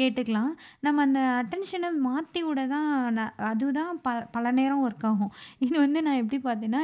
கேட்டுக்கலாம். 0.00 0.52
நம்ம 0.86 1.02
அந்த 1.08 1.20
அட்டென்ஷனை 1.40 1.90
மாற்றி 2.08 2.42
விட 2.48 2.60
தான் 2.76 2.88
நான் 3.08 3.34
அதுதான் 3.36 4.00
ப 4.00 4.08
பல 4.30 4.50
நேரம் 4.50 4.82
ஒர்க் 4.88 5.06
ஆகும். 5.06 5.32
இது 5.58 5.78
வந்து 5.78 6.02
நான் 6.02 6.20
எப்படி 6.22 6.38
பார்த்தேன்னா 6.44 6.82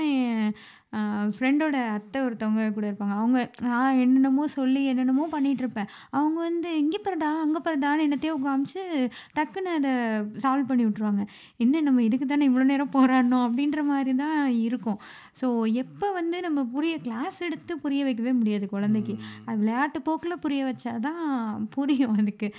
ஃப்ரெண்டோட 1.37 1.77
அத்தை 1.97 2.19
ஒருத்தவங்க 2.27 2.65
கூட 2.77 2.87
இருப்பாங்க. 2.91 3.15
அவங்க 3.23 3.39
நான் 3.67 3.99
என்னென்னமோ 4.03 4.45
சொல்லி 4.59 4.83
என்னென்னமோ 4.91 5.25
பண்ணிகிட்ருப்பேன் 5.35 5.89
அவங்க 6.19 6.39
வந்து 6.49 6.71
இங்கே 6.83 7.01
பாருடா 7.07 7.31
அங்கே 7.45 7.61
பாருடான்னு 7.67 8.07
என்னத்தையோ 8.07 8.35
காமிச்சு 8.47 8.83
டக்குன்னு 9.39 9.73
அதை 9.79 9.93
சால்வ் 10.45 10.69
பண்ணி 10.71 10.85
விட்ருவாங்க 10.89 11.23
என்ன 11.65 11.81
நம்ம 11.89 12.03
இதுக்கு 12.09 12.27
தானே 12.33 12.49
இவ்வளோ 12.51 12.67
நேரம் 12.73 12.95
போராடணும்? 12.97 13.45
அப்படின்ற 13.47 13.81
மாதிரி 13.91 14.13
தான் 14.23 14.39
இருக்கும். 14.67 14.99
ஸோ 15.41 15.47
எப்போ 15.83 16.07
வந்து 16.19 16.37
நம்ம 16.47 16.65
புரிய 16.75 16.95
கிளாஸ் 17.07 17.39
எடுத்து 17.49 17.73
புரிய 17.85 18.01
வைக்கவே 18.09 18.33
முடியாது 18.41 18.67
குழந்தைக்கு. 18.75 19.17
அது 19.47 19.57
விளையாட்டு 19.63 19.99
போக்கில் 20.09 20.43
புரிய 20.45 20.63
வச்சா 20.71 20.93
தான் 21.09 21.25
புரியும் 21.77 22.17
அதுக்கு. 22.21 22.51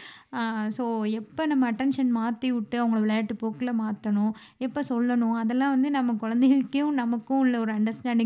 ஸோ 0.77 0.83
எப்போ 1.19 1.41
நம்ம 1.51 1.65
அட்டென்ஷன் 1.71 2.11
மாற்றி 2.19 2.49
விட்டு 2.57 2.77
அவங்கள 2.83 2.99
விளையாட்டு 3.05 3.35
போக்கில் 3.43 3.77
மாற்றணும் 3.83 4.33
எப்போ 4.67 4.81
சொல்லணும் 4.91 5.35
அதெல்லாம் 5.41 5.73
வந்து 5.75 5.89
நம்ம 5.97 6.15
குழந்தைகளுக்கும் 6.23 6.93
நமக்கும் 7.01 7.41
உள்ள 7.43 7.55
ஒரு 7.63 7.71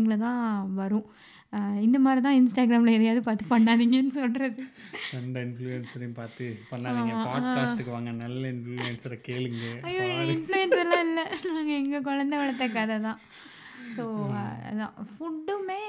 அண்டர்ஸ்டாண்டிங்கில் 0.02 0.24
தான் 0.28 0.74
வரும். 0.80 1.06
இந்த 1.86 1.96
மாதிரி 2.04 2.20
தான் 2.26 2.38
இன்ஸ்டாகிராமில் 2.40 2.96
எதையாவது 2.96 3.22
பார்த்து 3.26 3.52
பண்ணாதீங்கன்னு 3.54 4.12
சொல்கிறது 4.18 4.62
ரெண்டு 5.14 5.38
இன்ஃப்ளூயன்சரையும் 5.46 6.18
பார்த்து 6.20 6.44
பண்ணாதீங்க. 6.70 7.14
பாட்காஸ்ட்டுக்கு 7.28 7.94
வாங்க 7.96 8.12
நல்ல 8.24 8.42
இன்ஃப்ளூயன்சரை 8.54 9.18
கேளுங்க. 9.28 9.64
ஐயோ 9.88 10.04
இன்ஃப்ளூயன்ஸெல்லாம் 10.34 11.04
இல்லை. 11.08 11.24
நாங்கள் 11.56 11.78
எங்கள் 11.82 12.06
குழந்தை 12.08 12.36
வளர்த்த 12.42 12.68
கதை 12.78 12.98
தான். 13.08 13.20
ஸோ 13.96 14.04
அதான். 14.68 14.94
ஃபுட்டுமே 15.12 15.82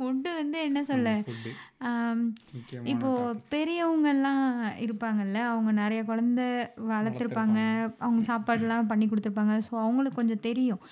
ஃபுட்டு 0.00 0.30
வந்து 0.40 0.58
என்ன 0.66 0.80
சொல்ல? 0.90 1.12
ஃபுட்டு 1.26 1.50
ஆம், 1.88 2.24
முக்கியமான 2.56 2.90
இப்போ 2.92 3.08
பெரியவங்கெல்லாம் 3.54 4.44
இருப்பாங்கல்ல 4.84 5.38
அவங்க 5.52 5.70
நிறைய 5.80 6.00
குழந்த 6.10 6.42
வளர்த்துருப்பாங்க. 6.90 7.58
அவங்க 8.04 8.22
சாப்பாடுலாம் 8.30 8.90
பண்ணி 8.92 9.06
கொடுத்துருப்பாங்க. 9.06 9.56
ஸோ 9.68 9.72
அவங்களுக்கு 9.84 10.20
கொஞ்சம் 10.20 10.44
தெரியும். 10.48 10.82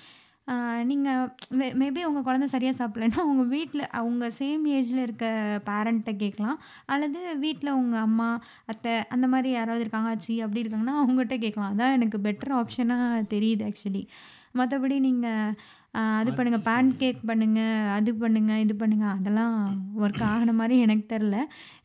நீங்கள் 0.89 1.29
மே 1.59 1.65
மேபி 1.81 2.01
உங்கள் 2.09 2.25
குழந்த 2.27 2.47
சரியாக 2.51 2.75
சாப்பிட்லன்னா 2.79 3.19
அவங்க 3.23 3.43
வீட்டில் 3.55 3.83
அவங்க 3.99 4.25
சேம் 4.39 4.63
ஏஜில் 4.77 5.01
இருக்க 5.05 5.25
பேரண்ட்டை 5.69 6.13
கேட்கலாம். 6.23 6.59
அல்லது 6.93 7.19
வீட்டில் 7.45 7.77
உங்கள் 7.79 8.03
அம்மா 8.07 8.29
அத்தை 8.73 8.93
அந்த 9.15 9.27
மாதிரி 9.33 9.49
யாராவது 9.57 9.83
இருக்காங்க 9.85 10.13
ஆச்சி 10.13 10.35
அப்படி 10.45 10.63
இருக்காங்கன்னா 10.63 10.95
அவங்ககிட்ட 11.01 11.37
கேட்கலாம். 11.45 11.73
அதான் 11.73 11.95
எனக்கு 11.97 12.19
பெட்டர் 12.27 12.55
ஆப்ஷனாக 12.61 13.25
தெரியுது 13.35 13.65
ஆக்சுவலி 13.69 14.03
மற்றபடி 14.59 14.95
நீங்கள் 15.07 15.53
அது 16.19 16.31
பண்ணுங்கள் 16.37 16.65
பேன் 16.67 16.89
கேக் 17.01 17.21
பண்ணுங்கள் 17.29 17.85
அது 17.97 18.11
பண்ணுங்கள் 18.23 18.63
இது 18.65 18.73
பண்ணுங்கள் 18.81 19.15
அதெல்லாம் 19.17 19.55
ஒர்க் 20.03 20.25
ஆகின 20.31 20.55
மாதிரி 20.61 20.75
எனக்கு 20.85 21.05
தெரில 21.13 21.37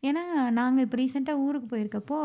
ஏன்னா 0.09 0.23
நாங்கள் 0.59 0.85
இப்போ 0.87 0.99
ரீசெண்டாக 1.01 1.45
ஊருக்கு 1.47 1.69
போயிருக்கப்போ 1.73 2.19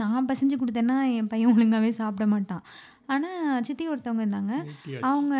நான் 0.00 0.28
பசைஞ்சு 0.30 0.56
கொடுத்தேன்னா 0.60 0.96
என் 1.18 1.30
பையன் 1.32 1.52
ஒழுங்காகவே 1.52 1.90
சாப்பிட 1.98 2.24
மாட்டான். 2.32 2.64
ஆனால் 3.14 3.62
சித்தி 3.66 3.84
ஒருத்தவங்க 3.88 4.24
இருந்தாங்க. 4.26 4.54
அவங்க 5.10 5.34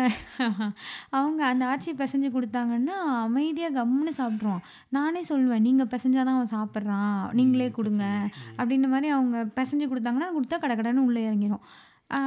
அவங்க 1.17 1.41
அந்த 1.51 1.63
ஆச்சி 1.73 1.93
பிசைஞ்சு 2.01 2.29
கொடுத்தாங்கன்னா 2.35 2.97
அமைதியாக 3.25 3.77
கம்முன்னு 3.79 4.13
சாப்பிட்ருவான் 4.19 4.63
நானே 4.97 5.23
சொல்லுவேன் 5.29 5.65
நீங்கள் 5.67 5.91
பிசைஞ்சாதான் 5.93 6.37
அவன் 6.37 6.55
சாப்பிட்றான். 6.57 7.19
நீங்களே 7.39 7.69
கொடுங்க. 7.79 8.05
அப்படின்ற 8.59 8.89
மாதிரி 8.95 9.09
அவங்க 9.17 9.37
பிசைஞ்சு 9.59 9.87
கொடுத்தாங்கன்னா 9.93 10.31
கொடுத்தா 10.37 10.59
கடை 10.59 10.75
கடைன்னு 10.75 11.07
உள்ளே 11.09 11.23
இறங்கிடும் 11.29 11.65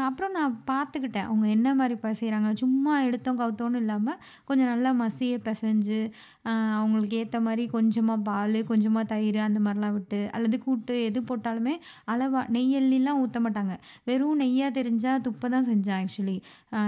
அப்புறம் 0.07 0.35
நான் 0.39 0.55
பார்த்துக்கிட்டேன் 0.71 1.27
அவங்க 1.27 1.47
என்ன 1.49 1.69
மாதிரி 1.75 1.95
பசைகிறாங்க 2.03 2.49
சும்மா 2.63 2.95
எடுத்தோம் 3.07 3.39
கவுத்தோன்னு 3.39 3.81
இல்லாமல் 3.83 4.19
கொஞ்சம் 4.49 4.71
நல்லா 4.73 4.91
மசிய 4.99 5.37
பிசைஞ்சு 5.47 6.01
அவங்களுக்கு 6.45 7.17
ஏற்ற 7.23 7.39
மாதிரி 7.47 7.65
கொஞ்சமாக 7.75 8.25
பால் 8.29 8.59
கொஞ்சமாக 8.71 9.05
தயிர் 9.13 9.39
அந்த 9.47 9.61
மாதிரிலாம் 9.65 9.95
விட்டு 9.97 10.21
அல்லது 10.37 10.57
கூட்டு 10.67 10.95
எது 11.09 11.21
போட்டாலுமே 11.31 11.75
அளவாக 12.13 12.45
நெய் 12.57 13.13
ஊற்ற 13.23 13.39
மாட்டாங்க. 13.47 13.75
வெறும் 14.09 14.41
நெய்யாக 14.43 14.77
தெரிஞ்சால் 14.79 15.23
துப்பை 15.27 15.49
தான் 15.55 15.69
செஞ்சேன் 15.71 15.99
ஆக்சுவலி 16.01 16.37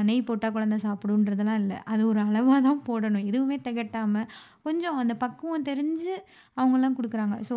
நெய் 0.08 0.26
போட்டால் 0.30 0.54
குழந்தை 0.56 0.78
சாப்பிடுன்றதெல்லாம் 0.86 1.60
இல்லை. 1.64 1.78
அது 1.92 2.02
ஒரு 2.12 2.20
அளவாக 2.28 2.60
தான் 2.68 2.82
போடணும். 2.88 3.28
எதுவுமே 3.32 3.58
திகட்டாமல் 3.68 4.30
கொஞ்சம் 4.66 4.98
அந்த 5.02 5.14
பக்குவம் 5.24 5.68
தெரிஞ்சு 5.70 6.14
அவங்கெல்லாம் 6.60 6.96
கொடுக்குறாங்க. 6.98 7.36
ஸோ 7.50 7.56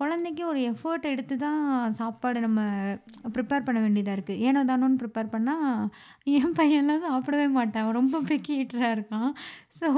குழந்தைக்கு 0.00 0.42
ஒரு 0.50 0.60
எஃபர்ட் 0.70 1.04
எடுத்து 1.10 1.34
தான் 1.44 1.60
சாப்பாடு 1.98 2.38
நம்ம 2.44 2.60
ப்ரிப்பேர் 3.34 3.66
பண்ண 3.66 3.78
வேண்டியதாக 3.84 4.16
இருக்குது 4.16 4.40
ஏனோ 4.46 4.60
தானோன்னு 4.70 5.00
ப்ரிப்பேர் 5.02 5.32
பண்ணால் 5.34 5.84
என் 6.38 6.56
பையன்லாம் 6.58 7.04
சாப்பிடவே 7.08 7.46
மாட்டான். 7.58 7.82
அவன் 7.84 7.98
ரொம்ப 8.00 8.20
பிக்கி 8.30 8.54
இருக்கான். 8.94 9.30
ஸோ 9.78 9.88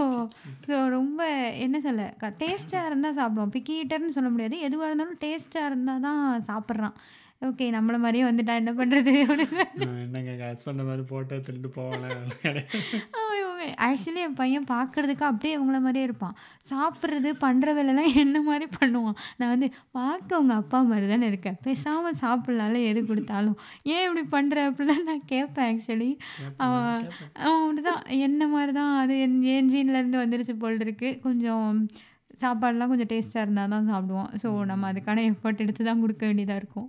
ஸோ 0.66 0.74
ரொம்ப 0.96 1.15
என்ன 1.64 1.80
சொல்ல 1.80 2.14
டேஸ்ட்டாக 2.42 2.88
இருந்தால் 2.90 3.18
சாப்பிடுவான் 3.18 3.54
பிக்கி 3.56 3.74
ஈட்டர்னு 3.82 4.16
சொல்ல 4.16 4.30
முடியாது. 4.30 4.58
எதுவாக 4.60 4.88
இருந்தாலும் 4.90 5.18
டேஸ்ட்டாக 5.24 5.70
இருந்தால் 5.70 6.04
தான் 6.08 6.22
சாப்பிட்றான். 6.48 6.96
ஓகே 7.46 7.64
நம்மள 7.76 7.96
மாதிரியே 8.02 8.24
வந்துட்டா 8.24 8.54
என்ன 8.60 8.72
பண்ணுறது 8.72 9.12
என்னங்க 10.04 10.52
ஹஸ்பண்ட் 10.52 10.86
மாதிரி 10.88 11.02
போட்டு 11.02 11.40
திருட்டு 11.46 11.70
போவானே? 11.76 12.08
ஆக்சுவலி 13.86 14.20
என் 14.26 14.38
பையன் 14.40 14.66
பார்க்குறதுக்கு 14.72 15.24
அப்படியே 15.28 15.52
இவங்கள 15.56 15.78
மாதிரியே 15.86 16.06
இருப்பான். 16.08 16.34
சாப்பிட்றது 16.70 17.30
பண்ணுற 17.44 17.74
வேலைலாம் 17.78 18.10
என்ன 18.22 18.42
மாதிரி 18.48 18.66
பண்ணுவான்? 18.78 19.16
நான் 19.38 19.52
வந்து 19.54 19.68
பார்க்க 19.98 20.40
உங்கள் 20.40 20.60
அப்பா 20.62 20.80
மாதிரி 20.90 21.06
தானே 21.12 21.28
இருக்கேன் 21.32 21.58
பேசாமல் 21.66 22.18
சாப்பிட்லால 22.22 22.82
எது 22.90 23.02
கொடுத்தாலும். 23.10 23.56
ஏன் 23.94 24.04
இப்படி 24.06 24.24
பண்ணுற 24.36 24.66
அப்படிலாம் 24.70 25.06
நான் 25.10 25.24
கேட்பேன் 25.32 25.68
ஆக்சுவலி 25.70 26.10
அவன் 26.64 27.06
அவன் 27.46 27.62
அப்படிதான். 27.62 28.02
என்ன 28.28 28.48
மாதிரி 28.54 28.74
தான் 28.80 28.92
அது 29.02 29.14
என் 29.26 29.38
என் 29.54 29.72
ஜீன்லேருந்து 29.74 30.22
வந்துருச்சு 30.24 30.56
போல் 30.64 30.82
இருக்கு. 30.86 31.10
கொஞ்சம் 31.26 31.70
சாப்பாடுலாம் 32.42 32.90
கொஞ்சம் 32.92 33.10
டேஸ்ட்டாக 33.10 33.44
இருந்தால் 33.44 33.74
தான் 33.74 33.90
சாப்பிடுவோம் 33.92 34.30
ஸோ 34.42 34.48
நம்ம 34.70 34.92
அதுக்கான 34.92 35.22
எஃபர்ட் 35.30 35.62
எடுத்து 35.64 35.82
தான் 35.88 36.02
கொடுக்க 36.04 36.22
வேண்டியதாக 36.28 36.60
இருக்கும். 36.62 36.88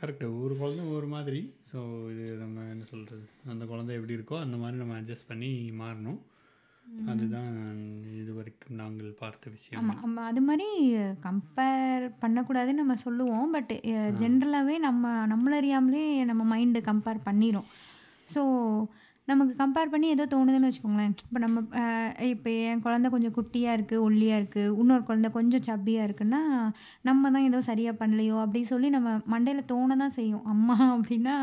கரெக்டு 0.00 0.26
ஒரு 0.42 0.54
குழந்தை 0.60 0.84
ஒரு 0.98 1.08
மாதிரி 1.16 1.40
ஸோ 1.74 1.80
இது 2.10 2.24
நம்ம 2.40 2.64
என்ன 2.72 2.84
சொல்கிறது 2.90 3.24
அந்த 3.52 3.64
குழந்தை 3.70 3.92
எப்படி 3.96 4.16
இருக்கோ 4.16 4.36
அந்த 4.42 4.56
மாதிரி 4.56 4.76
நம்ம 4.82 4.96
அட்ஜஸ்ட் 5.00 5.30
பண்ணி 5.30 5.50
மாறணும். 5.80 6.20
அதுதான் 7.10 7.54
இது 8.20 8.30
வரைக்கும் 8.34 8.76
நாங்கள் 8.80 9.08
பார்த்த 9.20 9.50
விஷயம். 9.54 9.78
ஆமாம் 9.80 10.02
நம்ம 10.04 10.24
அது 10.30 10.40
மாதிரி 10.48 10.68
கம்பேர் 11.26 12.04
பண்ணக்கூடாதுன்னு 12.22 12.82
நம்ம 12.82 12.96
சொல்லுவோம். 13.04 13.48
பட் 13.56 13.72
ஜென்ரலாகவே 14.20 14.76
நம்ம 14.86 15.12
நம்மள 15.32 15.54
அறியாமலே 15.62 16.04
நம்ம 16.30 16.42
மைண்டு 16.52 16.82
கம்பேர் 16.90 17.26
பண்ணிடும் 17.28 17.68
ஸோ 18.34 18.42
நமக்கு 19.30 19.52
கம்பேர் 19.60 19.92
பண்ணி 19.92 20.06
ஏதோ 20.14 20.24
தோணுதுன்னு 20.32 20.68
வச்சுக்கோங்களேன். 20.68 21.12
இப்போ 21.26 21.38
நம்ம 21.44 21.60
இப்போ 22.32 22.50
என் 22.70 22.82
குழந்த 22.86 23.08
கொஞ்சம் 23.14 23.34
குட்டியாக 23.36 23.76
இருக்குது 23.76 24.02
ஒல்லியாக 24.06 24.40
இருக்குது 24.40 24.74
இன்னொரு 24.82 25.04
குழந்த 25.08 25.28
கொஞ்சம் 25.36 25.64
சப்பியாக 25.68 26.06
இருக்குன்னா 26.08 26.40
நம்ம 27.08 27.30
தான் 27.36 27.46
ஏதோ 27.50 27.60
சரியாக 27.70 28.00
பண்ணலையோ 28.02 28.36
அப்படின்னு 28.44 28.72
சொல்லி 28.74 28.90
நம்ம 28.96 29.14
மண்டையில் 29.34 29.68
தோண 29.72 29.96
தான் 30.02 30.16
செய்யும். 30.18 30.44
அம்மா 30.54 30.76
அப்படின்னா 30.96 31.36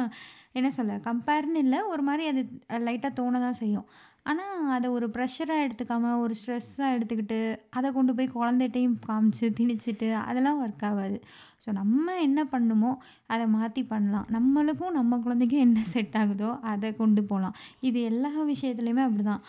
என்ன 0.60 0.70
சொல்ல 0.78 1.00
கம்பேர்னு 1.10 1.64
இல்லை 1.66 1.80
ஒரு 1.94 2.06
மாதிரி 2.10 2.26
அது 2.32 2.44
லைட்டாக 2.88 3.18
தோண 3.20 3.40
தான் 3.48 3.60
செய்யும். 3.64 3.88
ஆனால் 4.26 4.58
அதை 4.76 4.88
ஒரு 4.96 5.06
ப்ரெஷராக 5.16 5.64
எடுத்துக்காமல் 5.66 6.20
ஒரு 6.24 6.34
ஸ்ட்ரெஸ்ஸாக 6.40 6.96
எடுத்துக்கிட்டு 6.96 7.40
அதை 7.78 7.88
கொண்டு 7.96 8.12
போய் 8.18 8.28
குழந்தைகிட்டையும் 8.38 8.98
காமிச்சு 9.08 9.48
திணிச்சிட்டு 9.60 10.10
அதெல்லாம் 10.28 10.60
ஒர்க் 10.64 10.86
ஆகாது. 10.90 11.18
ஸோ 11.64 11.70
நம்ம 11.80 12.16
என்ன 12.28 12.40
பண்ணுமோ 12.54 12.92
அதை 13.34 13.46
மாற்றி 13.58 13.84
பண்ணலாம். 13.94 14.28
நம்மளுக்கும் 14.38 14.98
நம்ம 15.00 15.20
குழந்தைக்கும் 15.26 15.66
என்ன 15.68 15.80
செட் 15.94 16.18
ஆகுதோ 16.22 16.52
அதை 16.74 16.92
கொண்டு 17.02 17.24
போகலாம் 17.32 17.58
இது 17.90 18.02
எல்லா 18.12 18.32
விஷயத்துலையுமே 18.52 19.04
அப்படி 19.08 19.26
தான் 19.32 19.44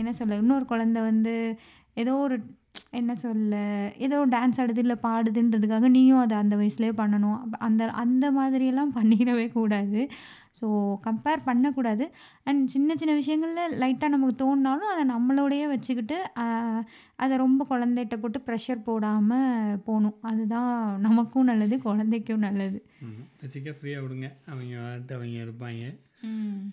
என்ன 0.00 0.10
சொல்ல 0.20 0.40
இன்னொரு 0.42 0.64
குழந்த 0.72 0.98
வந்து 1.10 1.34
ஏதோ 2.02 2.14
ஒரு 2.26 2.36
என்ன 2.98 3.12
சொல்ல 3.22 3.54
ஏதோ 4.06 4.16
டான்ஸ் 4.32 4.58
ஆடுது 4.62 4.80
இல்லை 4.84 4.96
பாடுதுன்றதுக்காக 5.04 5.88
நீயும் 5.94 6.22
அதை 6.24 6.34
அந்த 6.42 6.54
வயசுலேயே 6.60 6.94
பண்ணணும். 7.00 7.38
அந்த 7.66 7.82
அந்த 8.02 8.26
மாதிரியெல்லாம் 8.38 8.92
பண்ணிடவே 8.98 9.46
கூடாது. 9.56 10.00
ஸோ 10.60 10.66
கம்பேர் 11.06 11.46
பண்ணக்கூடாது. 11.48 12.04
அண்ட் 12.48 12.62
சின்ன 12.74 12.96
சின்ன 13.00 13.14
விஷயங்களில் 13.20 13.76
லைட்டாக 13.82 14.14
நமக்கு 14.14 14.36
தோணினாலும் 14.42 14.92
அதை 14.92 15.04
நம்மளோடையே 15.14 15.66
வச்சுக்கிட்டு 15.74 16.18
அதை 17.24 17.34
ரொம்ப 17.44 17.66
குழந்தைகிட்ட 17.72 18.16
போட்டு 18.22 18.40
ப்ரெஷர் 18.48 18.86
போடாமல் 18.88 19.78
போகணும். 19.86 20.16
அதுதான் 20.30 20.72
நமக்கும் 21.06 21.50
நல்லது 21.50 21.76
குழந்தைக்கும் 21.88 22.46
நல்லது. 22.48 22.80
பேசிக்காக 23.42 23.76
ஃப்ரீயாக 23.78 24.04
விடுங்க. 24.06 24.28
அவங்க 24.52 24.74
வந்துட்டு 24.88 25.16
அவங்க 25.18 25.38
இருப்பாங்க. 25.46 25.84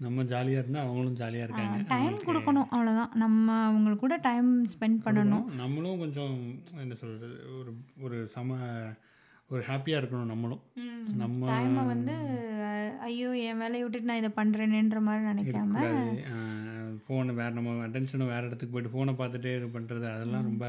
நம்ம 0.04 0.24
ஜாலியாக 0.32 0.62
இருந்தால் 0.62 0.86
அவங்களும் 0.86 1.18
ஜாலியாக 1.22 1.46
இருக்காங்க. 1.48 1.78
டைம் 1.94 2.16
கொடுக்கணும் 2.28 2.70
அவ்வளோதான் 2.74 3.12
நம்ம 3.24 3.56
அவங்க 3.70 3.92
கூட 4.04 4.16
டைம் 4.28 4.50
ஸ்பெண்ட் 4.74 5.00
பண்ணணும். 5.06 5.46
நம்மளும் 5.62 6.02
கொஞ்சம் 6.04 6.36
என்ன 6.86 6.96
சொல்கிறது 7.02 7.30
ஒரு 7.60 7.72
ஒரு 8.06 8.20
சம 8.36 8.58
ஒரு 9.50 9.62
ஹாப்பியாக 9.70 10.00
இருக்கணும் 10.02 10.32
நம்மளும். 10.34 10.62
நம்ம 11.22 11.82
வந்து 11.92 12.14
ஐயோ 13.08 13.30
என் 13.48 13.62
வேலையை 13.64 13.82
விட்டுட்டு 13.84 14.10
நான் 14.10 14.22
இதை 14.22 14.32
பண்ணுறேனேன்ற 14.38 15.00
மாதிரி 15.08 15.24
நினைக்காம. 15.32 15.76
ஃபோனை 17.04 17.34
வேறு 17.40 17.58
நம்ம 17.58 17.72
அட்டென்ஷனை 17.88 18.26
வேறு 18.28 18.48
இடத்துக்கு 18.48 18.74
போயிட்டு 18.74 18.94
ஃபோனை 18.94 19.14
பார்த்துட்டே 19.20 19.54
இது 19.58 19.68
பண்ணுறது 19.76 20.06
அதெல்லாம் 20.14 20.48
ரொம்ப 20.50 20.66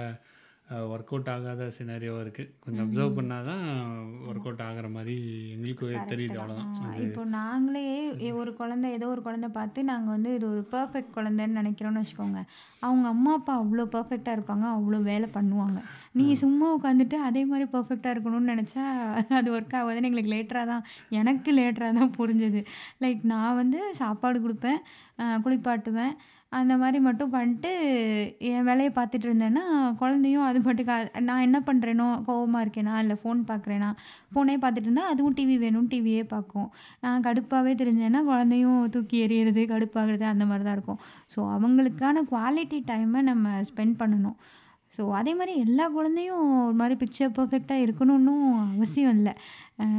ஒர்க் 0.92 1.10
அவுட் 1.12 1.28
ஆகாத 1.32 1.64
சினாரியோ 1.76 2.12
இருக்குது 2.24 2.50
கொஞ்சம் 2.64 2.84
அப்சர்வ் 2.84 3.16
பண்ணால் 3.16 3.48
தான் 3.48 3.64
ஒர்க் 4.28 4.46
அவுட் 4.48 4.62
ஆகிற 4.66 4.86
மாதிரி 4.94 5.16
எங்களுக்கு 5.54 5.88
தெரியுது 6.12 6.38
அவ்வளோதான் 6.42 7.02
இப்போ 7.06 7.24
நாங்களே 7.34 7.82
ஒரு 8.40 8.52
குழந்தை 8.60 8.88
ஏதோ 8.96 9.08
ஒரு 9.14 9.22
குழந்தை 9.26 9.48
பார்த்து 9.58 9.84
நாங்கள் 9.90 10.14
வந்து 10.16 10.30
இது 10.36 10.46
ஒரு 10.52 10.62
பர்ஃபெக்ட் 10.74 11.14
குழந்தைன்னு 11.16 11.60
நினைக்கிறோம்னு 11.60 12.02
வச்சுக்கோங்க. 12.02 12.40
அவங்க 12.86 13.06
அம்மா 13.14 13.32
அப்பா 13.38 13.54
அவ்வளோ 13.62 13.86
பர்ஃபெக்டாக 13.96 14.36
இருப்பாங்க 14.36 14.66
அவ்வளோ 14.76 15.00
வேலை 15.10 15.28
பண்ணுவாங்க. 15.36 15.78
நீ 16.18 16.26
சும்மா 16.44 16.66
உட்காந்துட்டு 16.76 17.18
அதே 17.28 17.42
மாதிரி 17.52 17.66
பர்ஃபெக்டாக 17.76 18.14
இருக்கணும்னு 18.14 18.52
நினச்சா 18.54 18.84
அது 19.40 19.50
ஒர்க் 19.56 19.76
ஆகாதுன்னு 19.80 20.10
எங்களுக்கு 20.10 20.34
லேட்டராக 20.36 20.66
தான் 20.72 20.84
எனக்கு 21.20 21.52
லேட்டராக 21.60 21.98
தான் 22.00 22.14
புரிஞ்சுது. 22.20 22.62
லைக் 23.04 23.22
நான் 23.34 23.58
வந்து 23.62 23.80
சாப்பாடு 24.02 24.40
கொடுப்பேன் 24.46 24.80
குளிப்பாட்டுவேன் 25.44 26.14
அந்த 26.54 26.74
மாதிரி 26.76 26.98
மட்டும் 27.00 27.30
பண்ணிட்டு 27.30 27.70
என் 28.48 28.64
வேலையை 28.64 28.90
பார்த்துட்டு 28.90 29.26
இருந்தேன்னா 29.26 29.62
குழந்தையும் 29.98 30.44
அது 30.44 30.58
பாட்டுக்கு 30.60 30.92
அ- 30.94 31.22
நான் 31.22 31.40
என்ன 31.40 31.58
பண்ணுறேனோ 31.60 32.06
கோவமாக 32.26 32.64
இருக்கேனா 32.64 32.94
இல்லை 32.98 33.16
ஃபோன் 33.18 33.40
பார்க்குறேனா 33.48 33.88
ஃபோனே 34.32 34.56
பார்த்துட்டு 34.56 34.88
இருந்தா 34.88 35.06
அதுவும் 35.08 35.36
டிவி 35.36 35.56
வேணும் 35.58 35.88
டிவியே 35.88 36.22
பார்க்கும். 36.26 36.68
நான் 37.00 37.24
கடுப்பாகவே 37.24 37.74
தெரிஞ்சேன்னா 37.74 38.22
குழந்தையும் 38.24 38.78
தூக்கி 38.88 39.18
எறியறது 39.26 39.64
கடுப்பாகிறது 39.68 40.26
அந்த 40.28 40.44
மாதிரி 40.44 40.64
தான் 40.64 40.76
இருக்கும். 40.76 41.00
ஸோ 41.34 41.40
அவங்களுக்கான 41.56 42.24
குவாலிட்டி 42.30 42.80
டைமை 42.86 43.22
நம்ம 43.24 43.42
ஸ்பெண்ட் 43.68 43.96
பண்ணணும். 43.98 44.36
ஸோ 44.94 45.04
அதே 45.12 45.34
மாதிரி 45.34 45.54
எல்லா 45.60 45.88
குழந்தையும் 45.88 46.42
ஒரு 46.60 46.74
மாதிரி 46.74 46.96
பிக்சர் 47.00 47.32
பர்ஃபெக்டாக 47.36 47.84
இருக்கணும்னு 47.84 48.34
அவசியம் 48.74 49.14
இல்லை. 49.16 49.32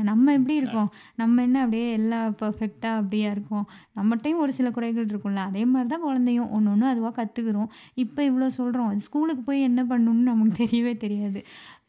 நம்ம 0.10 0.34
எப்படி 0.38 0.56
இருக்கோம்? 0.60 0.90
நம்ம 1.22 1.42
என்ன 1.48 1.58
அப்படியே 1.64 1.88
எல்லாம் 2.00 2.36
பர்ஃபெக்டாக 2.42 3.00
அப்படியே 3.00 3.28
இருக்கோம்? 3.36 3.66
நம்மகிட்டையும் 3.98 4.42
ஒரு 4.44 4.52
சில 4.58 4.68
குறைகள் 4.76 5.10
இருக்கும்ல. 5.12 5.42
அதே 5.50 5.64
மாதிரி 5.72 5.90
தான் 5.94 6.06
குழந்தையும் 6.08 6.52
ஒன்று 6.58 6.72
ஒன்று 6.74 6.92
அதுவாக 6.92 7.14
கற்றுக்குறோம் 7.20 7.70
இப்போ 8.04 8.22
இவ்வளோ 8.30 8.48
சொல்கிறோம் 8.60 8.92
ஸ்கூலுக்கு 9.08 9.44
போய் 9.50 9.68
என்ன 9.70 9.84
பண்ணணும்னு 9.92 10.30
நமக்கு 10.32 10.56
தெரியவே 10.64 10.94
தெரியாது. 11.06 11.42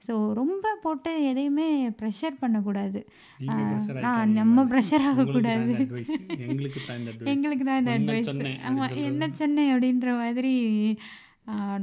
ஸோ 0.06 0.14
ரொம்ப 0.40 0.72
போட்டு 0.82 1.12
எதையுமே 1.30 1.68
ப்ரெஷர் 2.00 2.40
பண்ணக்கூடாது. 2.42 3.00
நீங்க 3.38 3.60
ஆயிட்டாங்க. 3.62 4.34
நம்ம 4.40 4.64
ப்ரெஷர் 4.72 5.04
உங்களுக்கு 5.06 5.42
தான் 5.46 5.62
ஆகக்கூடாது. 5.62 5.70
இந்த. 5.84 6.42
எங்களுக்கு 6.46 6.82
தான் 6.88 6.98
இந்த 7.00 7.12
advice. 7.12 7.30
எங்களுக்கு 7.34 7.64
தான் 7.68 7.80
இந்த 7.82 7.92
உன்னை 7.94 8.02
அட்வைஸ் 8.02 8.30
சொன்னேன் 8.32 8.58
ஆமாம் 8.66 8.84
அப்படின்னு 8.88 9.12
என்ன 9.12 9.30
சொன்னேன் 9.42 9.72
அப்படின்ற 9.74 10.10
மாதிரி 10.22 10.54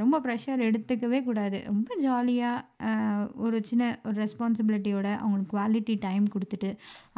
ரொம்ப 0.01 0.15
ப்ரெஷர் 0.25 0.63
எடுத்துக்கவே 0.67 1.19
கூடாது. 1.23 1.57
ரொம்ப 1.65 1.89
ஜாலியாக 2.05 3.27
ஒரு 3.45 3.57
சின்ன 3.69 3.83
ஒரு 4.07 4.15
ரெஸ்பான்சிபிலிட்டியோட 4.23 5.07
அவங்களுக்கு 5.21 5.53
குவாலிட்டி 5.55 5.95
டைம் 6.05 6.25
கொடுத்துட்டு 6.33 6.69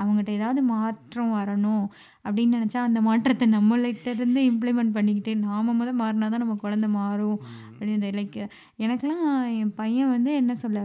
அவங்ககிட்ட 0.01 0.31
ஏதாவது 0.39 0.63
மாற்றம் 0.73 1.33
வரணும் 1.39 1.85
அப்படின்னு 2.25 2.57
நினச்சா 2.59 2.81
அந்த 2.89 3.01
மாற்றத்தை 3.07 3.47
நம்மள்கிட்ட 3.55 4.15
இருந்து 4.17 4.41
இம்ப்ளிமெண்ட் 4.51 4.95
பண்ணிக்கிட்டு 4.97 5.33
நாம 5.47 5.75
முத 5.79 5.93
மாறினா 6.03 6.29
தான் 6.33 6.45
நம்ம 6.45 6.57
குழந்தை 6.65 6.89
மாறும். 6.99 7.39
அப்படின்னு 7.69 8.11
லைக் 8.19 8.39
எனக்கெல்லாம் 8.85 9.25
என் 9.61 9.73
பையன் 9.81 10.13
வந்து 10.15 10.33
என்ன 10.41 10.55
சொல்ல 10.63 10.79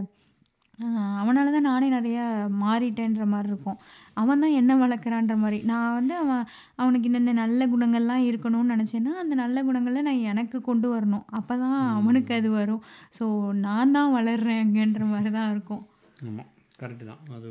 அவனால 1.21 1.51
தான் 1.51 1.67
நானே 1.69 1.87
நிறைய 1.89 2.19
மாறிட்டேன்ற 2.63 3.25
மாதிரி 3.33 3.49
இருக்கும். 3.53 3.77
அவன் 4.21 4.41
தான் 4.43 4.57
என்ன 4.59 4.75
வளர்க்குறான்ற 4.83 5.35
மாதிரி. 5.43 5.59
நான் 5.71 5.95
வந்து 5.99 6.13
அவன் 6.23 6.43
அவனுக்கு 6.81 7.09
இந்தந்த 7.11 7.33
நல்ல 7.43 7.67
குணங்கள்லாம் 7.73 8.27
இருக்கணும்னு 8.29 8.73
நினச்சேன்னா 8.75 9.13
அந்த 9.23 9.35
நல்ல 9.43 9.63
குணங்களை 9.63 10.01
நான் 10.09 10.27
எனக்கு 10.33 10.59
கொண்டு 10.61 10.89
வரணும். 10.95 11.25
அப்போ 11.39 11.57
தான் 11.57 11.79
அவனுக்கு 11.99 12.33
அது 12.39 12.51
வரும். 12.59 12.81
ஸோ 13.19 13.27
நான் 13.67 13.95
தான் 13.97 14.15
வளர்றேன் 14.17 14.63
அங்கன்ற 14.65 15.05
மாதிரி 15.13 15.31
தான் 15.39 15.51
இருக்கும். 15.51 15.83
ஆமாம் 16.29 16.49
கரெக்டு 16.81 17.05
தான். 17.09 17.21
அது 17.37 17.47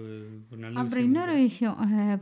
ஒரு 0.51 0.59
நல்ல 0.63 0.81
அப்புறம் 0.83 1.07
இன்னொரு 1.09 1.35
விஷயம். 1.47 1.79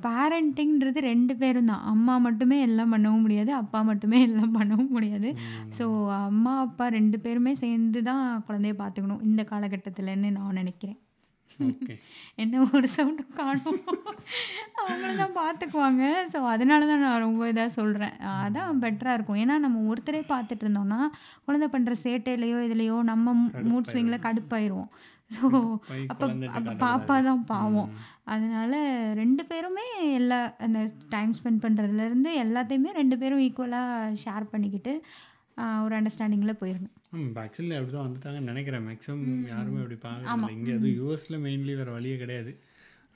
பேரண்டிங்கிறது 0.06 1.00
ரெண்டு 1.10 1.34
பேரும் 1.42 1.70
தான். 1.72 1.84
அம்மா 1.94 2.14
மட்டுமே 2.26 2.58
எல்லாம் 2.68 2.94
பண்ணவும் 2.94 3.24
முடியாது. 3.26 3.52
அப்பா 3.62 3.82
மட்டுமே 3.90 4.20
எல்லாம் 4.28 4.56
பண்ணவும் 4.58 4.94
முடியாது. 4.96 5.30
ஸோ 5.78 5.84
அம்மா 6.30 6.54
அப்பா 6.66 6.86
ரெண்டு 6.98 7.18
பேருமே 7.26 7.52
சேர்ந்து 7.64 8.02
தான் 8.10 8.24
குழந்தைய 8.48 8.76
பார்த்துக்கணும். 8.82 9.26
இந்த 9.30 9.44
காலகட்டத்தில்னு 9.52 10.30
நான் 10.38 10.58
நினைக்கிறேன். 10.62 10.98
என்ன 12.42 12.62
ஒரு 12.76 12.88
சவுண்டும் 12.94 13.36
காணும். 13.38 13.78
அவங்கள 14.80 15.10
தான் 15.20 15.36
பார்த்துக்குவாங்க. 15.38 16.02
ஸோ 16.32 16.38
அதனால 16.54 16.86
தான் 16.90 17.02
நான் 17.04 17.24
ரொம்ப 17.24 17.48
இதாக 17.52 17.70
சொல்கிறேன் 17.76 18.14
அதான் 18.42 18.82
பெட்டராக 18.82 19.16
இருக்கும். 19.18 19.40
ஏன்னா 19.44 19.54
நம்ம 19.64 19.82
ஒருத்தரே 19.92 20.20
பார்த்துட்டு 20.32 20.64
இருந்தோம்னா 20.66 21.00
குழந்தை 21.46 21.68
பண்ணுற 21.74 21.94
சேட்டையிலையோ 22.04 22.58
இதுலையோ 22.66 22.98
நம்ம 23.10 23.34
மூட் 23.70 23.90
ஸ்விங்கில் 23.92 24.24
கடுப்பாயிருவோம் 24.26 24.90
ஸோ 25.30 25.46
அப்போ 26.12 26.26
அப்போ. 26.58 26.72
பாப்பா 26.82 27.16
தான் 27.26 27.42
பாவம். 27.50 27.90
அதனால 28.34 28.72
ரெண்டு 29.20 29.42
பேருமே 29.50 29.86
எல்லா 30.18 30.38
அந்த 30.66 30.80
டைம் 31.14 31.32
ஸ்பெண்ட் 31.38 31.62
பண்ணுறதுலேருந்து 31.64 32.30
எல்லாத்தையுமே 32.44 32.92
ரெண்டு 33.00 33.18
பேரும் 33.22 33.42
ஈக்குவலாக 33.46 34.14
ஷேர் 34.24 34.52
பண்ணிக்கிட்டு 34.52 34.94
ஒரு 35.84 35.94
அண்டர்ஸ்டாண்டிங்கில் 35.98 36.58
போயிடணும் 36.60 36.94
ம் 37.18 37.30
ஆக்சுவலி 37.42 37.76
அப்படி 37.76 37.92
தான் 37.92 38.06
வந்துட்டாங்கன்னு 38.06 38.50
நினைக்கிறேன். 38.52 38.84
மேக்ஸிமம் 38.88 39.24
யாருமே 39.52 39.80
அப்படி 39.82 39.96
பார்க்கறது 40.02 40.56
இங்கே 40.56 40.74
அதுவும் 40.76 40.96
யூஎஸில் 40.98 41.42
மெயின்லி 41.44 41.74
வேறு 41.80 41.96
வழியே 41.96 42.16
கிடையாது. 42.22 42.52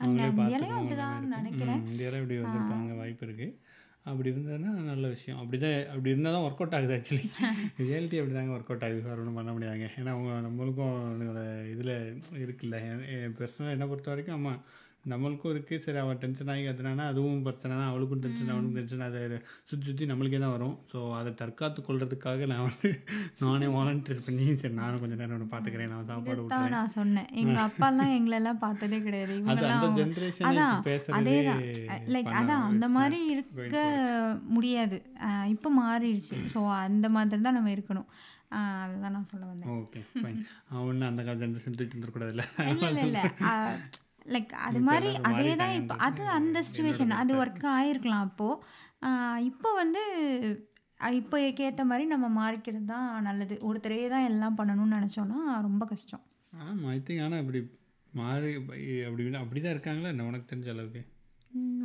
அவங்களே 0.00 0.28
இருக்கும். 0.28 1.34
நினைக்கிறேன். 1.36 1.82
இந்தியாவில் 1.90 2.22
இப்படி 2.22 2.38
வந்திருப்பாங்க 2.42 2.94
வாய்ப்பு 3.00 3.26
இருக்குது 3.26 3.50
அப்படி 4.06 4.28
இருந்ததுன்னா 4.30 4.70
நல்ல 4.90 5.06
விஷயம். 5.08 5.38
அப்படி 5.40 5.58
தான் 5.58 5.76
அப்படி 5.92 6.12
இருந்தால் 6.12 6.36
தான் 6.36 6.44
ஒர்க் 6.46 6.62
அவுட் 6.62 6.76
ஆகுது 6.78 6.94
ஆக்சுவலி 6.96 7.26
ரியாலிட்டி 7.82 8.16
அப்படி 8.20 8.34
தாங்க 8.36 8.54
ஒர்க் 8.56 8.70
அவுட் 8.72 8.86
ஆகுது 8.86 9.02
வேறு 9.08 9.20
ஒன்றும் 9.22 9.38
பண்ண 9.38 9.50
முடியாதுங்க. 9.56 9.88
ஏன்னா 9.98 10.12
அவங்க 10.16 10.32
நம்மளுக்கும் 10.46 10.96
இதில் 11.74 11.92
இருக்குல்ல 12.44 12.78
பர்சனலாக 13.38 13.74
என்னை 13.76 13.88
பொறுத்த 13.92 14.12
வரைக்கும் 14.12 14.36
ஆமாம் 14.38 14.60
நம்மளுக்கும் 15.10 15.52
இருக்குது 15.52 15.82
சரி 15.84 15.98
அவள் 16.00 16.18
டென்ஷன் 16.22 16.50
ஆகி 16.52 16.64
அதுனா 16.72 17.04
அதுவும் 17.12 17.42
பிரச்சனை 17.46 17.72
தான். 17.78 17.88
அவளுக்கும் 17.92 18.20
டென்ஷன் 18.24 18.50
அவனுக்கும் 18.54 18.76
டென்ஷன் 18.78 19.04
அதை 19.06 19.20
சுற்றி 19.68 19.84
சுற்றி 19.88 20.04
நம்மளுக்கே 20.10 20.40
தான் 20.44 20.52
வரும். 20.56 20.74
ஸோ 20.92 20.98
அதை 21.20 21.30
தற்காத்து 21.40 21.80
கொள்றதுக்காக 21.86 22.46
நான் 22.52 22.66
வந்து 22.66 22.90
நானே 23.44 23.68
வாலண்டியர் 23.76 24.24
பண்ணி 24.26 24.44
சரி 24.60 24.74
நானும் 24.80 25.02
கொஞ்சம் 25.04 25.20
நேரம் 25.22 25.34
ஒன்று 25.36 25.48
பார்த்துக்கிறேன் 25.54 25.90
நான் 25.94 26.08
சாப்பாடு 26.10 26.44
தான் 26.52 26.74
நான் 26.76 26.92
சொன்னேன். 26.98 27.28
எங்க 27.42 27.58
அப்பாலாம் 27.68 28.12
எங்களெல்லாம் 28.18 28.60
பார்த்ததே 28.66 29.00
கிடையாது. 29.06 29.38
அது 29.54 29.66
அந்த 29.70 29.88
இவங்கெல்லாம் 30.04 30.84
பேசுறதே 30.90 31.16
அதேதான் 31.20 31.64
லைக் 32.16 32.30
அதான் 32.40 32.68
அந்த 32.68 32.88
மாதிரி 32.98 33.18
இருக்க 33.32 33.80
முடியாது. 34.58 34.98
இப்போ 35.54 35.70
மாறிடுச்சு. 35.80 36.38
ஸோ 36.54 36.62
அந்த 36.86 37.08
மாதிரி 37.16 37.42
தான் 37.48 37.58
நம்ம 37.58 37.72
இருக்கணும். 37.76 38.08
அதுதான் 38.84 39.14
நான் 39.16 39.28
சொல்ல 39.32 39.44
வந்தேன். 39.50 39.68
ஓகே 39.80 40.00
ஃபைன் 40.22 40.40
அவன் 40.78 41.08
அந்த 41.10 41.36
ஜென்ரேஷன் 41.42 41.76
தூக்கிட்டு 41.76 41.98
வந்துடக்கூடாதுல்ல 41.98 42.46
இல்லை 42.72 43.04
இல்லை 43.08 43.24
லைக் 44.34 44.52
அது 44.66 44.80
மாதிரி 44.88 45.12
அதே 45.28 45.52
தான் 45.62 45.76
இப்போ 45.80 45.94
அது 46.08 46.22
அந்த 46.38 46.58
சுச்சுவேஷன் 46.66 47.14
அது 47.20 47.32
ஒர்க் 47.42 47.64
ஆயிருக்கலாம் 47.78 48.26
அப்போது 48.28 49.40
இப்போ 49.50 49.68
வந்து 49.82 50.02
இப்போ 51.20 51.36
ஏற்ற 51.46 51.82
மாதிரி 51.90 52.04
நம்ம 52.10 52.26
மாறிக்கிறது 52.40 52.86
தான் 52.90 53.06
நல்லது. 53.28 53.54
ஒருத்தரே 53.68 54.02
தான் 54.12 54.26
எல்லாம் 54.32 54.58
பண்ணணும்னு 54.58 54.98
நினச்சோன்னா 54.98 55.38
ரொம்ப 55.68 55.84
கஷ்டம். 55.92 56.22
ஆமாம் 56.64 56.90
ஐ 56.96 56.98
திங்க் 57.06 57.24
ஆனால் 57.24 57.40
இப்படி 57.44 57.60
மாறி 58.20 58.50
அப்படி 58.58 59.24
அப்படி 59.40 59.60
தான் 59.64 59.74
இருக்காங்களா? 59.76 60.12
என்ன 60.14 60.28
உனக்கு 60.30 60.50
தெரிஞ்ச 60.50 60.70
அளவுக்கு? 60.74 61.02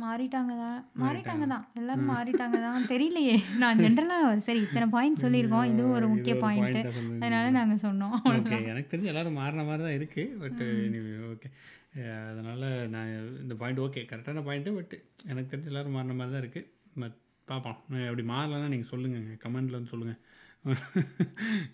மாறிட்டாங்க 0.02 0.52
தான். 0.62 0.78
மாறிட்டாங்க 1.02 1.46
தான். 1.52 1.64
எல்லாரும் 1.80 2.10
மாறிட்டாங்க 2.12 2.58
தான். 2.66 2.86
தெரியலையே. 2.92 3.34
நான் 3.62 3.80
ஜென்ரலாக 3.84 4.28
சரி 4.46 4.60
இத்தனை 4.66 4.86
பாயிண்ட் 4.94 5.22
சொல்லியிருக்கோம். 5.24 5.66
இது 5.72 5.82
ஒரு 5.96 6.06
முக்கிய 6.12 6.34
ஒரு 6.36 6.42
பாயிண்ட் 6.44 6.68
point 6.68 6.88
ஆ 6.90 6.94
சொன்னீங்க. 6.98 7.20
அதனால 7.24 7.50
நாங்கள் 7.58 7.82
சொன்னோம். 7.86 8.14
ஓகே 8.30 8.60
எனக்கு 8.72 8.92
தெரிஞ்சு 8.92 9.12
எல்லாரும் 9.12 9.38
மாறின 9.40 9.66
மாதிரி 9.70 9.84
தான் 9.86 9.98
இருக்குது 9.98 10.38
பட் 10.44 10.62
ஓகே 11.32 11.50
அதனால் 12.30 12.66
நான் 12.94 13.12
இந்த 13.42 13.54
பாயிண்ட் 13.60 13.82
ஓகே 13.84 14.02
கரெக்டான 14.10 14.42
பாயிண்ட்டு 14.48 14.76
பட் 14.78 14.94
எனக்கு 15.30 15.50
தெரிஞ்சு 15.52 15.70
எல்லாரும் 15.72 15.96
மாறின 15.96 16.16
மாதிரி 16.20 16.34
தான் 16.34 16.44
இருக்குது 16.44 16.68
பட் 17.02 17.16
பார்ப்போம் 17.48 17.78
நான் 17.92 18.08
அப்படி 18.08 18.24
மாறலன்னா 18.32 18.72
நீங்கள் 18.74 18.92
சொல்லுங்கள் 18.92 19.40
கமெண்டில் 19.44 19.78
வந்து 19.78 19.92
சொல்லுங்கள் 19.94 20.22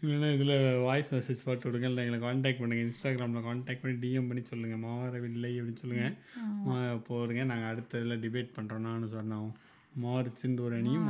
இல்லைன்னா 0.02 0.28
இதில் 0.36 0.56
வாய்ஸ் 0.86 1.12
மெசேஜ் 1.14 1.44
போட்டு 1.46 1.66
விடுங்க. 1.66 1.88
இல்லை 1.90 2.02
எங்களை 2.04 2.18
காண்டாக்ட் 2.24 2.60
பண்ணுங்கள் 2.62 2.86
இன்ஸ்டாகிராமில் 2.86 3.46
காண்டாக்ட் 3.46 3.82
பண்ணி 3.82 3.96
டிஎம் 4.02 4.28
பண்ணி 4.30 4.42
சொல்லுங்கள் 4.50 4.82
மாறவில்லை 4.86 5.52
அப்படின்னு 5.58 5.82
சொல்லுங்கள் 5.82 7.00
போடுங்க. 7.08 7.44
நாங்கள் 7.52 7.70
அடுத்த 7.72 8.02
இதில் 8.02 8.22
டிபேட் 8.24 8.54
பண்ணுறோம் 8.56 8.86
நானும் 8.88 9.14
சொன்னோம் 9.16 9.48
மார்ச்ன்ற 10.04 10.62
ஒரு 10.66 10.76
அணியும் 10.80 11.08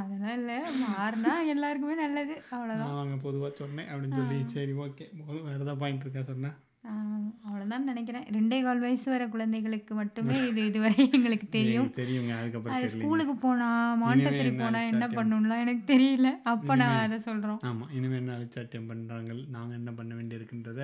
அதெல்லாம் 0.00 0.36
இல்லை. 0.40 0.58
மாறினா 0.82 1.32
எல்லாருக்குமே 1.54 1.96
நல்லது. 2.02 2.36
அவ்வளோதான் 2.54 2.92
அவங்க 2.98 3.16
பொதுவாக 3.26 3.52
சொன்னேன் 3.62 3.88
அப்படின்னு 3.92 4.18
சொல்லி. 4.20 4.38
சரி 4.56 4.74
ஓகே 4.84 5.06
போதும். 5.26 5.44
வேறு 5.48 5.58
ஏதாவது 5.58 5.80
பாயிண்ட் 5.84 6.04
இருக்கா 6.06 6.24
சொன்னேன் 6.32 6.56
அவ்வளோதான் 6.84 7.88
நினைக்கிறேன். 7.88 8.24
ரெண்டே 8.34 8.58
கால் 8.62 8.80
வயசு 8.80 9.06
வர 9.10 9.24
குழந்தைகளுக்கு 9.28 9.92
மட்டுமே 9.94 10.36
இது 10.48 10.60
இதுவரை 10.66 10.96
எங்களுக்கு 11.10 11.46
தெரியும். 11.58 11.88
தெரியுங்க 11.98 12.32
அதுக்கப்புறம் 12.38 12.76
அது 12.76 12.88
ஸ்கூலுக்கு 12.94 13.34
போனா 13.38 13.68
மாண்டசரி 14.00 14.40
என்ன 14.44 14.62
போனா 14.62 14.80
என்ன? 14.90 15.06
பண்ணணும்லாம் 15.08 15.62
எனக்கு 15.64 15.84
தெரியல. 15.92 16.30
அப்போ 16.52 16.74
நான் 16.80 17.02
அதை 17.04 17.18
சொல்கிறோம் 17.26 17.60
ஆமாம் 17.70 17.92
இனிமேல் 17.96 18.22
என்ன 18.22 18.36
அழிச்சாட்டியம் 18.38 18.88
பண்ணுறாங்க 18.90 19.28
நாங்கள் 19.56 19.78
என்ன 19.80 19.92
பண்ண 19.98 20.12
வேண்டியிருக்குன்றத 20.14 20.82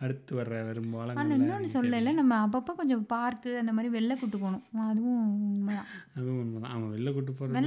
அடுத்து 0.00 0.32
வர்ற 0.36 0.58
வரும் 0.66 0.92
ஆனால் 0.98 1.32
இன்னொன்று 1.36 1.70
சொல்லலை 1.72 2.12
நம்ம 2.20 2.36
அப்பப்போ 2.44 2.74
கொஞ்சம் 2.74 3.06
பார்க்கு 3.10 3.50
அந்த 3.60 3.72
மாதிரி 3.72 3.90
வெளில 3.96 4.12
கூட்டு 4.16 4.38
போகணும். 4.38 4.62
அதுவும் 4.86 5.24
உண்மைதான். 5.48 5.88
அதுவும் 6.16 6.40
உண்மைதான். 6.44 6.74
அவன் 6.74 6.92
வெளில 6.94 7.12
கூட்டு 7.16 7.32
போகிறது 7.34 7.58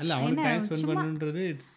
அல்ல 0.00 0.14
அவனுக்கு 0.16 0.46
டைம் 0.48 0.64
ஸ்பெண்ட் 0.66 0.90
பண்ணுன்றது 0.92 1.42
இட்ஸ் 1.52 1.74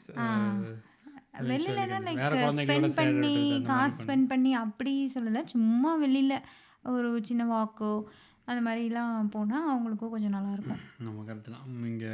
வெளியிலனா 1.52 1.98
லைக் 2.08 2.22
ஸ்பெண்ட் 2.58 2.96
பண்ணி 3.00 3.34
காசு 3.70 3.98
ஸ்பெண்ட் 4.02 4.30
பண்ணி. 4.32 4.52
அப்படி 4.64 4.94
சொல்லலை. 5.16 5.42
சும்மா 5.54 5.92
வெளியில் 6.04 6.36
ஒரு 6.96 7.10
சின்ன 7.30 7.46
வாக்கோ 7.54 7.92
அந்த 8.52 8.62
மாதிரிலாம் 8.68 9.32
போனால் 9.36 9.68
அவங்களுக்கும் 9.72 10.14
கொஞ்சம் 10.16 10.36
நல்லாயிருக்கும் 10.38 10.80
நம்ம 11.08 11.26
கரெக்டு 11.28 11.50
தான். 11.56 11.68
இங்கே 11.92 12.14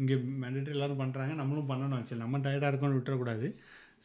இங்கே 0.00 0.16
மேண்டேட்டரி 0.42 0.76
எல்லாரும் 0.76 1.02
பண்ணுறாங்க 1.02 1.34
நம்மளும் 1.40 1.70
பண்ணணும் 1.72 1.96
ஆக்சுவலி 1.98 2.24
நம்ம 2.24 2.40
டயர்டாக 2.46 2.70
இருக்கோம்னு 2.72 2.98
விட்டுறக்கூடாது. 2.98 3.48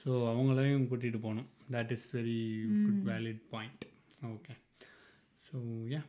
ஸோ 0.01 0.09
அவங்களையும் 0.31 0.87
கூட்டிகிட்டு 0.91 1.19
போகணும். 1.25 1.49
That 1.75 1.93
is 1.95 2.07
very 2.17 2.39
good 2.85 3.03
valid 3.11 3.43
point 3.53 3.83
okay 4.35 4.53
so 5.47 5.57
yeah 5.93 6.01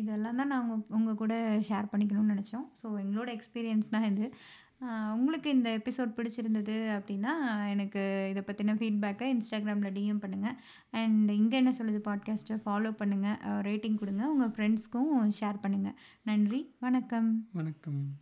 இதெல்லாம் 0.00 0.38
தான் 0.40 0.52
நாங்கள் 0.54 0.82
உங்கள் 0.96 1.20
கூட 1.20 1.34
ஷேர் 1.68 1.90
பண்ணிக்கணும்னு 1.92 2.34
நினச்சோம். 2.34 2.66
ஸோ 2.80 2.86
எங்களோட 3.02 3.30
எக்ஸ்பீரியன்ஸ் 3.36 3.92
தான் 3.94 4.06
இது. 4.10 4.26
உங்களுக்கு 5.14 5.50
இந்த 5.50 5.78
எபிசோட் 5.78 6.16
பிடிச்சிருந்தது 6.16 6.74
அப்படின்னா 6.98 7.66
எனக்கு 7.68 8.26
இதை 8.30 8.42
பற்றின 8.46 8.76
ஃபீட்பேக்கை 8.76 9.36
இன்ஸ்டாகிராமில் 9.36 9.94
டிஎம் 9.94 10.22
பண்ணுங்கள் 10.22 10.56
அண்ட் 10.90 11.30
இங்கே 11.30 11.56
என்ன 11.56 11.72
சொல்லுது 11.78 12.00
பாட்காஸ்ட்டை 12.04 12.58
ஃபாலோ 12.66 12.94
பண்ணுங்கள் 12.98 13.38
ரேட்டிங் 13.42 13.94
கொடுங்க. 13.94 14.30
உங்கள் 14.30 14.48
ஃப்ரெண்ட்ஸ்க்கும் 14.48 15.28
ஷேர் 15.40 15.58
பண்ணுங்கள் 15.62 15.94
நன்றி. 16.22 16.74
வணக்கம். 16.80 17.48
வணக்கம். 17.52 18.18